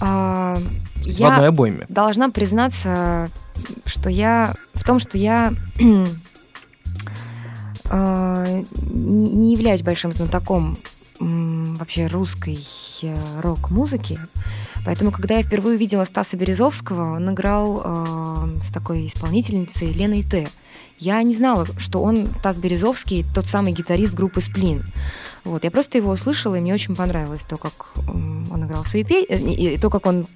А, 0.00 0.56
в 0.96 1.06
я 1.06 1.34
одной 1.34 1.48
обойме? 1.50 1.86
должна 1.88 2.30
признаться, 2.30 3.30
что 3.86 4.10
я 4.10 4.54
в 4.74 4.84
том, 4.84 4.98
что 4.98 5.18
я 5.18 5.52
э, 7.90 8.64
не 8.90 9.52
являюсь 9.52 9.82
большим 9.82 10.12
знатоком 10.12 10.78
м, 11.20 11.76
вообще 11.76 12.06
русской 12.06 12.58
э, 13.02 13.16
рок-музыки. 13.40 14.18
Поэтому, 14.84 15.12
когда 15.12 15.36
я 15.36 15.42
впервые 15.44 15.76
увидела 15.76 16.04
Стаса 16.04 16.36
Березовского, 16.36 17.16
он 17.16 17.30
играл 17.30 17.82
э, 17.84 18.58
с 18.64 18.72
такой 18.72 19.06
исполнительницей 19.06 19.92
Леной 19.92 20.24
Т. 20.24 20.48
Я 20.98 21.22
не 21.22 21.34
знала, 21.34 21.66
что 21.78 22.02
он, 22.02 22.28
Стас 22.38 22.56
Березовский, 22.58 23.24
тот 23.34 23.46
самый 23.46 23.72
гитарист 23.72 24.14
группы 24.14 24.40
«Сплин». 24.40 24.84
Вот, 25.44 25.64
я 25.64 25.70
просто 25.70 25.98
его 25.98 26.12
услышала, 26.12 26.54
и 26.54 26.60
мне 26.60 26.72
очень 26.72 26.94
понравилось 26.94 27.42
то, 27.42 27.56
как 27.56 27.92
он 28.06 28.64
играл 28.64 28.84
свои 28.84 29.02
песни, 29.02 29.54
и 29.54 29.78
то, 29.78 29.90
как 29.90 30.06
он 30.06 30.26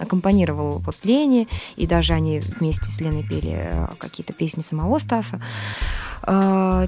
аккомпанировал 0.00 0.78
вот 0.78 0.96
Лене, 1.04 1.46
и 1.76 1.86
даже 1.86 2.12
они 2.12 2.40
вместе 2.40 2.86
с 2.86 3.00
Леной 3.00 3.22
пели 3.22 3.54
э, 3.54 3.86
какие-то 3.98 4.32
песни 4.32 4.62
самого 4.62 4.98
Стаса. 4.98 5.40
А, 6.22 6.86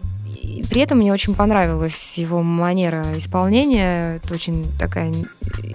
При 0.69 0.81
этом 0.81 0.99
мне 0.99 1.13
очень 1.13 1.35
понравилась 1.35 2.19
его 2.19 2.43
манера 2.43 3.05
исполнения. 3.17 4.17
Это 4.17 4.35
очень 4.35 4.67
такая 4.79 5.13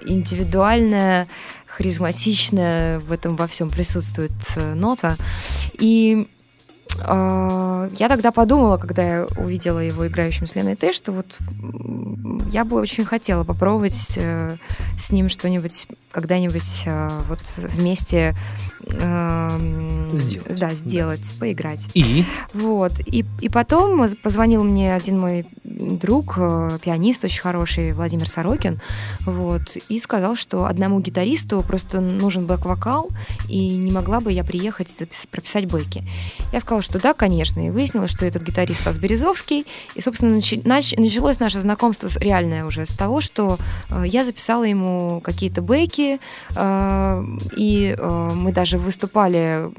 индивидуальная, 0.04 1.26
харизматичная, 1.66 3.00
в 3.00 3.12
этом 3.12 3.36
во 3.36 3.46
всем 3.46 3.70
присутствует 3.70 4.32
э, 4.56 4.74
нота. 4.74 5.16
И 5.78 6.28
я 7.00 8.08
тогда 8.08 8.32
подумала, 8.32 8.76
когда 8.78 9.02
я 9.02 9.26
увидела 9.36 9.80
его 9.80 10.06
играющим 10.06 10.46
с 10.46 10.54
Леной 10.54 10.76
Т, 10.76 10.92
что 10.92 11.12
вот 11.12 11.38
я 12.50 12.64
бы 12.64 12.80
очень 12.80 13.04
хотела 13.04 13.44
попробовать 13.44 14.14
э, 14.16 14.56
с 14.98 15.10
ним 15.10 15.28
что-нибудь 15.28 15.86
когда-нибудь 16.20 16.84
э, 16.86 17.10
вот 17.28 17.40
вместе 17.58 18.34
эм, 18.86 20.08
Сделать. 20.16 20.58
Да, 20.58 20.72
сделать, 20.74 21.32
поиграть. 21.38 21.88
И? 21.92 22.24
Вот. 22.54 22.92
И, 23.00 23.24
и 23.40 23.48
потом 23.50 24.08
позвонил 24.22 24.64
мне 24.64 24.94
один 24.94 25.18
мой 25.20 25.44
друг, 25.64 26.34
э, 26.38 26.78
пианист 26.82 27.24
очень 27.24 27.42
хороший, 27.42 27.92
Владимир 27.92 28.28
Сорокин, 28.28 28.80
вот, 29.26 29.76
и 29.90 29.98
сказал, 29.98 30.36
что 30.36 30.64
одному 30.64 31.00
гитаристу 31.00 31.62
просто 31.66 32.00
нужен 32.00 32.46
бэк-вокал, 32.46 33.10
и 33.48 33.76
не 33.76 33.90
могла 33.92 34.20
бы 34.20 34.32
я 34.32 34.42
приехать 34.44 34.88
запис- 34.88 35.26
прописать 35.30 35.66
бэки. 35.66 36.02
Я 36.52 36.60
сказала, 36.60 36.80
что 36.82 36.98
да, 36.98 37.12
конечно, 37.12 37.66
и 37.66 37.70
выяснилось, 37.70 38.10
что 38.10 38.24
этот 38.24 38.42
гитарист 38.42 38.80
Стас 38.80 38.98
Березовский, 38.98 39.66
и, 39.94 40.00
собственно, 40.00 40.36
начи- 40.36 40.62
нач- 40.62 40.98
началось 40.98 41.40
наше 41.40 41.58
знакомство 41.58 42.08
с- 42.08 42.16
реальное 42.16 42.64
уже 42.64 42.86
с 42.86 42.90
того, 42.90 43.20
что 43.20 43.58
э, 43.90 44.04
я 44.06 44.24
записала 44.24 44.64
ему 44.64 45.20
какие-то 45.22 45.60
бэки, 45.60 46.05
э, 46.54 47.24
и 47.56 47.96
э, 47.96 48.30
мы 48.34 48.52
даже 48.52 48.78
выступали 48.78 49.70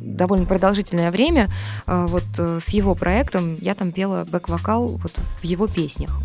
довольно 0.00 0.46
продолжительное 0.46 1.10
время 1.10 1.48
э, 1.86 2.06
вот 2.08 2.24
с 2.38 2.68
его 2.68 2.94
проектом. 2.94 3.56
Я 3.60 3.74
там 3.74 3.92
пела 3.92 4.24
бэк-вокал 4.24 4.86
вот 4.88 5.12
в 5.40 5.44
его 5.44 5.66
песнях. 5.66 6.20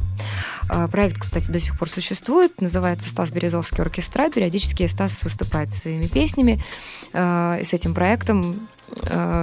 Проект, 0.91 1.17
кстати, 1.21 1.49
до 1.49 1.59
сих 1.59 1.79
пор 1.79 1.89
существует, 1.89 2.61
называется 2.61 3.09
«Стас 3.09 3.31
Березовский 3.31 3.81
оркестра». 3.81 4.29
Периодически 4.29 4.85
Стас 4.87 5.23
выступает 5.23 5.69
своими 5.73 6.05
песнями 6.05 6.61
э, 7.13 7.61
с 7.63 7.73
этим 7.73 7.93
проектом 7.93 8.67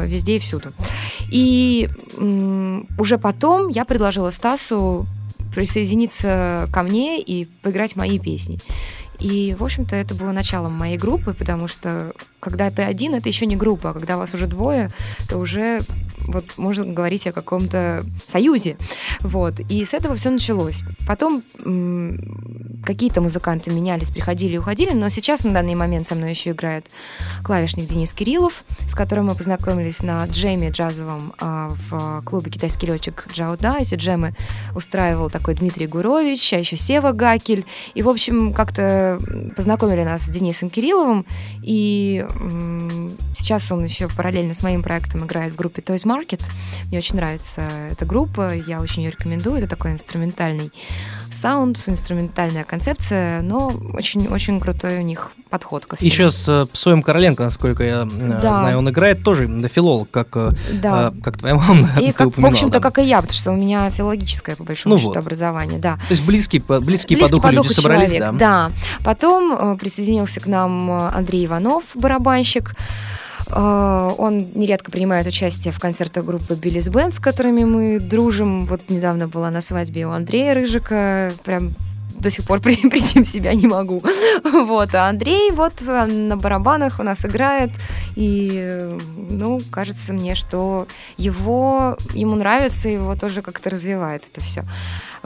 везде 0.03 0.37
и 0.37 0.39
всюду. 0.41 0.73
И 1.31 1.89
уже 2.99 3.17
потом 3.17 3.69
я 3.69 3.85
предложила 3.85 4.33
Стасу 4.33 5.07
присоединиться 5.57 6.69
ко 6.71 6.83
мне 6.83 7.19
и 7.19 7.47
поиграть 7.63 7.97
мои 7.97 8.19
песни. 8.19 8.59
И, 9.19 9.57
в 9.59 9.65
общем-то, 9.65 9.97
это 9.97 10.15
было 10.15 10.33
началом 10.33 10.73
моей 10.73 10.99
группы, 10.99 11.35
потому 11.35 11.69
что 11.69 12.13
когда 12.41 12.71
ты 12.71 12.83
один, 12.83 13.15
это 13.15 13.29
еще 13.29 13.47
не 13.47 13.57
группа, 13.57 13.91
а 13.91 13.93
когда 13.93 14.17
вас 14.17 14.35
уже 14.35 14.47
двое, 14.47 14.91
то 15.29 15.39
уже 15.39 15.81
вот 16.27 16.45
можно 16.57 16.85
говорить 16.85 17.27
о 17.27 17.33
каком-то 17.33 18.05
союзе. 18.27 18.77
Вот. 19.21 19.61
И 19.61 19.85
с 19.85 19.95
этого 19.95 20.15
все 20.17 20.31
началось. 20.31 20.83
Потом 21.07 21.43
какие-то 22.85 23.21
музыканты 23.21 23.71
менялись, 23.71 24.11
приходили 24.11 24.55
и 24.55 24.59
уходили, 24.59 24.93
но 24.93 25.09
сейчас 25.09 25.45
на 25.45 25.53
данный 25.53 25.75
момент 25.75 26.07
со 26.07 26.15
мной 26.15 26.31
еще 26.31 26.51
играет 26.51 26.87
клавишник 27.43 27.87
Денис 27.87 28.13
Кириллов, 28.13 28.65
с 28.89 28.95
которым 28.95 29.27
мы 29.27 29.35
познакомились 29.35 30.03
на 30.03 30.25
джеме 30.27 30.71
джазовом 30.71 31.33
а, 31.39 31.73
в 31.89 32.23
клубе 32.23 32.51
«Китайский 32.51 32.87
летчик 32.87 33.27
Джауда». 33.33 33.77
Эти 33.81 33.97
джемы 33.97 34.35
устраивал 34.75 35.31
такой 35.31 35.55
Дмитрий 35.55 35.87
Гурович, 35.87 36.53
а 36.53 36.59
еще 36.59 36.77
Сева 36.77 37.13
Гакель. 37.13 37.65
И, 37.95 38.03
в 38.03 38.09
общем, 38.09 38.53
как-то 38.53 39.19
познакомили 39.57 40.05
нас 40.05 40.23
с 40.23 40.29
Денисом 40.29 40.71
Кирилловым, 40.71 41.27
и 41.63 42.25
сейчас 43.35 43.71
он 43.73 43.85
еще 43.85 44.09
параллельно 44.09 44.55
с 44.55 44.63
моим 44.63 44.83
проектом 44.83 45.25
играет 45.25 45.53
в 45.53 45.57
группе 45.57 45.83
Toys 45.83 46.07
Market. 46.17 46.41
Мне 46.89 46.99
очень 46.99 47.17
нравится 47.17 47.63
эта 47.91 48.05
группа, 48.07 48.55
я 48.55 48.81
очень 48.81 49.03
ее 49.03 49.11
рекомендую. 49.11 49.59
Это 49.59 49.69
такой 49.69 49.93
инструментальный 49.93 50.73
саунд, 51.33 51.79
инструментальная 51.87 52.65
концепция, 52.65 53.43
но 53.43 53.69
очень-очень 53.93 54.59
крутой 54.59 54.99
у 54.99 55.03
них 55.03 55.33
подход 55.51 55.85
ко 55.85 55.97
всему. 55.97 56.09
Еще 56.11 56.31
с 56.31 56.49
э, 56.49 56.67
Псоем 56.73 57.03
Короленко, 57.03 57.43
насколько 57.45 57.83
я 57.85 58.03
э, 58.11 58.39
Да. 58.43 58.55
знаю, 58.57 58.79
он 58.79 58.89
играет 58.89 59.23
тоже 59.23 59.47
да, 59.47 59.69
филолог, 59.69 60.11
как, 60.11 60.29
э, 60.35 60.53
Да. 60.83 61.13
как 61.23 61.37
твоя 61.39 61.55
мама. 61.57 61.89
И 62.01 62.11
как, 62.17 62.37
в 62.37 62.47
общем-то, 62.47 62.79
да. 62.79 62.81
как 62.81 62.99
и 62.99 63.03
я, 63.05 63.21
потому 63.21 63.37
что 63.37 63.53
у 63.53 63.57
меня 63.57 63.91
филологическое, 63.91 64.57
по 64.57 64.65
большому 64.65 64.95
Ну 64.95 64.99
счету, 64.99 65.09
вот. 65.09 65.17
образование, 65.19 65.79
да. 65.79 65.97
То 65.97 66.11
есть 66.11 66.25
близкие, 66.27 66.63
по- 66.63 66.81
близкие, 66.81 67.19
Близкий 67.19 67.39
по 67.41 67.51
духу 67.53 67.65
люди 67.65 67.73
собрались, 67.75 68.11
человек, 68.13 68.39
да? 68.39 68.69
да. 68.69 68.71
Потом 69.05 69.77
присоединился 69.79 70.41
к 70.41 70.47
нам 70.47 70.91
Андрей 70.91 71.45
Иванов, 71.47 71.85
барабанщик. 71.95 72.75
Э, 73.51 74.11
Он 74.19 74.47
нередко 74.55 74.91
принимает 74.91 75.27
участие 75.27 75.73
в 75.73 75.79
концертах 75.79 76.25
группы 76.25 76.55
Биллис 76.55 76.89
Бенд, 76.89 77.15
с 77.15 77.19
которыми 77.19 77.65
мы 77.65 78.01
дружим. 78.01 78.67
Вот 78.67 78.81
недавно 78.89 79.29
была 79.29 79.51
на 79.51 79.61
свадьбе 79.61 80.07
у 80.07 80.11
Андрея 80.11 80.55
Рыжика. 80.55 81.33
Прям 81.45 81.73
до 82.19 82.31
сих 82.31 82.45
пор 82.45 82.61
при- 82.63 82.89
прийти 82.89 83.23
в 83.23 83.29
себя 83.29 83.55
не 83.55 83.67
могу. 83.67 84.03
Вот. 84.53 84.95
А 84.95 85.09
Андрей 85.09 85.51
вот 85.53 85.75
э, 85.87 86.07
на 86.07 86.37
барабанах 86.37 86.99
у 86.99 87.03
нас 87.03 87.25
играет. 87.25 87.71
И, 88.17 88.89
ну, 89.31 89.61
кажется 89.71 90.13
мне, 90.13 90.35
что 90.35 90.87
его, 91.19 91.97
ему 92.15 92.37
нравится, 92.37 92.89
его 92.89 93.15
тоже 93.17 93.43
как-то 93.43 93.71
развивает 93.71 94.23
это 94.33 94.41
все. 94.45 94.65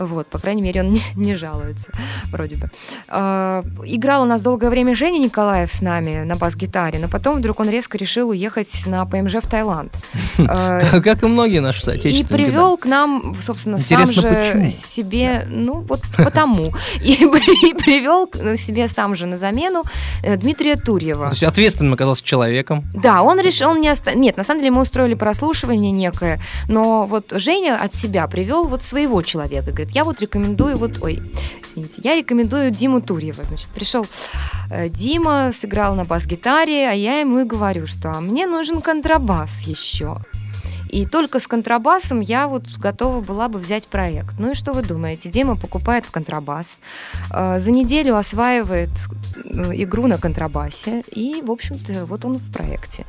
Вот, 0.06 0.26
по 0.28 0.38
крайней 0.38 0.62
мере, 0.62 0.80
он 0.80 0.92
не, 0.92 1.00
не 1.14 1.36
жалуется, 1.36 1.90
вроде 2.30 2.56
бы. 2.56 2.70
А, 3.08 3.64
играл 3.84 4.22
у 4.22 4.26
нас 4.26 4.42
долгое 4.42 4.70
время 4.70 4.94
Женя 4.94 5.18
Николаев 5.18 5.72
с 5.72 5.80
нами 5.82 6.24
на 6.24 6.36
бас-гитаре, 6.36 6.98
но 6.98 7.08
потом 7.08 7.38
вдруг 7.38 7.60
он 7.60 7.68
резко 7.68 7.98
решил 7.98 8.30
уехать 8.30 8.86
на 8.86 9.04
ПМЖ 9.06 9.36
в 9.42 9.48
Таиланд. 9.48 9.92
А, 10.48 11.00
Как 11.00 11.22
и 11.22 11.26
многие 11.26 11.60
наши 11.60 11.80
и 11.80 11.84
соотечественники. 11.84 12.44
привел 12.44 12.76
к 12.76 12.86
нам, 12.86 13.36
собственно, 13.40 13.78
сам 13.78 14.06
же 14.06 14.68
себе, 14.68 15.46
ну 15.48 15.80
вот 15.82 16.00
потому, 16.16 16.72
и, 17.00 17.12
и 17.12 17.74
привел 17.74 18.26
к 18.26 18.56
себе 18.56 18.88
сам 18.88 19.14
же 19.14 19.26
на 19.26 19.36
замену 19.36 19.82
э, 20.22 20.36
Дмитрия 20.36 20.76
То 20.76 20.86
Турьева. 20.86 21.28
есть 21.30 21.42
ответственным 21.42 21.94
оказался 21.94 22.24
человеком. 22.24 22.84
Да, 22.94 23.22
он 23.22 23.38
решил, 23.40 23.70
он 23.70 23.80
не 23.80 23.90
оста... 23.90 24.14
Нет, 24.14 24.36
на 24.36 24.44
самом 24.44 24.60
деле 24.60 24.72
мы 24.72 24.82
устроили 24.82 25.14
прослушивание 25.14 25.90
некое, 25.90 26.40
но 26.68 27.06
вот 27.06 27.32
Женя 27.32 27.78
от 27.80 27.94
себя 27.94 28.26
привел 28.26 28.66
вот 28.66 28.82
своего 28.82 29.22
человека. 29.22 29.70
Говорит, 29.70 29.89
я 29.92 30.04
вот 30.04 30.20
рекомендую 30.20 30.78
вот, 30.78 30.98
ой, 31.02 31.22
извините, 31.70 32.00
я 32.02 32.16
рекомендую 32.16 32.70
Диму 32.70 33.00
Турьева. 33.00 33.42
Значит, 33.44 33.68
пришел 33.68 34.06
э, 34.70 34.88
Дима, 34.88 35.52
сыграл 35.52 35.94
на 35.94 36.04
бас-гитаре, 36.04 36.88
а 36.88 36.92
я 36.92 37.20
ему 37.20 37.40
и 37.40 37.44
говорю, 37.44 37.86
что 37.86 38.12
«А 38.12 38.20
мне 38.20 38.46
нужен 38.46 38.80
контрабас 38.80 39.62
еще. 39.62 40.18
И 40.90 41.06
только 41.06 41.38
с 41.38 41.46
контрабасом 41.46 42.20
я 42.20 42.48
вот 42.48 42.66
готова 42.78 43.20
была 43.20 43.48
бы 43.48 43.60
взять 43.60 43.86
проект. 43.86 44.34
Ну 44.38 44.50
и 44.50 44.54
что 44.54 44.72
вы 44.72 44.82
думаете? 44.82 45.30
Дима 45.30 45.56
покупает 45.56 46.04
в 46.04 46.10
контрабас, 46.10 46.80
э, 47.32 47.60
за 47.60 47.70
неделю 47.70 48.16
осваивает 48.16 48.90
э, 49.44 49.70
игру 49.82 50.06
на 50.08 50.18
контрабасе, 50.18 51.04
и, 51.12 51.42
в 51.42 51.50
общем-то, 51.50 52.06
вот 52.06 52.24
он 52.24 52.38
в 52.38 52.52
проекте 52.52 53.06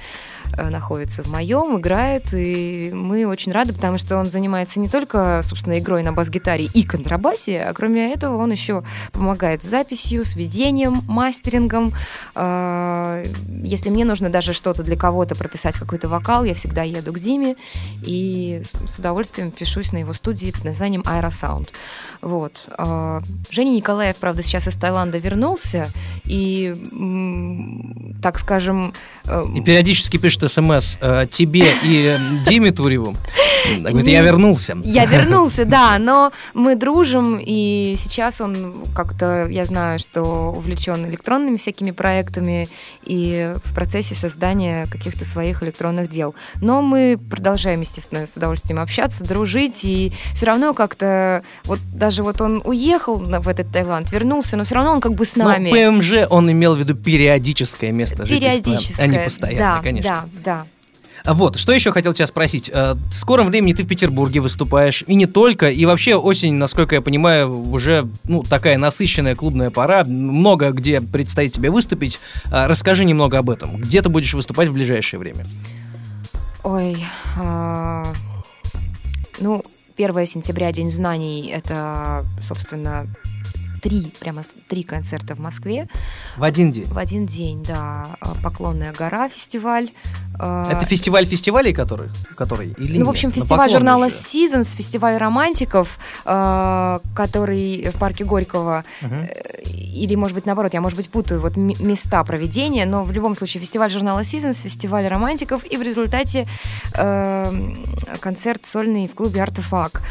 находится 0.57 1.23
в 1.23 1.27
моем, 1.27 1.79
играет, 1.79 2.33
и 2.33 2.91
мы 2.93 3.25
очень 3.25 3.51
рады, 3.51 3.73
потому 3.73 3.97
что 3.97 4.17
он 4.17 4.25
занимается 4.25 4.79
не 4.79 4.89
только, 4.89 5.41
собственно, 5.43 5.79
игрой 5.79 6.03
на 6.03 6.13
бас-гитаре 6.13 6.65
и 6.65 6.83
контрабасе, 6.83 7.61
а 7.61 7.73
кроме 7.73 8.13
этого 8.13 8.37
он 8.37 8.51
еще 8.51 8.83
помогает 9.11 9.63
с 9.63 9.67
записью, 9.67 10.25
с 10.25 10.35
ведением, 10.35 11.03
мастерингом. 11.07 11.93
Э, 12.35 13.23
Если 13.63 13.89
мне 13.89 14.05
нужно 14.05 14.29
даже 14.29 14.53
что-то 14.53 14.83
для 14.83 14.95
кого-то 14.95 15.35
прописать, 15.35 15.75
какой-то 15.75 16.07
вокал, 16.09 16.43
я 16.43 16.53
всегда 16.53 16.83
еду 16.83 17.13
к 17.13 17.19
Диме 17.19 17.55
и 18.03 18.63
с 18.85 18.99
удовольствием 18.99 19.51
пишусь 19.51 19.91
на 19.91 19.97
его 19.97 20.13
студии 20.13 20.51
под 20.51 20.65
названием 20.65 21.01
Aerosound. 21.01 21.69
Вот. 22.21 22.67
Э, 22.77 23.21
Женя 23.49 23.71
Николаев, 23.71 24.17
правда, 24.17 24.43
сейчас 24.43 24.67
из 24.67 24.75
Таиланда 24.75 25.17
вернулся, 25.17 25.87
и, 26.25 26.73
так 28.21 28.39
скажем, 28.39 28.93
э, 29.25 29.45
И 29.55 29.61
периодически 29.61 30.17
пишет 30.17 30.40
смс 30.47 30.97
э, 31.01 31.25
тебе 31.31 31.65
и 31.83 32.17
Диме 32.45 32.71
Туреву. 32.71 33.15
Говорит, 33.79 34.07
я 34.07 34.21
вернулся. 34.21 34.77
Я 34.83 35.05
вернулся, 35.11 35.65
да, 35.65 35.97
но 35.99 36.31
мы 36.53 36.75
дружим, 36.75 37.39
и 37.39 37.95
сейчас 37.97 38.41
он 38.41 38.73
как-то, 38.95 39.47
я 39.47 39.65
знаю, 39.65 39.99
что 39.99 40.51
увлечен 40.51 41.05
электронными 41.07 41.57
всякими 41.57 41.91
проектами 41.91 42.67
и 43.03 43.53
в 43.63 43.73
процессе 43.73 44.15
создания 44.15 44.87
каких-то 44.87 45.25
своих 45.25 45.63
электронных 45.63 46.09
дел. 46.09 46.35
Но 46.61 46.81
мы 46.81 47.19
продолжаем, 47.29 47.81
естественно, 47.81 48.25
с 48.25 48.35
удовольствием 48.35 48.79
общаться, 48.79 49.23
дружить, 49.23 49.83
и 49.83 50.11
все 50.33 50.45
равно 50.45 50.73
как-то, 50.73 51.43
вот 51.65 51.79
даже 51.93 52.23
вот 52.23 52.41
он 52.41 52.61
уехал 52.65 53.17
в 53.17 53.47
этот 53.47 53.71
Таиланд, 53.71 54.11
вернулся, 54.11 54.57
но 54.57 54.63
все 54.63 54.75
равно 54.75 54.93
он 54.93 55.01
как 55.01 55.13
бы 55.13 55.25
с 55.25 55.35
нами. 55.35 55.71
ПМЖ 55.71 56.27
он 56.29 56.51
имел 56.51 56.75
в 56.75 56.79
виду 56.79 56.95
периодическое 56.95 57.91
место 57.91 58.25
жительства, 58.25 59.03
а 59.03 59.07
не 59.07 59.19
постоянное, 59.19 59.75
да, 59.77 59.81
конечно. 59.83 60.11
Да, 60.11 60.30
да. 60.43 60.65
А 61.23 61.33
Вот, 61.33 61.57
что 61.57 61.71
еще 61.71 61.91
хотел 61.91 62.13
тебя 62.13 62.25
спросить. 62.25 62.69
Э, 62.73 62.95
В 62.95 63.13
скором 63.13 63.47
времени 63.47 63.73
ты 63.73 63.83
в 63.83 63.87
Петербурге 63.87 64.39
выступаешь, 64.39 65.03
и 65.05 65.13
не 65.15 65.27
только, 65.27 65.69
и 65.69 65.85
вообще 65.85 66.15
осень, 66.15 66.55
насколько 66.55 66.95
я 66.95 67.01
понимаю, 67.01 67.69
уже 67.71 68.07
ну, 68.23 68.41
такая 68.43 68.77
насыщенная 68.77 69.35
клубная 69.35 69.69
пора, 69.69 70.03
много 70.03 70.71
где 70.71 70.99
предстоит 70.99 71.53
тебе 71.53 71.69
выступить. 71.69 72.19
А, 72.51 72.67
Расскажи 72.67 73.05
немного 73.05 73.37
об 73.37 73.49
этом. 73.49 73.77
Где 73.77 74.01
ты 74.01 74.09
будешь 74.09 74.33
выступать 74.33 74.69
в 74.69 74.73
ближайшее 74.73 75.19
время? 75.19 75.45
Ой, 76.63 76.97
а, 77.37 78.05
ну, 79.39 79.63
1 79.97 80.25
сентября, 80.25 80.71
День 80.71 80.89
знаний, 80.89 81.51
это, 81.53 82.25
собственно, 82.41 83.05
три, 83.81 84.11
прямо 84.19 84.43
три 84.67 84.83
концерта 84.83 85.35
в 85.35 85.39
Москве 85.39 85.87
В 86.37 86.43
один 86.43 86.71
день. 86.71 86.85
в 86.85 86.97
один 86.97 87.25
день, 87.25 87.63
да. 87.67 88.07
А, 88.21 88.35
Поклонная 88.43 88.93
гора, 88.93 89.27
фестиваль. 89.29 89.89
А, 90.39 90.71
Это 90.71 90.85
фестиваль 90.85 91.25
фестивалей, 91.25 91.73
который, 91.73 92.09
который 92.35 92.69
или 92.77 92.97
ну, 92.99 93.05
в 93.05 93.07
нет? 93.07 93.09
общем, 93.09 93.29
На 93.29 93.35
фестиваль 93.35 93.69
журнала 93.71 94.05
еще? 94.05 94.15
Seasons, 94.15 94.75
фестиваль 94.75 95.17
романтиков, 95.17 95.97
а, 96.25 97.01
который 97.15 97.89
в 97.91 97.97
парке 97.99 98.23
Горького. 98.23 98.83
Э, 99.01 99.61
или, 99.63 100.15
может 100.15 100.35
быть, 100.35 100.45
наоборот, 100.45 100.73
я, 100.73 100.81
может 100.81 100.97
быть, 100.97 101.09
путаю 101.09 101.41
вот 101.41 101.57
места 101.57 102.23
проведения, 102.23 102.85
но 102.85 103.03
в 103.03 103.11
любом 103.11 103.35
случае 103.35 103.61
фестиваль 103.61 103.89
журнала 103.91 104.19
Seasons, 104.21 104.61
фестиваль 104.61 105.07
романтиков, 105.07 105.63
и 105.65 105.77
в 105.77 105.81
результате 105.81 106.47
э, 106.93 107.51
концерт 108.19 108.65
сольный 108.65 109.07
в 109.07 109.15
клубе 109.15 109.41
Артефак. 109.41 110.01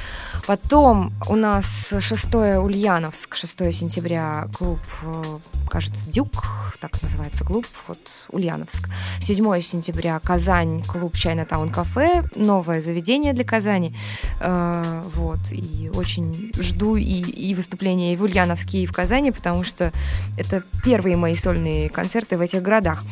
Потом 0.47 1.13
у 1.29 1.37
нас 1.37 1.93
6 1.99 2.35
Ульяновск, 2.35 3.37
6 3.37 3.73
сентября, 3.73 4.49
клуб, 4.57 4.81
э, 5.03 5.39
кажется, 5.69 6.09
Дюк, 6.11 6.45
так 6.81 7.01
называется 7.03 7.45
клуб, 7.45 7.67
вот 7.87 7.99
Ульяновск. 8.31 8.89
7 9.21 9.61
сентября 9.61 10.19
Казань, 10.21 10.83
клуб 10.83 11.17
Чайнатаун 11.17 11.71
Кафе, 11.71 12.25
новое 12.35 12.81
заведение 12.81 13.33
для 13.33 13.45
Казани. 13.45 13.95
Э, 14.41 15.05
вот, 15.15 15.41
и 15.53 15.91
очень 15.95 16.53
жду 16.59 16.97
и, 16.97 17.03
и 17.03 17.55
выступления 17.55 18.13
и 18.13 18.17
в 18.17 18.23
Ульяновске, 18.23 18.83
и 18.83 18.87
в 18.87 18.93
Казани, 18.93 19.33
потому 19.33 19.65
что 19.65 19.93
это 20.37 20.63
первые 20.85 21.17
мои 21.17 21.37
сольные 21.37 21.89
концерты 21.89 22.37
в 22.39 22.41
этих 22.41 22.63
городах. 22.63 23.05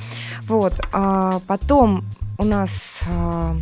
Вот, 0.46 0.74
а 0.92 1.40
потом 1.46 2.04
у 2.38 2.44
нас, 2.44 3.00
а, 3.08 3.56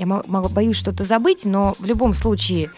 я 0.00 0.06
мо- 0.06 0.22
могу- 0.26 0.48
боюсь 0.48 0.76
что-то 0.78 1.04
забыть, 1.04 1.44
но 1.44 1.74
в 1.78 1.84
любом 1.84 2.14
случае 2.14 2.70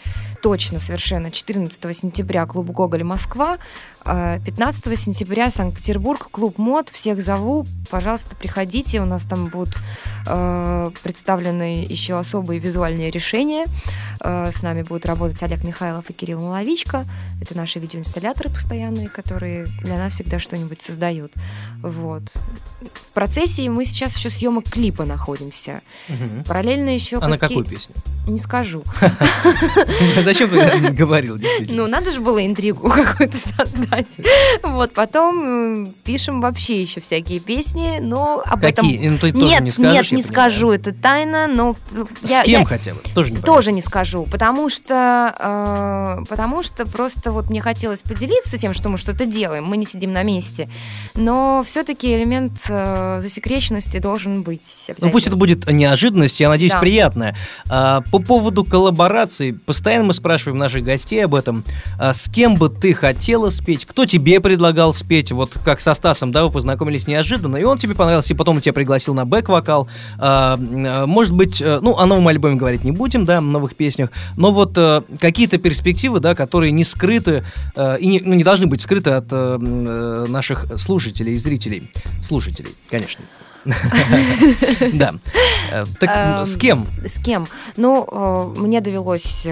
точно 0.43 0.81
совершенно 0.81 1.31
14 1.31 1.95
сентября 1.95 2.47
клуб 2.47 2.67
Гоголь 2.71 3.05
Москва, 3.05 3.59
15 4.05 4.99
сентября 4.99 5.51
Санкт-Петербург, 5.51 6.29
клуб 6.31 6.59
МОД. 6.59 6.91
Всех 6.91 7.23
зову, 7.23 7.67
пожалуйста, 7.91 8.35
приходите. 8.37 9.01
У 9.01 9.05
нас 9.05 9.25
там 9.25 9.47
будут 9.47 9.77
э, 10.27 10.91
представлены 11.03 11.85
еще 11.89 12.19
особые 12.19 12.59
визуальные 12.61 13.11
решения. 13.11 13.65
Э, 14.21 14.51
с 14.53 14.63
нами 14.63 14.83
будут 14.83 15.07
работать 15.07 15.43
Олег 15.43 15.63
Михайлов 15.65 16.11
и 16.11 16.13
Кирилл 16.13 16.41
Маловичко. 16.41 17.07
Это 17.41 17.57
наши 17.57 17.79
видеоинсталляторы 17.79 18.51
постоянные, 18.51 19.09
которые 19.09 19.67
для 19.83 19.99
нас 19.99 20.15
всегда 20.15 20.39
что-нибудь 20.41 20.83
создают. 20.83 21.33
Вот. 21.83 22.23
В 22.81 23.15
процессе 23.15 23.69
мы 23.71 23.85
сейчас 23.85 24.17
еще 24.17 24.31
съемок 24.31 24.65
клипа 24.69 25.05
находимся. 25.05 25.81
Мгм. 26.09 26.45
Параллельно 26.45 26.89
еще 26.91 27.19
А 27.19 27.29
на 27.29 27.39
какие- 27.39 27.59
какую 27.59 27.77
песню? 27.77 27.95
Не 28.27 28.39
скажу. 28.39 28.83
Зачем 30.23 30.49
ты 30.51 30.91
говорил, 30.91 31.39
действительно? 31.39 31.85
Ну, 31.85 31.89
надо 31.91 32.11
же 32.11 32.21
было 32.21 32.45
интригу 32.45 32.89
какую-то 32.91 33.37
создать. 33.37 33.92
Спать. 33.93 34.27
Вот, 34.63 34.93
потом 34.93 35.45
м, 35.45 35.95
пишем 36.05 36.41
вообще 36.41 36.83
еще 36.83 37.01
всякие 37.01 37.41
песни, 37.41 37.99
но 38.01 38.43
об 38.45 38.61
Какие? 38.61 38.99
этом... 38.99 39.13
Ну, 39.13 39.19
ты 39.19 39.33
тоже 39.33 39.47
Нет, 39.47 39.61
не 39.63 39.71
скажешь, 39.71 40.11
нет, 40.13 40.25
не 40.27 40.33
скажу, 40.33 40.71
это 40.71 40.93
тайна, 40.93 41.47
но 41.47 41.77
С 42.23 42.31
я, 42.31 42.43
кем 42.45 42.61
я 42.61 42.67
хотя 42.67 42.95
бы? 42.95 43.01
Тоже 43.15 43.33
не 43.33 43.39
тоже 43.39 43.73
не 43.73 43.81
скажу, 43.81 44.27
потому 44.31 44.71
что, 44.71 45.35
э, 46.21 46.25
потому 46.29 46.63
что 46.63 46.87
просто 46.87 47.33
вот 47.33 47.51
мне 47.51 47.61
хотелось 47.61 48.03
поделиться 48.03 48.59
тем, 48.59 48.75
что 48.75 48.89
мы 48.89 48.99
что-то 48.99 49.27
делаем, 49.27 49.65
мы 49.65 49.77
не 49.77 49.87
сидим 49.87 50.13
на 50.13 50.23
месте, 50.23 50.69
но 51.15 51.63
все-таки 51.67 52.15
элемент 52.15 52.53
э, 52.69 53.21
засекреченности 53.21 53.99
должен 53.99 54.43
быть 54.43 54.91
Ну 55.01 55.11
пусть 55.11 55.27
это 55.27 55.37
будет 55.37 55.71
неожиданность, 55.71 56.41
я 56.41 56.49
надеюсь, 56.49 56.73
Да. 56.73 56.81
приятная. 56.81 57.37
А, 57.69 58.03
по 58.11 58.19
поводу 58.19 58.65
коллабораций, 58.65 59.53
постоянно 59.55 60.05
мы 60.05 60.15
спрашиваем 60.15 60.59
наших 60.59 60.85
гостей 60.85 61.25
об 61.25 61.35
этом. 61.35 61.65
А, 61.99 62.13
с 62.13 62.29
кем 62.29 62.57
бы 62.57 62.69
ты 62.69 62.95
хотела 62.95 63.51
спеть? 63.51 63.82
Кто 63.85 64.07
тебе 64.07 64.41
предлагал 64.41 64.95
спеть? 64.95 65.33
Вот 65.33 65.53
как 65.65 65.81
со 65.81 65.95
Стасом, 65.95 66.33
да, 66.33 66.45
вы 66.45 66.51
познакомились 66.51 67.07
неожиданно, 67.07 67.57
и 67.57 67.65
он 67.65 67.79
тебе 67.79 67.95
понравился, 67.95 68.35
и 68.35 68.37
потом 68.37 68.57
он 68.57 68.63
тебя 68.63 68.73
пригласил 68.73 69.15
на 69.15 69.25
бэк-вокал. 69.25 69.89
А, 70.19 70.57
может 70.57 71.35
быть, 71.35 71.61
э, 71.61 71.81
ну, 71.81 71.97
о 71.97 72.07
новом 72.07 72.29
альбоме 72.29 72.57
говорить 72.57 72.85
не 72.85 72.93
будем, 72.93 73.25
да, 73.25 73.39
о 73.39 73.41
новых 73.41 73.75
песнях, 73.77 74.11
но 74.37 74.53
вот 74.53 74.73
э, 74.77 75.03
какие-то 75.21 75.59
перспективы, 75.59 76.21
да, 76.21 76.35
которые 76.35 76.73
не 76.73 76.85
скрыты, 76.85 77.45
э, 77.75 77.99
и 77.99 78.07
не, 78.07 78.21
ну, 78.21 78.35
не 78.35 78.45
должны 78.45 78.67
быть 78.67 78.83
скрыты 78.83 79.11
от 79.11 79.33
наших 79.33 80.67
слушателей 80.79 81.33
и 81.33 81.37
зрителей. 81.37 81.91
Слушателей, 82.23 82.75
конечно. 82.91 83.25
Да. 84.93 85.15
Так 86.01 86.11
Эм, 86.11 86.47
с 86.47 86.57
кем? 86.57 86.87
С 87.05 87.23
кем? 87.23 87.47
Ну, 87.77 88.53
мне 88.57 88.81
довелось 88.81 89.47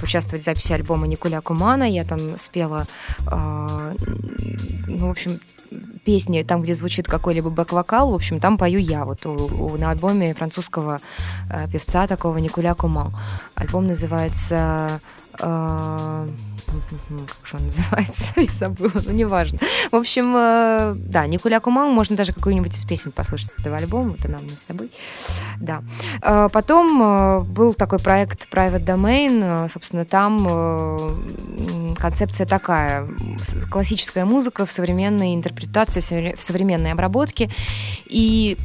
поучаствовать 0.00 0.42
в 0.42 0.44
записи 0.44 0.72
альбома 0.72 1.06
Николя 1.06 1.40
Кумана. 1.40 1.84
Я 1.84 2.04
там 2.04 2.36
спела, 2.38 2.86
э, 3.30 3.94
ну, 4.86 5.08
в 5.08 5.10
общем, 5.10 5.40
песни, 6.04 6.42
там, 6.42 6.60
где 6.62 6.74
звучит 6.74 7.06
какой-либо 7.06 7.48
бэк-вокал, 7.50 8.10
в 8.10 8.14
общем, 8.14 8.40
там 8.40 8.58
пою 8.58 8.78
я, 8.78 9.04
вот 9.04 9.24
у- 9.26 9.30
у- 9.32 9.78
на 9.78 9.90
альбоме 9.90 10.34
французского 10.34 11.00
э, 11.50 11.68
певца 11.70 12.06
такого 12.06 12.38
Николя 12.38 12.74
Куман. 12.74 13.14
Альбом 13.54 13.86
называется... 13.86 15.00
э, 15.38 16.28
как 16.80 17.46
же 17.46 17.56
он 17.56 17.64
называется? 17.66 18.32
Я 18.36 18.52
забыла, 18.52 18.92
ну 19.04 19.12
неважно. 19.12 19.58
В 19.90 19.96
общем, 19.96 20.34
э, 20.36 20.94
да, 20.96 21.26
Николя 21.26 21.60
Куман, 21.60 21.90
можно 21.90 22.16
даже 22.16 22.32
какую-нибудь 22.32 22.74
из 22.76 22.84
песен 22.84 23.12
послушать 23.12 23.50
с 23.52 23.58
этого 23.58 23.76
альбома, 23.76 24.14
это 24.18 24.28
нам 24.28 24.48
с 24.48 24.62
собой. 24.62 24.90
Да. 25.60 25.82
Э, 26.22 26.48
Потом 26.52 27.02
э, 27.02 27.40
был 27.40 27.74
такой 27.74 27.98
проект 27.98 28.48
Private 28.52 28.84
Domain, 28.84 29.70
собственно, 29.70 30.04
там 30.04 31.94
концепция 31.96 32.46
такая, 32.46 33.08
классическая 33.70 34.24
музыка 34.24 34.66
в 34.66 34.70
современной 34.70 35.34
интерпретации, 35.34 36.00
в 36.00 36.04
совре- 36.04 36.36
в 36.36 36.42
современной 36.42 36.92
обработке, 36.92 37.50
и 38.06 38.56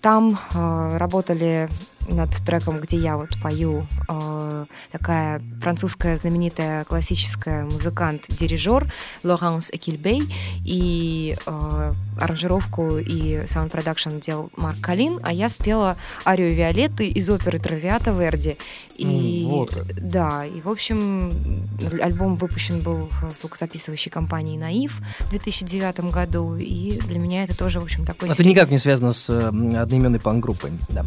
там 0.00 0.38
работали 0.52 1.68
над 2.08 2.30
треком, 2.44 2.80
где 2.80 2.96
я 2.96 3.16
вот 3.16 3.30
пою, 3.42 3.86
э, 4.08 4.66
такая 4.92 5.42
французская 5.60 6.16
знаменитая 6.16 6.84
классическая 6.84 7.64
музыкант-дирижер 7.64 8.92
Лоранс 9.22 9.70
Экильбей, 9.70 10.22
и 10.64 11.36
э, 11.46 11.92
аранжировку 12.20 12.98
и 12.98 13.46
sound 13.46 13.70
production 13.70 14.18
делал 14.18 14.50
Марк 14.56 14.80
Калин, 14.80 15.20
а 15.22 15.32
я 15.32 15.48
спела 15.48 15.96
арию 16.24 16.54
Виолетты 16.54 17.08
из 17.08 17.28
оперы 17.30 17.58
Травиата 17.58 18.10
Верди. 18.10 18.56
И, 18.96 19.44
вот. 19.48 19.76
Да, 20.00 20.44
и, 20.44 20.60
в 20.60 20.68
общем, 20.68 21.32
альбом 22.00 22.36
выпущен 22.36 22.80
был 22.80 23.08
звукозаписывающей 23.40 24.10
компанией 24.10 24.56
«Наив» 24.56 25.00
в 25.20 25.30
2009 25.30 26.12
году, 26.12 26.56
и 26.56 26.98
для 27.00 27.18
меня 27.18 27.44
это 27.44 27.56
тоже, 27.56 27.80
в 27.80 27.84
общем, 27.84 28.04
такой... 28.04 28.28
Это 28.28 28.44
никак 28.44 28.70
не 28.70 28.78
связано 28.78 29.12
с 29.12 29.28
э, 29.28 29.48
одноименной 29.48 30.20
пан-группой. 30.20 30.70
Да. 30.90 31.04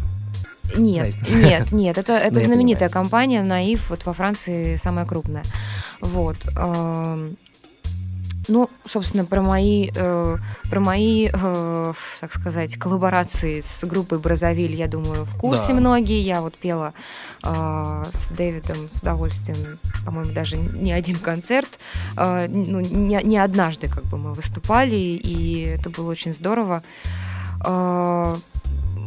Нет, 0.76 1.14
нет, 1.28 1.72
нет, 1.72 1.98
это, 1.98 2.12
это 2.12 2.34
Ну, 2.34 2.40
знаменитая 2.44 2.88
компания, 2.88 3.42
Наив, 3.42 3.90
вот 3.90 4.04
во 4.06 4.12
Франции 4.12 4.76
самая 4.76 5.06
крупная. 5.06 5.42
Вот. 6.00 6.36
эм, 6.56 7.36
Ну, 8.50 8.70
собственно, 8.90 9.26
про 9.26 9.42
мои, 9.42 9.90
э, 9.94 10.36
про 10.70 10.80
мои, 10.80 11.28
э, 11.30 11.92
так 12.20 12.32
сказать, 12.32 12.76
коллаборации 12.78 13.60
с 13.60 13.84
группой 13.84 14.18
Бразовиль, 14.18 14.74
я 14.74 14.86
думаю, 14.88 15.24
в 15.26 15.36
курсе 15.36 15.72
Да. 15.74 15.80
многие. 15.80 16.22
Я 16.22 16.40
вот 16.40 16.56
пела 16.56 16.92
э, 17.44 18.04
с 18.10 18.28
Дэвидом 18.28 18.88
с 18.90 19.02
удовольствием, 19.02 19.78
по-моему, 20.06 20.32
даже 20.32 20.56
не 20.56 20.92
один 20.92 21.18
концерт. 21.18 21.68
Э, 22.16 22.46
ну, 22.48 22.80
не, 22.80 23.20
не 23.22 23.36
однажды 23.38 23.88
как 23.88 24.04
бы 24.04 24.16
мы 24.16 24.32
выступали, 24.32 24.96
и 24.96 25.76
это 25.78 25.90
было 25.90 26.10
очень 26.10 26.32
здорово. 26.32 26.82
Э, 27.66 28.34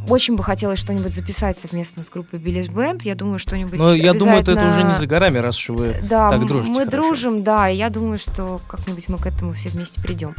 очень 0.08 0.36
бы 0.36 0.44
хотелось 0.44 0.80
что-нибудь 0.80 1.14
записать 1.14 1.58
совместно 1.60 2.04
с 2.04 2.10
группой 2.10 2.40
Билли 2.40 2.68
Бенд. 2.68 3.04
Я 3.04 3.16
думаю, 3.16 3.40
что-нибудь 3.40 3.80
Но 3.80 3.94
я 3.94 4.14
думаю, 4.14 4.40
это, 4.40 4.52
это 4.52 4.70
уже 4.70 4.84
не 4.84 4.96
за 4.96 5.06
горами, 5.08 5.38
раз 5.38 5.58
уж 5.58 5.70
вы 5.70 5.96
Да, 6.04 6.30
так 6.30 6.46
дружите 6.46 6.70
мы 6.70 6.86
хорошо. 6.86 6.92
дружим, 6.98 7.44
да, 7.44 7.70
и 7.70 7.76
я 7.78 7.90
думаю, 7.90 8.18
что 8.18 8.60
как-нибудь 8.68 9.08
мы 9.10 9.18
к 9.18 9.26
этому 9.26 9.54
все 9.54 9.70
вместе 9.70 10.02
придем. 10.02 10.36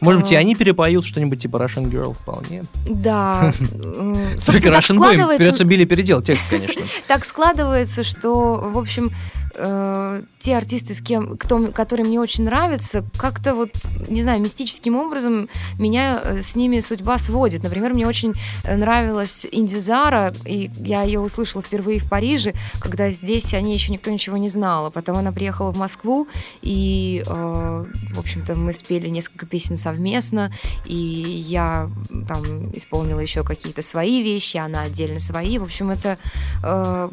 Может 0.00 0.22
быть, 0.22 0.30
и 0.30 0.36
А. 0.36 0.38
они 0.38 0.54
перепоют 0.54 1.04
что-нибудь 1.04 1.40
типа 1.40 1.56
Russian 1.56 1.90
Girl 1.90 2.14
вполне. 2.14 2.62
Да. 2.88 3.52
Только 4.46 4.68
Russian 4.68 4.98
Boy 4.98 5.36
придется 5.36 5.64
Билли 5.64 5.84
переделать 5.84 6.26
текст, 6.26 6.44
конечно. 6.48 6.82
так 7.08 7.24
складывается, 7.24 8.04
что, 8.04 8.70
в 8.72 8.78
общем, 8.78 9.10
э, 9.58 10.22
те 10.38 10.56
артисты, 10.56 10.94
с 10.94 11.00
кем, 11.00 11.36
кто, 11.36 11.66
которые 11.68 12.06
мне 12.06 12.20
очень 12.20 12.44
нравятся, 12.44 13.04
как-то 13.18 13.54
вот, 13.54 13.70
не 14.08 14.22
знаю, 14.22 14.40
мистическим 14.40 14.96
образом 14.96 15.48
меня 15.78 16.20
э, 16.22 16.42
с 16.42 16.56
ними 16.56 16.80
судьба 16.80 17.18
сводит. 17.18 17.62
Например, 17.62 17.92
мне 17.92 18.06
очень 18.06 18.34
нравилась 18.64 19.46
Инди 19.50 19.76
Зара, 19.76 20.32
и 20.44 20.70
я 20.78 21.02
ее 21.02 21.20
услышала 21.20 21.62
впервые 21.62 22.00
в 22.00 22.08
Париже, 22.08 22.54
когда 22.80 23.10
здесь 23.10 23.52
о 23.54 23.60
ней 23.60 23.74
еще 23.74 23.92
никто 23.92 24.10
ничего 24.10 24.36
не 24.36 24.48
знал. 24.48 24.86
А 24.86 24.90
Потом 24.90 25.16
она 25.18 25.32
приехала 25.32 25.72
в 25.72 25.76
Москву, 25.76 26.28
и, 26.62 27.22
э, 27.26 27.84
в 28.14 28.18
общем-то, 28.18 28.54
мы 28.54 28.72
спели 28.72 29.08
несколько 29.08 29.46
песен 29.46 29.76
совместно, 29.76 30.52
и 30.84 30.94
я 30.94 31.90
там 32.26 32.70
исполнила 32.74 33.20
еще 33.20 33.42
какие-то 33.42 33.82
свои 33.82 34.22
вещи, 34.22 34.56
она 34.56 34.82
отдельно 34.82 35.20
свои. 35.20 35.58
В 35.58 35.64
общем, 35.64 35.90
это 35.90 36.18
э, 36.62 37.08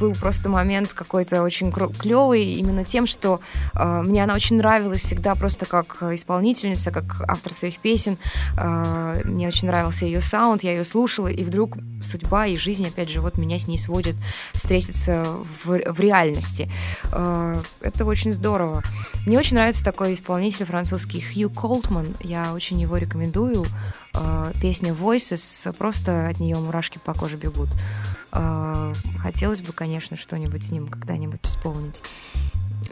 был 0.00 0.14
просто 0.14 0.48
момент 0.48 0.92
какой-то 0.92 1.42
очень 1.42 1.70
клевый 1.98 2.52
именно 2.52 2.84
тем, 2.84 3.06
что 3.06 3.40
э, 3.74 4.02
мне 4.02 4.24
она 4.24 4.34
очень 4.34 4.56
нравилась 4.56 5.02
всегда 5.02 5.34
просто 5.34 5.66
как 5.66 6.02
исполнительница, 6.02 6.90
как 6.90 7.22
автор 7.26 7.52
своих 7.52 7.78
песен. 7.78 8.18
Э, 8.56 9.20
мне 9.24 9.48
очень 9.48 9.68
нравился 9.68 10.04
ее 10.04 10.20
саунд, 10.20 10.62
я 10.62 10.72
ее 10.72 10.84
слушала, 10.84 11.28
и 11.28 11.44
вдруг 11.44 11.76
судьба 12.02 12.46
и 12.46 12.56
жизнь, 12.56 12.86
опять 12.86 13.10
же, 13.10 13.20
вот 13.20 13.38
меня 13.38 13.58
с 13.58 13.66
ней 13.66 13.78
сводит 13.78 14.16
встретиться 14.52 15.24
в, 15.64 15.92
в 15.92 16.00
реальности. 16.00 16.70
Э, 17.12 17.60
это 17.80 18.04
очень 18.04 18.32
здорово. 18.32 18.82
Мне 19.26 19.38
очень 19.38 19.56
нравится 19.56 19.84
такой 19.84 20.14
исполнитель 20.14 20.64
французский 20.64 21.20
Хью 21.20 21.50
Колтман. 21.50 22.14
Я 22.20 22.52
очень 22.54 22.80
его 22.80 22.96
рекомендую. 22.96 23.66
Э, 24.14 24.52
песня 24.60 24.92
Voices, 24.92 25.72
просто 25.76 26.28
от 26.28 26.40
нее 26.40 26.56
мурашки 26.56 26.98
по 27.04 27.14
коже 27.14 27.36
бегут. 27.36 27.68
Э, 28.32 28.92
Хотелось 29.18 29.60
бы, 29.60 29.72
конечно, 29.72 30.16
что-нибудь 30.16 30.64
с 30.64 30.70
ним 30.70 30.86
когда-нибудь 30.86 31.40
исполнить. 31.42 32.02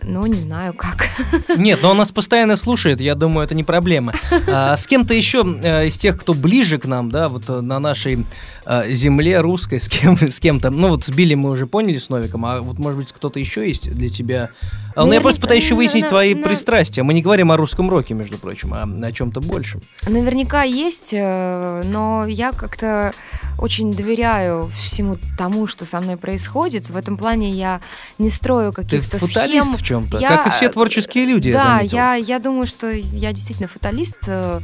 Но 0.03 0.27
не 0.27 0.35
знаю 0.35 0.75
как. 0.75 1.09
Нет, 1.57 1.81
но 1.83 1.91
он 1.91 1.97
нас 1.97 2.13
постоянно 2.13 2.57
слушает, 2.57 3.01
я 3.01 3.15
думаю, 3.15 3.45
это 3.45 3.55
не 3.55 3.65
проблема. 3.65 4.13
А, 4.49 4.77
с 4.77 4.87
кем-то 4.87 5.15
еще 5.15 5.45
э, 5.63 5.87
из 5.87 5.97
тех, 5.97 6.19
кто 6.19 6.35
ближе 6.35 6.79
к 6.79 6.87
нам, 6.87 7.11
да, 7.11 7.29
вот 7.29 7.49
э, 7.49 7.61
на 7.61 7.79
нашей 7.79 8.25
э, 8.65 8.93
земле 8.93 9.41
русской, 9.41 9.81
с 9.81 9.89
кем 9.89 10.17
с 10.21 10.41
кем-то, 10.41 10.71
ну 10.71 10.89
вот 10.89 11.05
с 11.05 11.11
Билли 11.11 11.35
мы 11.35 11.51
уже 11.51 11.67
поняли, 11.67 11.99
с 11.99 12.09
Новиком, 12.09 12.45
а 12.47 12.61
вот 12.61 12.79
может 12.79 12.99
быть 12.99 13.13
кто-то 13.13 13.41
еще 13.41 13.67
есть 13.67 13.91
для 13.93 14.09
тебя? 14.09 14.51
А, 14.97 15.05
ну 15.05 15.13
я 15.13 15.21
просто 15.21 15.41
пытаюсь 15.43 15.63
еще 15.63 15.75
выяснить 15.75 16.09
твои 16.09 16.35
пристрастия. 16.35 17.03
Мы 17.03 17.13
не 17.13 17.21
говорим 17.21 17.53
о 17.53 17.57
русском 17.59 17.91
роке, 17.91 18.15
между 18.15 18.39
прочим, 18.39 18.73
а 18.73 18.85
о 19.07 19.13
чем-то 19.13 19.41
большем. 19.41 19.83
Наверняка 20.09 20.63
есть, 20.63 21.11
э, 21.13 21.83
но 21.85 22.25
я 22.27 22.53
как-то 22.53 23.13
очень 23.59 23.93
доверяю 23.93 24.71
всему 24.75 25.19
тому, 25.37 25.67
что 25.67 25.85
со 25.85 26.01
мной 26.01 26.17
происходит. 26.17 26.89
В 26.89 26.97
этом 26.97 27.19
плане 27.19 27.51
я 27.51 27.81
не 28.19 28.31
строю 28.31 28.73
Ты 28.73 28.83
каких-то 28.83 29.19
фаталист 29.19 29.67
схем. 29.69 29.77
в 29.77 29.83
чем-то, 29.83 30.19
Я- 30.19 30.29
как 30.29 30.47
и 30.47 30.51
все 30.51 30.69
творческие 30.71 31.27
люди, 31.27 31.49
я 31.49 31.55
Да, 31.63 31.77
заметил. 31.77 31.97
я, 31.99 32.15
я 32.15 32.39
думаю, 32.39 32.67
что 32.67 32.91
я 32.91 33.33
действительно 33.33 33.69
фаталист, 33.69 34.21
э, 34.29 34.61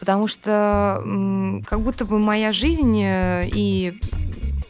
потому 0.00 0.26
что 0.26 1.02
как 1.66 1.80
будто 1.80 2.06
бы 2.06 2.18
моя 2.18 2.52
жизнь 2.52 2.98
э, 3.02 3.42
и 3.52 4.00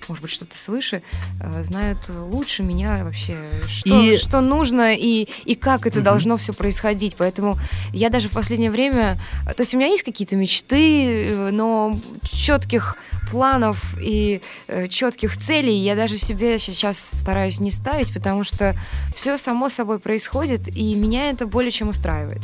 может 0.08 0.22
быть, 0.22 0.30
что-то 0.30 0.56
свыше, 0.56 1.02
э, 1.40 1.64
знают 1.64 1.98
лучше 2.08 2.62
меня 2.62 3.04
вообще, 3.04 3.36
что, 3.68 4.00
И- 4.00 4.16
что 4.16 4.40
нужно 4.40 4.94
и, 4.94 5.28
и 5.44 5.54
как 5.54 5.86
это 5.86 5.98
Мгм. 5.98 6.04
должно 6.04 6.36
все 6.36 6.52
происходить. 6.52 7.16
Поэтому 7.16 7.58
я 7.92 8.08
даже 8.10 8.28
в 8.28 8.32
последнее 8.32 8.70
время... 8.70 9.18
То 9.56 9.62
есть 9.62 9.74
у 9.74 9.76
меня 9.76 9.88
есть 9.88 10.02
какие-то 10.02 10.36
мечты, 10.36 11.30
э, 11.32 11.50
но 11.50 11.98
четких 12.30 12.96
планов 13.30 13.96
и 14.00 14.40
четких 14.88 15.36
целей 15.36 15.76
я 15.78 15.96
даже 15.96 16.16
себе 16.16 16.60
сейчас 16.60 16.96
стараюсь 16.98 17.58
не 17.58 17.72
ставить, 17.72 18.14
потому 18.14 18.44
что 18.44 18.76
все 19.16 19.36
само 19.36 19.68
собой 19.68 19.98
происходит, 19.98 20.68
и 20.68 20.94
меня 20.94 21.30
это 21.30 21.44
более 21.46 21.72
чем 21.72 21.88
устраивает. 21.88 22.42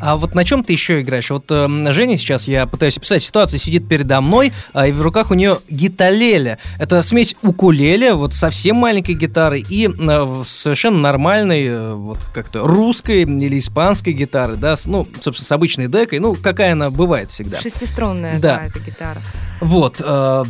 А 0.00 0.16
вот 0.16 0.34
на 0.34 0.44
чем 0.44 0.62
ты 0.64 0.72
еще 0.72 1.00
играешь? 1.00 1.30
Вот 1.30 1.46
э, 1.50 1.66
Женя 1.92 2.16
сейчас, 2.16 2.46
я 2.46 2.66
пытаюсь 2.66 2.96
описать 2.96 3.22
ситуацию, 3.22 3.58
сидит 3.58 3.88
передо 3.88 4.20
мной, 4.20 4.52
а, 4.72 4.86
и 4.86 4.92
в 4.92 5.02
руках 5.02 5.30
у 5.30 5.34
нее 5.34 5.58
гиталеле. 5.68 6.58
Это 6.78 7.02
смесь 7.02 7.36
укулеле, 7.42 8.14
вот 8.14 8.34
совсем 8.34 8.76
маленькой 8.76 9.14
гитары, 9.14 9.60
и 9.60 9.88
э, 9.88 10.42
совершенно 10.46 10.98
нормальной, 10.98 11.66
э, 11.66 11.92
вот 11.94 12.18
как-то 12.32 12.66
русской 12.66 13.22
или 13.22 13.58
испанской 13.58 14.12
гитары, 14.12 14.56
да, 14.56 14.76
с, 14.76 14.86
ну, 14.86 15.06
собственно, 15.20 15.46
с 15.46 15.52
обычной 15.52 15.88
декой, 15.88 16.20
ну, 16.20 16.34
какая 16.34 16.72
она 16.72 16.90
бывает 16.90 17.30
всегда. 17.30 17.60
Шестиструнная, 17.60 18.38
Да. 18.38 18.56
да, 18.58 18.64
эта 18.66 18.78
гитара. 18.80 19.22
Вот. 19.60 19.96
э, 20.00 20.44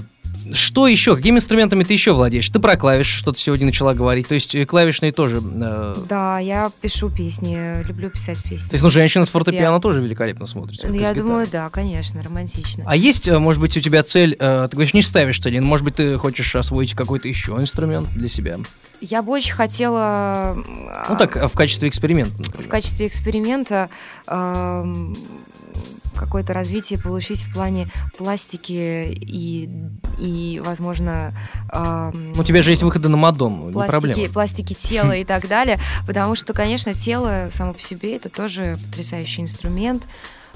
что 0.54 0.86
еще? 0.86 1.14
Какими 1.16 1.36
инструментами 1.36 1.84
ты 1.84 1.92
еще 1.92 2.12
владеешь? 2.12 2.48
Ты 2.48 2.58
про 2.58 2.76
клавиши 2.76 3.18
что-то 3.18 3.38
сегодня 3.38 3.66
начала 3.66 3.94
говорить. 3.94 4.28
То 4.28 4.34
есть 4.34 4.54
э, 4.54 4.64
клавишные 4.66 5.12
тоже. 5.12 5.40
э, 5.42 5.94
Да, 6.08 6.38
я 6.38 6.70
пишу 6.80 7.10
песни, 7.10 7.82
люблю 7.86 8.10
писать 8.10 8.42
песни. 8.42 8.68
то 8.68 8.74
есть, 8.74 8.82
ну, 8.82 8.90
женщина 8.90 9.24
с 9.24 9.28
фортепиано 9.28 9.58
Фортепиано. 9.58 9.80
тоже 9.80 10.00
великолепно 10.00 10.46
смотрится. 10.46 10.86
и 10.88 10.98
Я 10.98 11.14
думаю, 11.14 11.46
гитарой. 11.46 11.64
да, 11.66 11.70
конечно, 11.70 12.22
романтично. 12.22 12.84
А 12.86 12.96
есть, 12.96 13.28
э, 13.28 13.38
может 13.38 13.60
быть, 13.60 13.76
у 13.76 13.80
тебя 13.80 14.02
цель, 14.02 14.36
э, 14.38 14.68
ты 14.70 14.76
говоришь, 14.76 14.94
не 14.94 15.02
ставишь 15.02 15.38
цели, 15.40 15.58
но, 15.58 15.66
может 15.66 15.84
быть, 15.84 15.96
ты 15.96 16.16
хочешь 16.18 16.54
освоить 16.56 16.94
какой-то 16.94 17.28
еще 17.28 17.52
инструмент 17.52 18.08
для 18.14 18.28
себя? 18.28 18.56
Я 19.00 19.22
бы 19.22 19.30
очень 19.32 19.52
хотела... 19.54 20.54
Ну, 20.56 20.64
а, 20.88 21.16
так, 21.16 21.36
э, 21.36 21.46
в 21.46 21.52
качестве 21.52 21.88
эксперимента, 21.88 22.34
В 22.34 22.46
например. 22.48 22.68
качестве 22.70 23.06
эксперимента 23.06 23.90
ам, 24.26 25.14
какое-то 26.18 26.52
развитие 26.52 26.98
получить 26.98 27.42
в 27.42 27.52
плане 27.52 27.90
пластики 28.16 29.12
и, 29.12 29.68
и 30.18 30.60
возможно... 30.64 31.32
Ну, 31.72 32.40
у 32.40 32.44
тебя 32.44 32.62
же 32.62 32.70
есть 32.70 32.82
выходы 32.82 33.08
на 33.08 33.16
не 33.16 33.72
пластики, 33.72 34.00
проблема. 34.00 34.32
пластики 34.32 34.74
тела 34.74 35.12
и 35.12 35.24
так 35.24 35.48
далее, 35.48 35.78
потому 36.06 36.34
что, 36.34 36.52
конечно, 36.52 36.92
тело 36.92 37.48
само 37.52 37.74
по 37.74 37.80
себе 37.80 38.16
это 38.16 38.28
тоже 38.28 38.78
потрясающий 38.90 39.42
инструмент. 39.42 40.08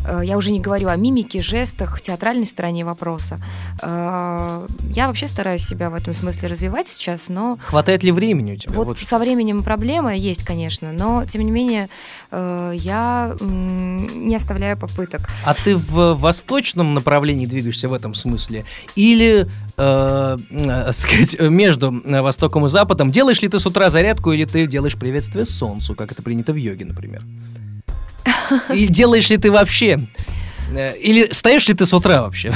Э, 0.07 0.21
Я 0.25 0.37
уже 0.37 0.53
не 0.53 0.61
говорю 0.61 0.89
о 0.89 0.97
мимике, 0.97 1.43
жестах, 1.43 2.01
театральной 2.01 2.47
стороне 2.47 2.85
вопроса. 2.85 3.41
Э, 3.83 4.67
Я 4.91 5.07
вообще 5.09 5.27
стараюсь 5.27 5.65
себя 5.65 5.91
в 5.91 5.95
этом 5.95 6.15
смысле 6.15 6.49
развивать 6.49 6.89
сейчас, 6.89 7.29
но 7.29 7.59
Хватает 7.67 8.03
ли 8.03 8.13
времени 8.13 8.53
у 8.53 8.57
тебя? 8.57 8.73
вот 8.75 8.87
Вот 8.87 8.99
со 8.99 9.19
временем 9.19 9.63
проблема 9.63 10.15
есть, 10.15 10.45
конечно, 10.45 10.93
но 10.93 11.25
тем 11.27 11.43
не 11.43 11.51
менее 11.51 11.89
э, 12.31 12.73
я 12.75 13.35
не 13.41 14.37
оставляю 14.37 14.77
попыток. 14.77 15.23
А 15.45 15.55
ты 15.55 15.77
в 15.77 16.15
восточном 16.15 16.95
направлении 16.95 17.47
двигаешься 17.47 17.89
в 17.89 17.93
этом 17.93 18.15
смысле? 18.15 18.65
Или, 18.97 19.49
э, 19.77 20.39
сказать, 20.93 21.41
между 21.41 21.91
Востоком 22.05 22.67
и 22.67 22.69
Западом? 22.69 23.11
Делаешь 23.11 23.43
ли 23.43 23.49
ты 23.49 23.59
с 23.59 23.67
утра 23.67 23.91
зарядку, 23.91 24.33
или 24.33 24.45
ты 24.45 24.67
делаешь 24.67 24.97
приветствие 24.97 25.45
солнцу, 25.45 25.95
как 25.95 26.13
это 26.13 26.23
принято 26.23 26.53
в 26.53 26.57
йоге, 26.57 26.85
например? 26.85 27.23
И 28.75 28.87
делаешь 28.87 29.31
ли 29.31 29.37
ты 29.37 29.51
вообще? 29.51 30.01
Э, 30.75 30.97
Или 30.97 31.29
встаешь 31.29 31.69
ли 31.69 31.75
ты 31.75 31.87
с 31.87 31.93
утра 31.95 32.23
вообще? 32.23 32.53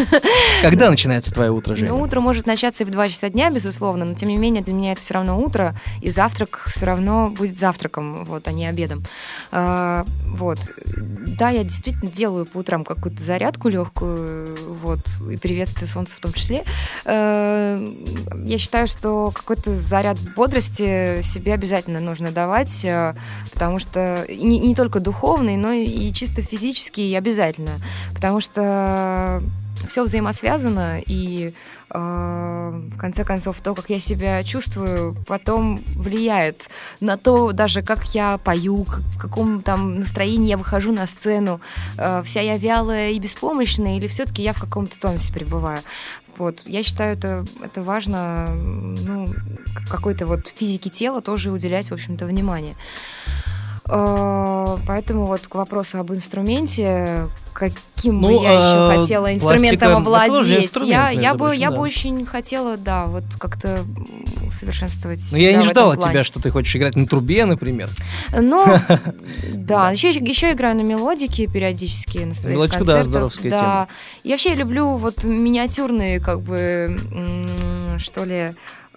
Когда 0.62 0.90
начинается 0.90 1.32
твое 1.32 1.50
утро, 1.50 1.74
Женя? 1.76 1.90
Ну, 1.90 2.00
утро 2.00 2.20
может 2.20 2.46
начаться 2.46 2.82
и 2.82 2.86
в 2.86 2.90
2 2.90 3.08
часа 3.08 3.28
дня, 3.28 3.50
безусловно, 3.50 4.04
но 4.04 4.14
тем 4.14 4.28
не 4.28 4.36
менее 4.36 4.62
для 4.62 4.74
меня 4.74 4.92
это 4.92 5.00
все 5.00 5.14
равно 5.14 5.38
утро, 5.40 5.74
и 6.02 6.10
завтрак 6.10 6.70
все 6.74 6.86
равно 6.86 7.30
будет 7.30 7.58
завтраком, 7.58 8.24
вот, 8.24 8.46
а 8.48 8.52
не 8.52 8.66
обедом. 8.66 9.04
А, 9.52 10.04
вот. 10.26 10.58
Да, 10.96 11.50
я 11.50 11.64
действительно 11.64 12.10
делаю 12.10 12.46
по 12.46 12.58
утрам 12.58 12.84
какую-то 12.84 13.22
зарядку 13.22 13.68
легкую, 13.68 14.56
вот, 14.82 15.00
и 15.30 15.36
приветствие 15.36 15.88
солнца 15.88 16.16
в 16.16 16.20
том 16.20 16.32
числе. 16.32 16.64
Э, 17.04 17.78
Я 18.44 18.58
считаю, 18.58 18.86
что 18.88 19.30
какой-то 19.34 19.74
заряд 19.74 20.18
бодрости 20.36 21.22
себе 21.22 21.54
обязательно 21.54 22.00
нужно 22.00 22.30
давать, 22.30 22.84
э, 22.84 23.14
потому 23.52 23.78
что 23.78 24.22
и 24.24 24.42
не, 24.42 24.58
не 24.58 24.74
только 24.74 25.00
духовный, 25.00 25.56
но 25.56 25.72
и 25.72 26.12
чисто 26.12 26.42
физический 26.42 27.14
обязательно, 27.14 27.49
потому 28.14 28.40
что 28.40 29.42
все 29.88 30.04
взаимосвязано, 30.04 31.00
и 31.06 31.54
э, 31.90 31.98
в 31.98 32.98
конце 32.98 33.24
концов 33.24 33.60
то, 33.60 33.74
как 33.74 33.88
я 33.90 33.98
себя 33.98 34.44
чувствую, 34.44 35.16
потом 35.26 35.82
влияет 35.96 36.68
на 37.00 37.16
то, 37.16 37.52
даже 37.52 37.82
как 37.82 38.04
я 38.14 38.38
пою, 38.38 38.84
в 38.84 39.18
каком 39.18 39.62
там 39.62 40.00
настроении 40.00 40.50
я 40.50 40.58
выхожу 40.58 40.92
на 40.92 41.06
сцену, 41.06 41.60
Э, 41.96 42.22
вся 42.24 42.40
я 42.40 42.56
вялая 42.56 43.10
и 43.10 43.18
беспомощная, 43.18 43.96
или 43.96 44.06
все-таки 44.06 44.42
я 44.42 44.52
в 44.52 44.60
каком-то 44.60 44.98
тонусе 44.98 45.32
пребываю. 45.32 45.80
Вот, 46.38 46.62
я 46.64 46.82
считаю, 46.82 47.16
это, 47.16 47.44
это 47.62 47.82
важно, 47.82 48.48
ну, 48.54 49.28
какой-то 49.90 50.26
вот 50.26 50.48
физике 50.48 50.88
тела 50.88 51.20
тоже 51.20 51.50
уделять, 51.50 51.90
в 51.90 51.94
общем-то, 51.94 52.24
внимание. 52.24 52.76
Э, 53.90 54.76
Поэтому 54.86 55.26
вот 55.26 55.46
к 55.46 55.54
вопросу 55.54 55.98
об 55.98 56.12
инструменте, 56.12 57.26
каким 57.52 58.20
бы 58.20 58.28
Ну, 58.28 58.42
я 58.42 58.52
еще 58.52 58.94
э, 58.94 59.00
хотела 59.00 59.34
инструментом 59.34 59.96
овладеть, 59.96 60.66
инструмент, 60.66 60.90
я, 60.90 61.10
я 61.10 61.34
бы, 61.34 61.54
я 61.54 61.70
да. 61.70 61.76
бы 61.76 61.82
очень 61.82 62.24
хотела, 62.24 62.76
да, 62.76 63.06
вот 63.06 63.24
как-то 63.38 63.84
совершенствовать. 64.52 65.20
Ну, 65.32 65.38
я 65.38 65.50
себя 65.50 65.60
не 65.60 65.66
в 65.66 65.70
ждал 65.70 65.88
этом 65.88 65.92
от 65.92 65.98
плане. 65.98 66.12
тебя, 66.12 66.24
что 66.24 66.40
ты 66.40 66.50
хочешь 66.50 66.74
играть 66.76 66.96
на 66.96 67.06
трубе, 67.06 67.44
например. 67.44 67.90
Ну, 68.36 68.64
да, 69.52 69.90
еще, 69.90 70.10
еще 70.10 70.52
играю 70.52 70.76
на 70.76 70.82
мелодике 70.82 71.46
периодически 71.46 72.18
на 72.18 72.34
своих 72.34 72.56
Мелодичка, 72.56 72.84
да, 72.84 72.92
концертах. 72.94 73.06
здоровская 73.06 73.50
да. 73.50 73.58
тема. 73.58 73.88
И 74.24 74.30
вообще 74.30 74.50
я 74.50 74.54
люблю 74.56 74.96
вот 74.96 75.24
миниатюрные, 75.24 76.20
как 76.20 76.40
бы, 76.42 76.98
что 77.98 78.24
ли, 78.24 78.34
а, 78.36 78.54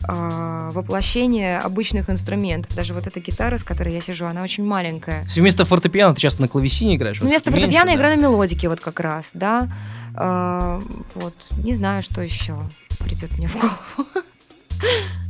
воплощение 0.08 1.60
обычных 1.60 2.10
инструментов. 2.10 2.76
Даже 2.76 2.94
вот 2.94 3.08
эта 3.08 3.20
гитара, 3.20 3.58
с 3.58 3.64
которой 3.64 3.94
я 3.94 4.02
сижу, 4.02 4.26
она 4.26 4.44
очень 4.44 4.66
маленькая. 4.66 5.26
Вместо 5.36 5.66
фортепиано 5.66 6.14
ты 6.16 6.22
часто 6.22 6.42
на 6.42 6.48
клавесине 6.48 6.96
играешь? 6.96 7.22
Ну, 7.22 7.28
вместо 7.28 7.50
вот 7.50 7.56
меньше, 7.58 7.68
фортепиано 7.68 7.92
да? 7.92 7.98
играю 7.98 8.18
на 8.18 8.22
мелодике 8.24 8.70
вот 8.70 8.80
как 8.80 9.00
раз, 9.00 9.32
да. 9.34 9.70
А, 10.16 10.82
вот, 11.16 11.34
не 11.64 11.74
знаю, 11.74 12.04
что 12.04 12.22
еще 12.22 12.56
придет 13.00 13.38
мне 13.38 13.48
в 13.48 13.56
голову. 13.56 14.10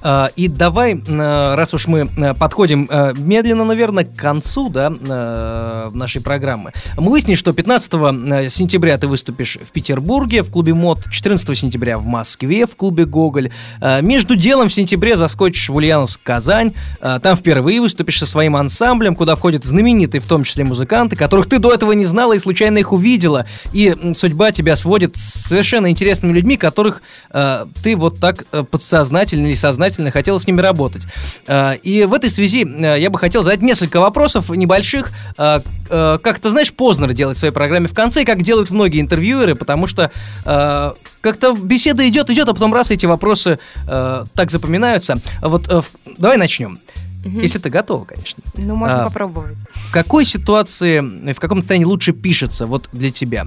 А, 0.00 0.30
И 0.36 0.48
давай, 0.48 0.94
э, 0.94 1.54
раз 1.54 1.74
уж 1.74 1.88
мы 1.88 2.08
э, 2.16 2.34
подходим 2.34 2.86
э, 2.88 3.14
медленно, 3.16 3.64
наверное, 3.64 4.04
к 4.04 4.14
концу 4.14 4.68
да, 4.68 4.90
нашей 5.92 6.20
программы, 6.20 6.72
мы 6.96 7.10
выяснили, 7.10 7.36
что 7.36 7.52
15 7.52 7.92
э, 7.94 8.48
сентября 8.48 8.96
ты 8.98 9.08
выступишь 9.08 9.58
в 9.60 9.72
Петербурге 9.72 10.42
в 10.42 10.50
клубе 10.50 10.74
МОД, 10.74 11.10
14 11.10 11.58
сентября 11.58 11.98
в 11.98 12.04
Москве 12.04 12.66
в 12.66 12.76
клубе 12.76 13.04
Гоголь. 13.04 13.50
Между 14.02 14.36
делом 14.36 14.68
в 14.68 14.72
сентябре 14.72 15.16
заскочишь 15.16 15.68
в 15.68 15.74
Ульяновск, 15.74 16.20
Казань. 16.22 16.74
Там 17.00 17.36
впервые 17.36 17.80
выступишь 17.80 18.18
со 18.18 18.26
своим 18.26 18.56
ансамблем, 18.56 19.16
куда 19.16 19.34
входят 19.34 19.64
знаменитые, 19.64 20.20
в 20.20 20.26
том 20.26 20.44
числе 20.44 20.64
музыканты, 20.64 21.16
которых 21.16 21.48
ты 21.48 21.58
до 21.58 21.72
этого 21.72 21.92
не 21.92 22.04
знала 22.04 22.34
и 22.34 22.38
случайно 22.38 22.78
их 22.78 22.92
увидела. 22.92 23.46
И 23.72 23.94
судьба 24.14 24.52
тебя 24.52 24.76
сводит 24.76 25.16
с 25.16 25.46
совершенно 25.48 25.90
интересными 25.90 26.32
людьми, 26.32 26.56
которых 26.56 27.02
ты 27.32 27.96
вот 27.96 28.20
так 28.20 28.44
подсознательно 28.70 29.46
или 29.46 29.54
сознательно 29.54 29.87
хотела 30.10 30.38
с 30.38 30.46
ними 30.46 30.60
работать. 30.60 31.02
Э, 31.46 31.76
и 31.82 32.04
в 32.04 32.14
этой 32.14 32.30
связи 32.30 32.64
э, 32.64 33.00
я 33.00 33.10
бы 33.10 33.18
хотел 33.18 33.42
задать 33.42 33.62
несколько 33.62 34.00
вопросов 34.00 34.50
небольших. 34.50 35.12
Э, 35.36 35.60
как 35.88 36.38
ты 36.38 36.50
знаешь, 36.50 36.72
Познер 36.72 37.12
делает 37.12 37.36
в 37.36 37.40
своей 37.40 37.54
программе 37.54 37.88
в 37.88 37.94
конце, 37.94 38.24
как 38.24 38.42
делают 38.42 38.70
многие 38.70 39.00
интервьюеры, 39.00 39.54
потому 39.54 39.86
что 39.86 40.12
как-то 40.44 41.52
беседа 41.54 42.06
идет, 42.08 42.28
идет, 42.28 42.48
а 42.48 42.52
потом 42.52 42.74
раз 42.74 42.90
эти 42.90 43.06
вопросы 43.06 43.58
так 43.86 44.50
запоминаются. 44.50 45.16
Вот 45.40 45.66
давай 46.18 46.36
начнем. 46.36 46.78
Если 47.24 47.58
ты 47.58 47.70
готова, 47.70 48.04
конечно. 48.04 48.42
Ну, 48.54 48.76
можно 48.76 49.02
А, 49.02 49.04
попробовать. 49.06 49.56
В 49.74 49.92
какой 49.92 50.24
ситуации, 50.24 51.00
в 51.32 51.40
каком 51.40 51.60
состоянии 51.60 51.84
лучше 51.84 52.12
пишется 52.12 52.66
вот 52.66 52.88
для 52.92 53.10
тебя? 53.10 53.46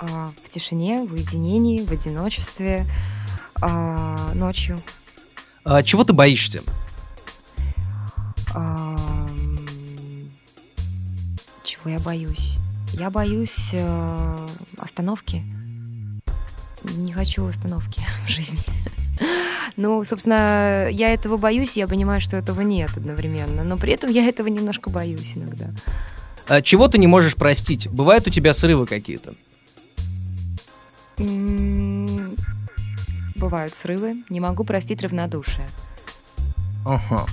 А, 0.00 0.30
в 0.44 0.48
тишине, 0.48 1.04
в 1.04 1.12
уединении, 1.12 1.84
в 1.84 1.90
одиночестве, 1.90 2.86
а, 2.86 3.19
ночью. 4.34 4.80
А, 5.64 5.82
чего 5.82 6.04
ты 6.04 6.12
боишься? 6.12 6.62
Ам, 8.54 9.58
Чего 11.64 11.90
я 11.90 11.98
боюсь? 12.00 12.58
Я 12.94 13.10
боюсь 13.10 13.70
э, 13.72 14.46
остановки. 14.78 15.42
Не 16.82 17.12
хочу 17.12 17.46
остановки 17.46 18.00
в 18.26 18.30
жизни. 18.30 18.58
Ну, 19.76 20.02
собственно, 20.04 20.88
я 20.90 21.12
этого 21.12 21.36
боюсь, 21.36 21.76
я 21.76 21.86
понимаю, 21.86 22.20
что 22.20 22.36
этого 22.36 22.62
нет 22.62 22.90
одновременно. 22.96 23.62
Но 23.62 23.76
при 23.76 23.92
этом 23.92 24.10
я 24.10 24.26
этого 24.26 24.48
немножко 24.48 24.90
боюсь 24.90 25.34
иногда. 25.36 25.66
А, 26.48 26.62
чего 26.62 26.88
ты 26.88 26.98
не 26.98 27.06
можешь 27.06 27.36
простить? 27.36 27.88
Бывают 27.88 28.26
у 28.26 28.30
тебя 28.30 28.52
срывы 28.54 28.86
какие-то? 28.86 29.34
Бывают 33.40 33.74
срывы, 33.74 34.16
не 34.28 34.38
могу 34.40 34.64
простить 34.64 35.02
равнодушие. 35.02 35.66
Ага. 36.84 37.26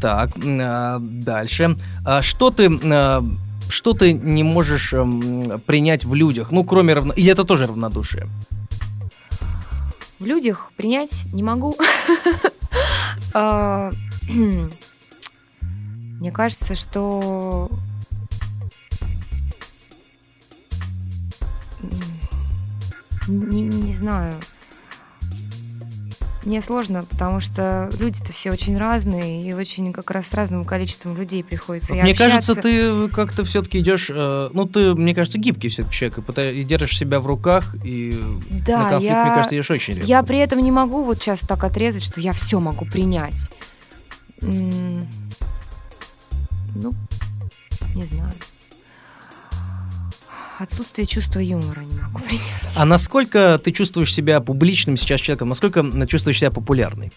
Так, 0.00 0.30
а, 0.36 0.98
дальше. 1.00 1.76
А 2.04 2.22
что 2.22 2.50
ты... 2.50 2.70
а, 2.92 3.24
что 3.68 3.94
ты 3.94 4.12
не 4.12 4.42
можешь 4.42 4.92
эм, 4.92 5.60
принять 5.66 6.04
в 6.04 6.14
людях? 6.14 6.52
Ну, 6.52 6.64
кроме 6.64 6.94
равно... 6.94 7.12
И 7.14 7.24
это 7.26 7.44
тоже 7.44 7.66
равнодушие. 7.66 8.28
В 10.18 10.26
людях 10.26 10.70
принять 10.76 11.24
не 11.32 11.42
могу. 11.42 11.76
А, 13.36 13.90
Мне 16.24 16.32
кажется, 16.32 16.74
что 16.74 17.68
не, 23.28 23.62
не 23.62 23.94
знаю. 23.94 24.34
Мне 26.44 26.60
сложно, 26.60 27.04
потому 27.04 27.40
что 27.40 27.88
люди-то 27.98 28.32
все 28.32 28.50
очень 28.52 28.76
разные, 28.76 29.42
и 29.42 29.52
очень 29.54 29.92
как 29.94 30.10
раз 30.10 30.26
с 30.28 30.34
разным 30.34 30.64
количеством 30.66 31.16
людей 31.16 31.42
приходится 31.42 31.94
Мне 31.94 32.14
кажется, 32.14 32.52
общаться. 32.52 32.62
ты 32.62 33.08
как-то 33.08 33.44
все-таки 33.44 33.78
идешь... 33.80 34.10
э, 34.10 34.50
ну, 34.52 34.66
ты, 34.66 34.94
мне 34.94 35.14
кажется, 35.14 35.38
гибкий 35.38 35.68
все-таки 35.68 35.94
человек, 35.94 36.18
и, 36.18 36.20
пыта- 36.20 36.52
и 36.52 36.62
держишь 36.62 36.98
себя 36.98 37.20
в 37.20 37.26
руках, 37.26 37.74
и 37.82 38.10
Да, 38.66 38.78
на 38.82 38.88
конфликт, 38.90 39.12
я- 39.14 39.24
мне 39.24 39.34
кажется, 39.34 39.54
идешь 39.56 39.70
очень 39.70 39.94
редко. 39.94 40.06
Я 40.08 40.22
при 40.22 40.38
этом 40.38 40.58
не 40.58 40.70
могу 40.70 41.04
вот 41.04 41.18
сейчас 41.18 41.40
так 41.40 41.64
отрезать, 41.64 42.02
что 42.02 42.20
я 42.20 42.32
все 42.34 42.60
могу 42.60 42.84
принять. 42.84 43.50
М, 44.42 45.06
Ну, 46.74 46.92
не 47.94 48.04
знаю. 48.04 48.32
Отсутствие 50.58 51.06
чувства 51.06 51.40
юмора 51.40 51.80
не 51.80 51.98
могу 51.98 52.20
принять. 52.20 52.44
А 52.76 52.84
насколько 52.84 53.58
ты 53.62 53.72
чувствуешь 53.72 54.14
себя 54.14 54.40
публичным 54.40 54.96
сейчас 54.96 55.20
человеком? 55.20 55.48
Насколько 55.48 55.84
чувствуешь 56.06 56.38
себя 56.38 56.50
популярной? 56.50 57.10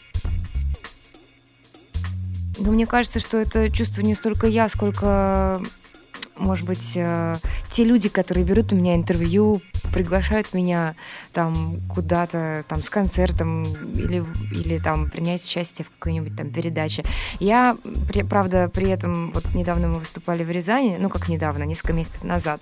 Но 2.57 2.71
мне 2.71 2.88
кажется, 2.88 3.19
что 3.19 3.38
это 3.38 3.69
чувство 3.69 4.01
не 4.01 4.15
столько 4.15 4.47
я, 4.47 4.67
сколько, 4.67 5.61
может 6.39 6.65
быть, 6.65 6.93
э, 6.95 7.35
те 7.69 7.83
люди, 7.83 8.09
которые 8.09 8.45
берут 8.45 8.73
у 8.73 8.75
меня 8.75 8.95
интервью, 8.95 9.61
приглашают 9.93 10.53
меня 10.53 10.95
там 11.33 11.79
куда-то 11.93 12.63
там 12.67 12.81
с 12.81 12.89
концертом 12.89 13.63
или, 13.95 14.23
или 14.51 14.77
там 14.79 15.09
принять 15.09 15.43
участие 15.43 15.85
в 15.85 15.89
какой-нибудь 15.97 16.35
там 16.35 16.49
передаче. 16.49 17.03
Я, 17.39 17.77
при- 18.07 18.23
правда, 18.23 18.69
при 18.73 18.89
этом 18.89 19.31
вот 19.31 19.45
недавно 19.53 19.88
мы 19.88 19.99
выступали 19.99 20.43
в 20.43 20.51
Рязани, 20.51 20.97
ну 20.99 21.09
как 21.09 21.29
недавно, 21.29 21.63
несколько 21.63 21.93
месяцев 21.93 22.23
назад, 22.23 22.61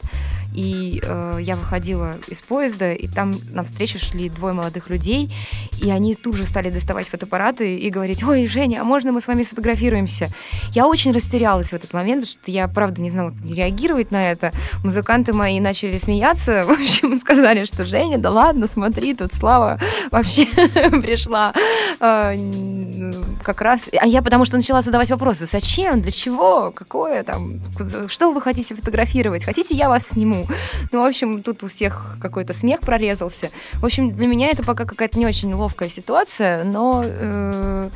и 0.54 1.02
э, 1.04 1.40
я 1.42 1.56
выходила 1.56 2.16
из 2.28 2.42
поезда, 2.42 2.94
и 2.94 3.08
там 3.08 3.34
навстречу 3.52 4.00
шли 4.00 4.30
двое 4.30 4.54
молодых 4.54 4.90
людей, 4.90 5.34
и 5.82 5.90
они 5.90 6.16
тут 6.16 6.36
же 6.36 6.46
стали 6.46 6.70
доставать 6.70 7.08
фотоаппараты 7.08 7.78
и 7.78 7.90
говорить, 7.90 8.24
ой, 8.24 8.48
Женя, 8.48 8.82
а 8.82 8.84
можно 8.84 9.12
мы 9.12 9.22
с 9.22 9.28
вами 9.28 9.44
сфотографируемся? 9.44 10.30
Я 10.72 10.88
очень 10.88 11.12
растерялась 11.12 11.70
в 11.70 11.74
этот 11.74 11.94
момент, 11.94 12.22
потому 12.26 12.42
что 12.42 12.52
я, 12.52 12.68
правда, 12.68 13.02
не 13.02 13.10
знала, 13.10 13.32
как 13.32 13.46
реагировать 13.66 14.12
на 14.12 14.32
это. 14.32 14.52
Музыканты 14.84 15.34
мои 15.34 15.60
начали 15.60 15.98
смеяться, 15.98 16.64
в 16.68 16.72
общем, 16.72 17.20
сказали, 17.20 17.66
что 17.66 17.86
Женя, 17.86 18.18
да 18.18 18.30
ладно, 18.30 18.68
смотри, 18.68 19.16
тут 19.16 19.34
Слава 19.34 19.80
вообще 20.12 20.46
пришла 21.02 21.54
э, 22.00 23.12
как 23.44 23.62
раз... 23.62 23.90
А 24.00 24.08
я 24.08 24.22
потому 24.22 24.46
что 24.46 24.58
начала 24.58 24.82
задавать 24.82 25.10
вопросы, 25.12 25.46
зачем, 25.46 26.02
для 26.02 26.12
чего, 26.12 26.72
какое 26.72 27.24
там, 27.24 27.60
что 28.08 28.32
вы 28.32 28.42
хотите 28.42 28.76
фотографировать, 28.76 29.44
хотите, 29.44 29.76
я 29.76 29.90
вас 29.90 30.08
сниму? 30.08 30.48
Ну, 30.92 31.04
в 31.04 31.06
общем, 31.06 31.44
тут 31.44 31.64
у 31.64 31.68
всех 31.68 32.18
какой-то 32.22 32.54
смех 32.54 32.82
прорезался. 32.82 33.50
В 33.74 33.86
общем, 33.86 34.16
для 34.16 34.28
меня 34.28 34.50
это 34.50 34.64
пока 34.64 34.86
какая-то 34.86 35.18
не 35.20 35.26
очень 35.26 35.54
ловкая 35.54 35.90
ситуация, 35.90 36.64
но 36.64 37.04
э, 37.06 37.90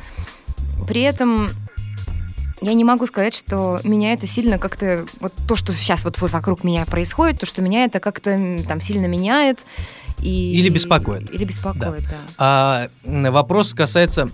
при 0.86 1.02
этом 1.02 1.50
я 2.60 2.74
не 2.74 2.84
могу 2.84 3.06
сказать, 3.06 3.34
что 3.34 3.80
меня 3.84 4.12
это 4.12 4.26
сильно 4.26 4.58
как-то... 4.58 5.06
Вот 5.20 5.32
то, 5.48 5.56
что 5.56 5.72
сейчас 5.72 6.04
вот 6.04 6.20
вокруг 6.20 6.62
меня 6.64 6.84
происходит, 6.84 7.40
то, 7.40 7.46
что 7.46 7.62
меня 7.62 7.84
это 7.84 8.00
как-то 8.00 8.58
там 8.68 8.80
сильно 8.80 9.06
меняет. 9.06 9.64
И, 10.18 10.58
Или 10.58 10.68
беспокоит. 10.68 11.32
Или 11.32 11.44
беспокоит, 11.44 12.02
да. 12.02 12.18
А, 12.36 12.88
м, 13.04 13.32
вопрос 13.32 13.72
касается... 13.72 14.30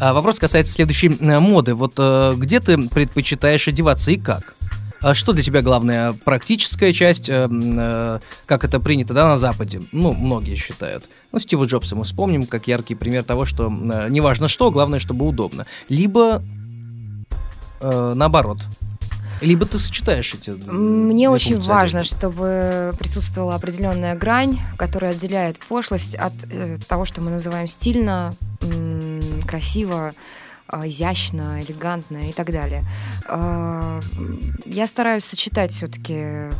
а, 0.00 0.14
вопрос 0.14 0.38
касается 0.38 0.72
следующей 0.72 1.10
моды. 1.10 1.74
Вот 1.74 1.94
э, 1.98 2.34
где 2.36 2.60
ты 2.60 2.78
предпочитаешь 2.88 3.68
одеваться 3.68 4.10
и 4.10 4.16
как? 4.16 4.54
А 5.02 5.12
что 5.12 5.34
для 5.34 5.42
тебя 5.42 5.60
главная 5.60 6.14
практическая 6.14 6.94
часть, 6.94 7.28
э, 7.28 7.46
э, 7.50 8.20
как 8.46 8.64
это 8.64 8.80
принято 8.80 9.12
да, 9.12 9.28
на 9.28 9.36
Западе? 9.36 9.82
Ну, 9.92 10.14
многие 10.14 10.56
считают. 10.56 11.04
Ну, 11.30 11.38
Стива 11.38 11.66
Джобса 11.66 11.94
мы 11.94 12.04
вспомним 12.04 12.44
как 12.44 12.66
яркий 12.68 12.94
пример 12.94 13.24
того, 13.24 13.44
что 13.44 13.68
неважно 14.08 14.48
что, 14.48 14.70
главное, 14.70 15.00
чтобы 15.00 15.26
удобно. 15.26 15.66
Либо 15.90 16.42
э, 17.92 18.12
наоборот. 18.14 18.58
Либо 19.40 19.66
ты 19.66 19.78
сочетаешь 19.78 20.32
эти 20.34 20.50
Мне 20.50 21.28
очень 21.28 21.54
функции 21.56 21.68
важно, 21.70 22.04
чтобы 22.04 22.94
присутствовала 22.98 23.54
определенная 23.56 24.14
грань, 24.14 24.58
которая 24.78 25.10
отделяет 25.12 25.58
пошлость 25.58 26.14
от 26.14 26.32
э, 26.50 26.78
того, 26.88 27.04
что 27.04 27.20
мы 27.20 27.30
называем 27.30 27.66
стильно, 27.66 28.34
м, 28.62 29.20
красиво, 29.46 30.12
э, 30.72 30.88
изящно, 30.88 31.60
элегантно 31.60 32.28
и 32.28 32.32
так 32.32 32.50
далее. 32.50 32.84
Э, 33.28 34.00
Я 34.64 34.86
стараюсь 34.86 35.24
сочетать 35.24 35.72
все-таки 35.72 36.50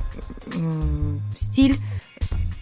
стиль 1.36 1.78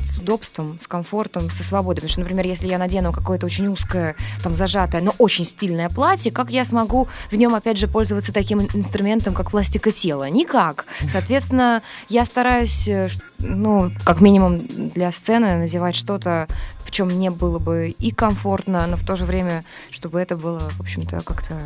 с- 0.05 0.19
удобством, 0.19 0.79
с 0.81 0.87
комфортом, 0.87 1.51
со 1.51 1.65
свободой. 1.65 1.97
Потому 1.97 2.11
что, 2.11 2.21
например, 2.21 2.47
если 2.47 2.67
я 2.69 2.79
надену 2.79 3.13
какое-то 3.13 3.47
очень 3.47 3.67
узкое, 3.69 4.15
там, 4.43 4.55
зажатое, 4.55 5.01
но 5.03 5.15
очень 5.19 5.45
стильное 5.45 5.89
платье, 5.89 6.31
как 6.33 6.51
я 6.51 6.65
смогу 6.65 7.09
в 7.31 7.35
нем, 7.35 7.55
опять 7.55 7.79
же, 7.79 7.89
пользоваться 7.89 8.33
таким 8.33 8.61
ин- 8.61 8.71
инструментом, 8.75 9.35
как 9.35 9.51
пластика 9.51 9.91
тела? 9.93 10.29
Никак. 10.31 10.87
Соответственно, 11.11 11.83
я 12.09 12.25
стараюсь, 12.25 12.89
э, 12.89 13.09
ну, 13.43 13.91
как 14.05 14.21
минимум 14.21 14.61
для 14.95 15.11
сцены 15.13 15.57
надевать 15.57 15.97
что-то, 15.97 16.47
в 16.85 16.91
чем 16.91 17.09
мне 17.09 17.31
было 17.31 17.59
бы 17.59 17.95
и 17.99 18.11
комфортно, 18.11 18.87
но 18.87 18.97
в 18.97 19.05
то 19.05 19.17
же 19.17 19.25
время, 19.25 19.65
чтобы 19.91 20.21
это 20.21 20.37
было, 20.37 20.61
в 20.61 20.81
общем-то, 20.81 21.23
как-то 21.23 21.59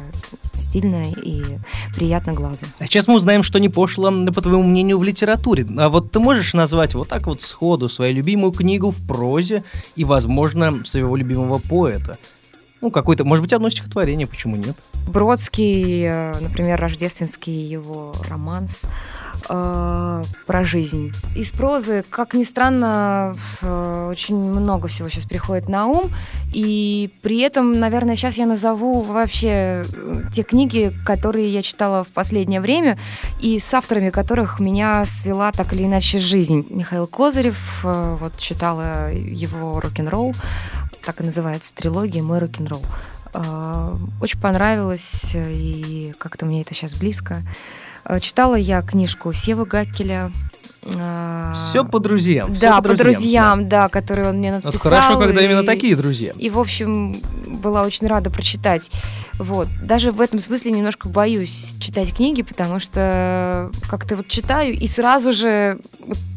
стильно 0.55 1.05
и 1.23 1.43
приятно 1.95 2.33
глазу. 2.33 2.67
А 2.79 2.87
сейчас 2.87 3.07
мы 3.09 3.15
узнаем, 3.15 3.43
что 3.43 3.59
не 3.59 3.69
пошло, 3.69 4.11
по 4.33 4.41
твоему 4.41 4.63
мнению, 4.63 4.99
в 4.99 5.05
литературе. 5.05 5.67
А 5.79 5.89
вот 5.89 6.11
ты 6.11 6.19
можешь 6.19 6.55
назвать 6.55 6.95
вот 6.95 7.09
так 7.09 7.27
вот 7.27 7.43
сходу 7.43 7.89
свою 7.89 8.15
любимую 8.15 8.53
книгу 8.53 8.91
в 8.91 9.07
прозе 9.07 9.65
и, 9.97 10.05
возможно, 10.05 10.85
своего 10.85 11.17
любимого 11.17 11.59
поэта? 11.59 12.19
Ну, 12.83 12.91
какой-то, 12.91 13.25
может 13.25 13.43
быть, 13.43 13.53
одно 13.53 13.71
стихотворение, 13.71 14.27
почему 14.27 14.57
нет? 14.57 14.77
Бродский, 15.09 16.05
э, 16.05 16.35
например, 16.41 16.79
рождественский 16.79 17.67
его 17.67 18.15
романс 18.29 18.83
э, 19.49 20.25
про 20.47 20.65
жизнь. 20.65 21.13
Из 21.35 21.53
прозы, 21.53 22.05
как 22.09 22.35
ни 22.35 22.45
странно, 22.45 23.37
э, 23.63 24.09
очень 24.11 24.37
много 24.37 24.89
всего 24.89 25.09
сейчас 25.09 25.25
приходит 25.25 25.69
на 25.69 25.87
ум. 25.87 26.11
И 26.53 27.11
при 27.23 27.41
этом, 27.41 27.73
наверное, 27.79 28.17
сейчас 28.17 28.37
я 28.37 28.47
назову 28.47 29.03
вообще 29.03 29.85
э, 29.85 30.23
те 30.33 30.43
книги, 30.43 30.93
которые 31.05 31.49
я 31.49 31.63
читала 31.63 32.05
в 32.05 32.09
последнее 32.09 32.61
время, 32.61 32.99
и 33.41 33.59
с 33.59 33.75
авторами 33.75 34.11
которых 34.11 34.61
меня 34.61 35.05
свела 35.07 35.53
так 35.53 35.73
или 35.73 35.85
иначе 35.85 36.19
жизнь. 36.19 36.67
Михаил 36.71 37.07
Козырев, 37.07 37.81
вот 37.83 38.37
читала 38.39 39.13
его 39.13 39.81
рок-н-ролл, 39.81 40.35
так 41.05 41.21
и 41.21 41.25
называется 41.25 41.75
трилогия 41.75 42.23
«Мой 42.23 42.39
рок-н-ролл». 42.39 42.83
Очень 44.21 44.41
понравилось, 44.41 45.33
и 45.35 46.15
как-то 46.19 46.47
мне 46.47 46.63
это 46.63 46.73
сейчас 46.73 46.95
близко. 46.95 47.43
Э, 48.09 48.21
Читала 48.21 48.55
я 48.55 48.83
книжку 48.83 49.33
Севы 49.33 49.67
Гаккеля. 49.67 50.31
э, 50.85 51.53
Все 51.69 51.85
по 51.85 51.99
друзьям. 51.99 52.55
Да, 52.55 52.81
по 52.81 52.95
друзьям, 52.95 53.69
да, 53.69 53.89
которые 53.89 54.29
он 54.31 54.37
мне 54.39 54.51
да. 54.51 54.57
написал. 54.63 54.73
Вот 54.73 54.83
хорошо, 55.01 55.19
когда 55.19 55.41
и- 55.43 55.45
именно 55.47 55.65
такие 55.65 55.97
друзья. 55.97 56.33
и, 56.39 56.49
в 56.51 56.59
общем, 56.61 57.21
была 57.61 57.83
очень 57.83 58.07
рада 58.07 58.31
прочитать. 58.31 58.91
Вот. 59.35 59.67
Даже 59.83 60.13
в 60.13 60.21
этом 60.21 60.39
смысле 60.39 60.71
немножко 60.73 61.09
боюсь 61.09 61.75
читать 61.81 62.15
книги, 62.15 62.43
потому 62.43 62.79
что 62.79 63.71
как-то 63.89 64.17
вот 64.17 64.29
читаю, 64.29 64.75
и 64.75 64.87
сразу 64.87 65.33
же 65.33 65.81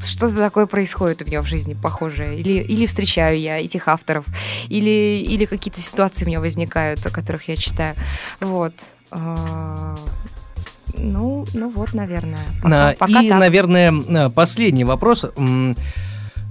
что-то 0.03 0.35
такое 0.37 0.65
происходит 0.65 1.21
у 1.21 1.25
меня 1.25 1.41
в 1.43 1.45
жизни 1.45 1.75
похожее. 1.75 2.39
Или, 2.39 2.61
или 2.63 2.87
встречаю 2.87 3.39
я 3.39 3.59
этих 3.63 3.87
авторов, 3.87 4.25
или, 4.67 5.23
или 5.29 5.45
какие-то 5.45 5.79
ситуации 5.79 6.25
у 6.25 6.27
меня 6.27 6.39
возникают, 6.39 7.05
о 7.05 7.09
которых 7.11 7.47
я 7.49 7.55
читаю. 7.55 7.95
Вот. 8.41 8.73
Ну, 11.01 11.45
ну 11.53 11.69
вот, 11.69 11.93
наверное. 11.93 12.39
Пока, 12.61 12.89
А, 12.89 12.93
пока 12.93 13.21
и, 13.21 13.29
так. 13.29 13.39
наверное, 13.39 13.93
а, 14.07 14.29
последний 14.29 14.83
вопрос. 14.83 15.25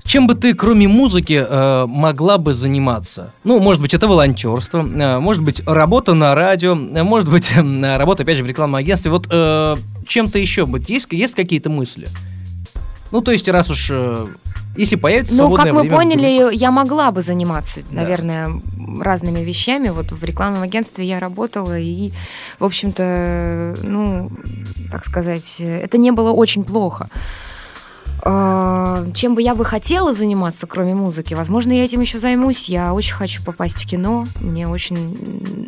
Чем 0.05 0.27
бы 0.27 0.35
ты, 0.35 0.55
кроме 0.55 0.89
музыки, 0.89 1.45
э, 1.47 1.87
могла 1.87 2.39
бы 2.39 2.55
заниматься? 2.55 3.35
Ну, 3.45 3.61
может 3.61 3.83
быть, 3.83 3.93
это 3.93 4.09
волонтерство, 4.09 4.79
э, 4.79 5.19
может 5.19 5.43
быть, 5.43 5.61
работа 5.67 6.15
на 6.15 6.35
радио, 6.35 6.75
э, 6.75 7.03
может 7.03 7.29
быть, 7.29 7.53
работа, 7.83 8.23
опять 8.23 8.39
же, 8.39 8.43
в 8.43 8.47
рекламном 8.47 8.77
агентстве. 8.77 9.11
Вот 9.11 9.27
э, 9.31 9.77
чем-то 10.07 10.39
еще 10.39 10.65
быть 10.65 10.89
есть, 10.89 11.09
есть 11.11 11.35
какие-то 11.35 11.69
мысли? 11.69 12.09
Ну, 13.11 13.21
то 13.21 13.33
есть, 13.33 13.49
раз 13.49 13.71
уж... 13.71 13.93
Если 14.79 14.97
появится 14.97 15.37
Ну, 15.37 15.53
как 15.55 15.67
вы 15.73 15.81
время... 15.81 15.97
поняли, 15.97 16.55
я 16.55 16.71
могла 16.71 17.11
бы 17.11 17.21
заниматься, 17.21 17.81
Да. 17.91 18.03
наверное, 18.03 18.51
разными 19.01 19.41
вещами. 19.41 19.89
Вот 19.89 20.13
в 20.13 20.23
рекламном 20.25 20.63
агентстве 20.63 21.05
я 21.05 21.19
работала, 21.19 21.79
и, 21.79 22.13
в 22.61 22.65
общем-то, 22.65 23.77
ну, 23.83 24.31
так 24.93 25.05
сказать, 25.05 25.57
это 25.61 25.99
не 25.99 26.13
было 26.13 26.31
очень 26.31 26.65
плохо. 26.65 27.11
А, 28.23 29.07
Чем 29.15 29.35
бы 29.35 29.43
я 29.43 29.55
бы 29.55 29.65
хотела 29.65 30.13
заниматься, 30.13 30.67
кроме 30.67 30.95
музыки? 30.95 31.35
Возможно, 31.35 31.73
я 31.73 31.85
этим 31.85 32.01
еще 32.01 32.19
займусь. 32.19 32.69
Я 32.69 32.93
очень 32.93 33.15
хочу 33.15 33.45
попасть 33.45 33.83
в 33.83 33.89
кино. 33.89 34.27
Мне 34.41 34.69
очень 34.69 35.17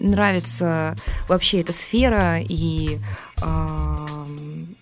нравится 0.01 0.95
вообще 1.29 1.61
эта 1.61 1.73
сфера, 1.73 2.39
и 2.41 2.99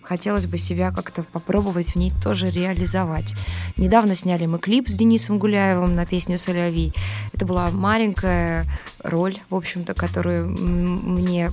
хотелось 0.09 0.47
бы 0.47 0.57
себя 0.57 0.91
как-то 0.91 1.21
попробовать 1.23 1.91
в 1.91 1.95
ней 1.95 2.11
тоже 2.23 2.49
реализовать. 2.49 3.35
Недавно 3.77 4.15
сняли 4.15 4.47
мы 4.47 4.57
клип 4.57 4.89
с 4.89 4.95
Денисом 4.95 5.37
Гуляевым 5.37 5.95
на 5.95 6.05
песню 6.07 6.39
«Соловей». 6.39 6.93
Это 7.31 7.45
была 7.45 7.69
маленькая 7.69 8.65
роль, 9.03 9.37
в 9.51 9.55
общем-то, 9.55 9.93
которую 9.93 10.49
мне 10.49 11.51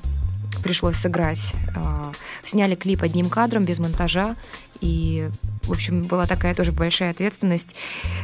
пришлось 0.63 0.97
сыграть. 0.97 1.55
А, 1.77 2.11
Сняли 2.45 2.77
клип 2.77 3.03
одним 3.03 3.29
кадром, 3.29 3.65
без 3.65 3.79
монтажа, 3.79 4.37
и, 4.81 5.29
в 5.65 5.73
общем, 5.73 6.05
была 6.05 6.27
такая 6.27 6.55
тоже 6.55 6.73
большая 6.73 7.11
ответственность. 7.11 7.75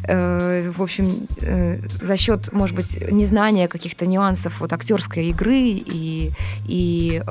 Э, 0.05 0.70
В 0.70 0.83
общем, 0.83 1.26
э, 1.41 1.80
за 2.01 2.16
счет, 2.16 2.53
может 2.53 2.76
быть, 2.76 2.99
незнания 3.11 3.68
каких-то 3.68 4.07
нюансов 4.07 4.61
вот 4.61 4.72
актерской 4.72 5.26
игры 5.26 5.59
и, 5.59 6.30
и 6.66 7.22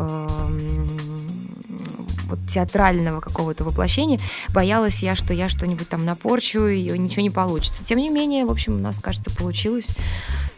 вот 2.31 2.39
театрального 2.47 3.21
какого-то 3.21 3.63
воплощения, 3.63 4.19
боялась 4.49 5.03
я, 5.03 5.15
что 5.15 5.33
я 5.33 5.49
что-нибудь 5.49 5.87
там 5.87 6.05
напорчу, 6.05 6.65
и 6.67 6.97
ничего 6.97 7.21
не 7.21 7.29
получится. 7.29 7.83
Тем 7.83 7.99
не 7.99 8.09
менее, 8.09 8.45
в 8.45 8.51
общем, 8.51 8.75
у 8.75 8.79
нас, 8.79 8.99
кажется, 8.99 9.29
получилось. 9.29 9.95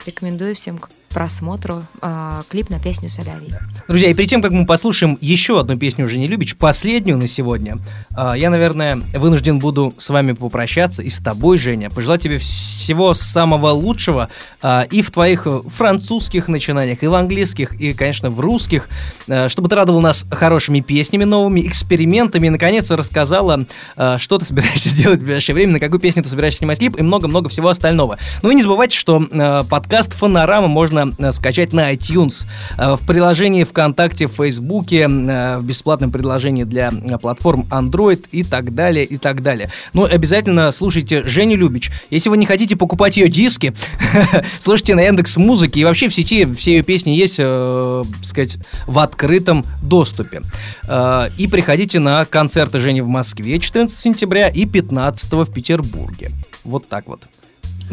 Рекомендую 0.06 0.56
всем 0.56 0.80
просмотру 1.14 1.84
э, 2.02 2.42
клип 2.50 2.70
на 2.70 2.80
песню 2.80 3.10
«Соловей». 3.10 3.54
Друзья, 3.88 4.10
и 4.10 4.14
перед 4.14 4.30
тем, 4.30 4.42
как 4.42 4.52
мы 4.52 4.66
послушаем 4.66 5.18
еще 5.22 5.60
одну 5.60 5.78
песню 5.78 6.08
Жени 6.08 6.28
Любич, 6.28 6.56
последнюю 6.56 7.18
на 7.18 7.28
сегодня, 7.28 7.78
а, 8.16 8.34
я, 8.34 8.50
наверное, 8.50 8.98
вынужден 9.14 9.60
буду 9.60 9.94
с 9.98 10.10
вами 10.10 10.32
попрощаться 10.32 11.02
и 11.04 11.10
с 11.10 11.20
тобой, 11.20 11.58
Женя, 11.58 11.90
пожелать 11.90 12.22
тебе 12.22 12.38
всего 12.38 13.14
самого 13.14 13.70
лучшего 13.70 14.30
а, 14.62 14.88
и 14.90 15.02
в 15.02 15.12
твоих 15.12 15.48
э, 15.48 15.62
французских 15.68 16.48
начинаниях, 16.48 17.04
и 17.04 17.08
в 17.08 17.16
английских, 17.16 17.74
и, 17.80 17.94
конечно, 17.94 18.30
в 18.30 18.40
русских, 18.40 18.90
а, 19.28 19.50
чтобы 19.50 19.70
ты 19.70 19.76
радовал 19.76 20.02
нас 20.02 20.26
хорошими 20.32 20.80
песнями 20.80 21.26
новыми, 21.26 21.68
экспериментами, 21.68 22.48
и, 22.48 22.50
наконец, 22.50 22.90
рассказала, 22.90 23.66
а, 23.96 24.18
что 24.18 24.38
ты 24.38 24.46
собираешься 24.46 24.90
сделать 24.90 25.20
в 25.20 25.24
ближайшее 25.24 25.56
время, 25.56 25.74
на 25.74 25.80
какую 25.80 26.00
песню 26.00 26.24
ты 26.24 26.30
собираешься 26.30 26.60
снимать 26.60 26.80
клип 26.80 26.98
и 26.98 27.04
много-много 27.04 27.50
всего 27.50 27.70
остального. 27.70 28.18
Ну 28.42 28.50
и 28.50 28.56
не 28.56 28.62
забывайте, 28.62 28.98
что 28.98 29.26
а, 29.32 29.64
подкаст 29.64 30.14
«Фонорама» 30.14 30.68
можно 30.68 31.03
а, 31.20 31.32
скачать 31.32 31.74
на 31.74 31.94
iTunes, 31.94 32.46
а, 32.78 32.96
в 32.96 33.06
приложении 33.06 33.64
ВКонтакте, 33.64 34.28
в 34.28 34.32
Фейсбуке, 34.32 35.08
а, 35.08 35.60
в 35.60 35.66
бесплатном 35.66 36.12
приложении 36.12 36.64
для 36.64 36.92
платформ 37.22 37.66
Android 37.70 38.26
и 38.32 38.44
так 38.44 38.74
далее, 38.74 39.06
и 39.06 39.18
так 39.18 39.42
далее. 39.42 39.70
Ну, 39.94 40.06
обязательно 40.06 40.72
слушайте 40.72 41.24
Женю 41.26 41.58
Любич. 41.58 41.92
Если 42.10 42.30
вы 42.30 42.38
не 42.38 42.46
хотите 42.46 42.76
покупать 42.76 43.18
ее 43.18 43.30
диски, 43.30 43.74
слушайте 44.60 44.96
на 44.96 45.02
Яндекс 45.02 45.38
Музыке. 45.38 45.82
И 45.82 45.84
вообще 45.84 46.10
в 46.10 46.14
сети 46.14 46.46
все 46.46 46.78
ее 46.78 46.84
песни 46.84 47.12
есть, 47.12 47.36
э, 47.40 48.04
сказать, 48.22 48.58
в 48.88 49.00
открытом 49.00 49.66
доступе. 49.82 50.42
Э, 50.88 51.30
и 51.38 51.48
приходите 51.48 52.00
на 52.00 52.26
концерты 52.26 52.80
Жени 52.80 53.02
в 53.02 53.08
Москве 53.08 53.60
14 53.60 53.98
сентября 53.98 54.48
и 54.48 54.66
15 54.66 55.46
в 55.46 55.52
Петербурге. 55.52 56.32
Вот 56.64 56.88
так 56.88 57.08
вот. 57.08 57.24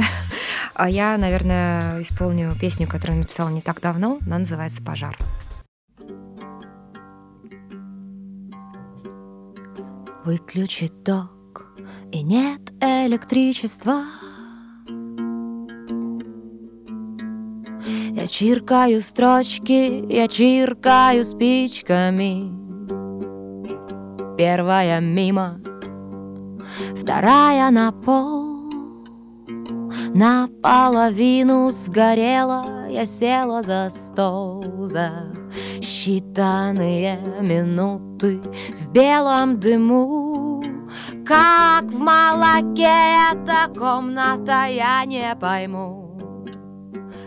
А 0.74 0.88
я, 0.88 1.18
наверное, 1.18 2.00
исполню 2.00 2.54
песню, 2.58 2.86
которую 2.88 3.18
написала 3.18 3.50
не 3.50 3.60
так 3.60 3.80
давно. 3.80 4.18
Она 4.24 4.38
называется 4.38 4.82
«Пожар». 4.82 5.18
Выключи 10.24 10.88
ток, 10.88 11.66
и 12.12 12.22
нет 12.22 12.72
электричества. 12.80 14.04
Я 18.12 18.26
чиркаю 18.26 19.00
строчки, 19.00 20.12
я 20.12 20.28
чиркаю 20.28 21.24
спичками. 21.24 22.50
Первая 24.36 25.00
мимо, 25.00 25.60
вторая 26.96 27.70
на 27.70 27.92
пол. 27.92 28.49
Наполовину 30.14 31.70
сгорела, 31.70 32.88
я 32.88 33.06
села 33.06 33.62
за 33.62 33.88
стол 33.90 34.64
за 34.86 35.10
считанные 35.80 37.18
минуты 37.40 38.40
в 38.76 38.90
белом 38.92 39.58
дыму. 39.58 40.62
Как 41.24 41.84
в 41.84 41.98
молоке 41.98 43.30
эта 43.32 43.72
комната, 43.76 44.66
я 44.66 45.04
не 45.04 45.34
пойму. 45.36 46.18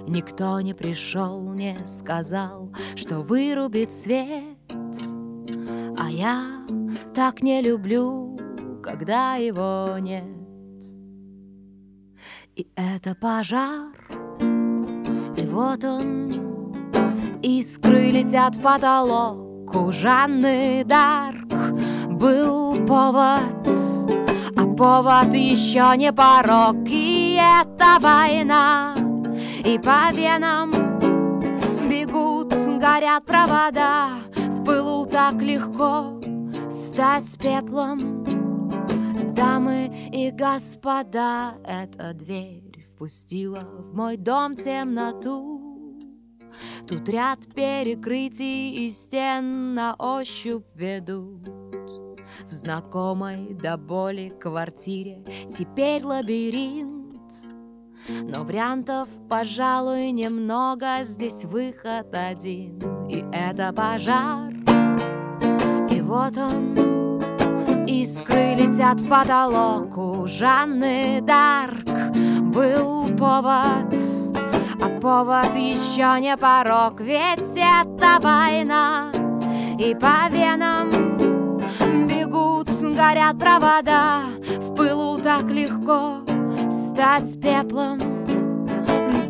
Никто 0.07 0.59
не 0.61 0.73
пришел, 0.73 1.53
не 1.53 1.77
сказал, 1.85 2.69
что 2.95 3.21
вырубит 3.21 3.91
свет. 3.91 4.57
А 5.97 6.09
я 6.09 6.43
так 7.15 7.41
не 7.41 7.61
люблю, 7.61 8.37
когда 8.83 9.35
его 9.35 9.97
нет. 9.99 10.42
И 12.55 12.67
это 12.75 13.15
пожар, 13.15 13.95
и 14.39 15.47
вот 15.47 15.83
он, 15.83 16.85
искры 17.41 18.11
летят 18.11 18.55
в 18.55 18.61
потолок. 18.61 19.73
У 19.75 19.91
Жанны 19.91 20.83
Дарк 20.85 21.51
был 22.09 22.75
повод, 22.85 23.67
а 24.55 24.67
повод 24.77 25.33
еще 25.33 25.97
не 25.97 26.13
порог. 26.13 26.75
И 26.85 27.39
это 27.41 27.97
война, 27.99 28.93
и 29.65 29.79
по 29.79 30.13
венам 30.13 30.71
бегут, 31.89 32.53
горят 32.79 33.25
провода. 33.25 34.09
В 34.35 34.63
пылу 34.63 35.07
так 35.07 35.41
легко 35.41 36.21
стать 36.69 37.35
пеплом. 37.39 38.22
Дамы 39.73 40.09
и 40.11 40.31
господа, 40.31 41.55
эта 41.65 42.13
дверь 42.13 42.87
впустила 42.93 43.61
в 43.61 43.95
мой 43.95 44.17
дом 44.17 44.55
темноту. 44.55 45.97
Тут 46.87 47.09
ряд 47.09 47.39
перекрытий 47.55 48.85
и 48.85 48.89
стен 48.89 49.73
на 49.73 49.95
ощупь 49.95 50.65
ведут. 50.75 51.49
В 52.47 52.51
знакомой 52.51 53.53
до 53.53 53.77
боли 53.77 54.33
квартире 54.39 55.25
теперь 55.51 56.03
лабиринт. 56.03 57.31
Но 58.07 58.43
вариантов, 58.43 59.07
пожалуй, 59.29 60.11
немного, 60.11 61.03
здесь 61.03 61.45
выход 61.45 62.13
один 62.13 63.07
И 63.07 63.23
это 63.31 63.71
пожар, 63.71 64.51
и 65.89 66.01
вот 66.01 66.37
он 66.37 66.92
Искры 67.87 68.55
летят 68.55 68.99
в 68.99 69.09
потолок 69.09 69.97
у 69.97 70.25
Жанны 70.27 71.19
Дарк 71.21 71.85
Был 72.41 73.07
повод, 73.17 73.93
а 74.81 74.99
повод 75.01 75.55
еще 75.55 76.19
не 76.21 76.37
порог. 76.37 77.01
Ведь 77.01 77.57
это 77.57 78.19
война, 78.21 79.11
и 79.77 79.93
по 79.95 80.29
венам 80.29 80.91
бегут, 82.07 82.69
горят 82.95 83.37
провода. 83.37 84.21
В 84.59 84.75
пылу 84.75 85.19
так 85.19 85.43
легко 85.43 86.19
стать 86.69 87.39
пеплом 87.41 87.99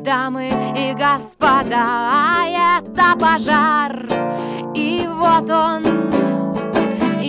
Дамы 0.04 0.50
и 0.78 0.94
господа, 0.94 1.78
а 1.78 2.82
это 2.82 3.18
пожар 3.18 4.06
И 4.76 5.08
вот 5.08 5.50
он, 5.50 6.13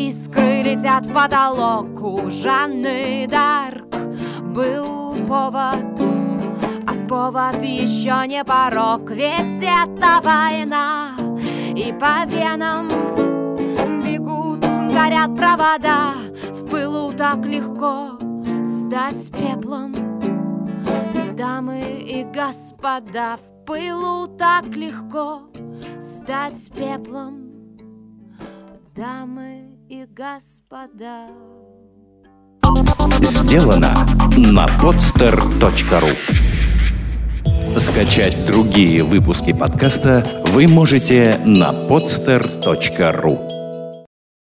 Искры 0.08 0.62
летят 0.62 1.06
в 1.06 1.14
потолок. 1.14 2.02
У 2.02 2.28
Жанны 2.28 3.26
Дарк 3.26 3.88
Был 4.42 5.14
повод, 5.26 5.98
а 6.86 7.08
повод 7.08 7.62
еще 7.62 8.26
не 8.26 8.44
порог. 8.44 9.10
Ведь 9.10 9.62
это 9.62 10.20
война, 10.22 11.12
и 11.74 11.90
по 11.98 12.26
венам 12.26 12.88
бегут, 14.04 14.60
горят 14.92 15.34
провода. 15.36 16.12
В 16.52 16.68
пылу 16.68 17.10
так 17.12 17.46
легко 17.46 18.18
стать 18.62 19.32
пеплом. 19.32 19.94
Дамы 21.34 21.80
и 22.02 22.24
господа, 22.24 23.38
в 23.38 23.64
пылу 23.64 24.26
так 24.36 24.66
легко 24.76 25.44
стать 25.98 26.70
пеплом. 26.74 27.48
Дамы 28.94 29.63
и 29.88 30.06
господа. 30.06 31.28
сделано 33.20 33.94
на 34.36 34.66
podster.ru 34.80 36.10
Скачать 37.78 38.46
другие 38.46 39.02
выпуски 39.02 39.52
подкаста 39.52 40.26
вы 40.46 40.66
можете 40.68 41.38
на 41.44 41.72
podster.ru 41.72 43.53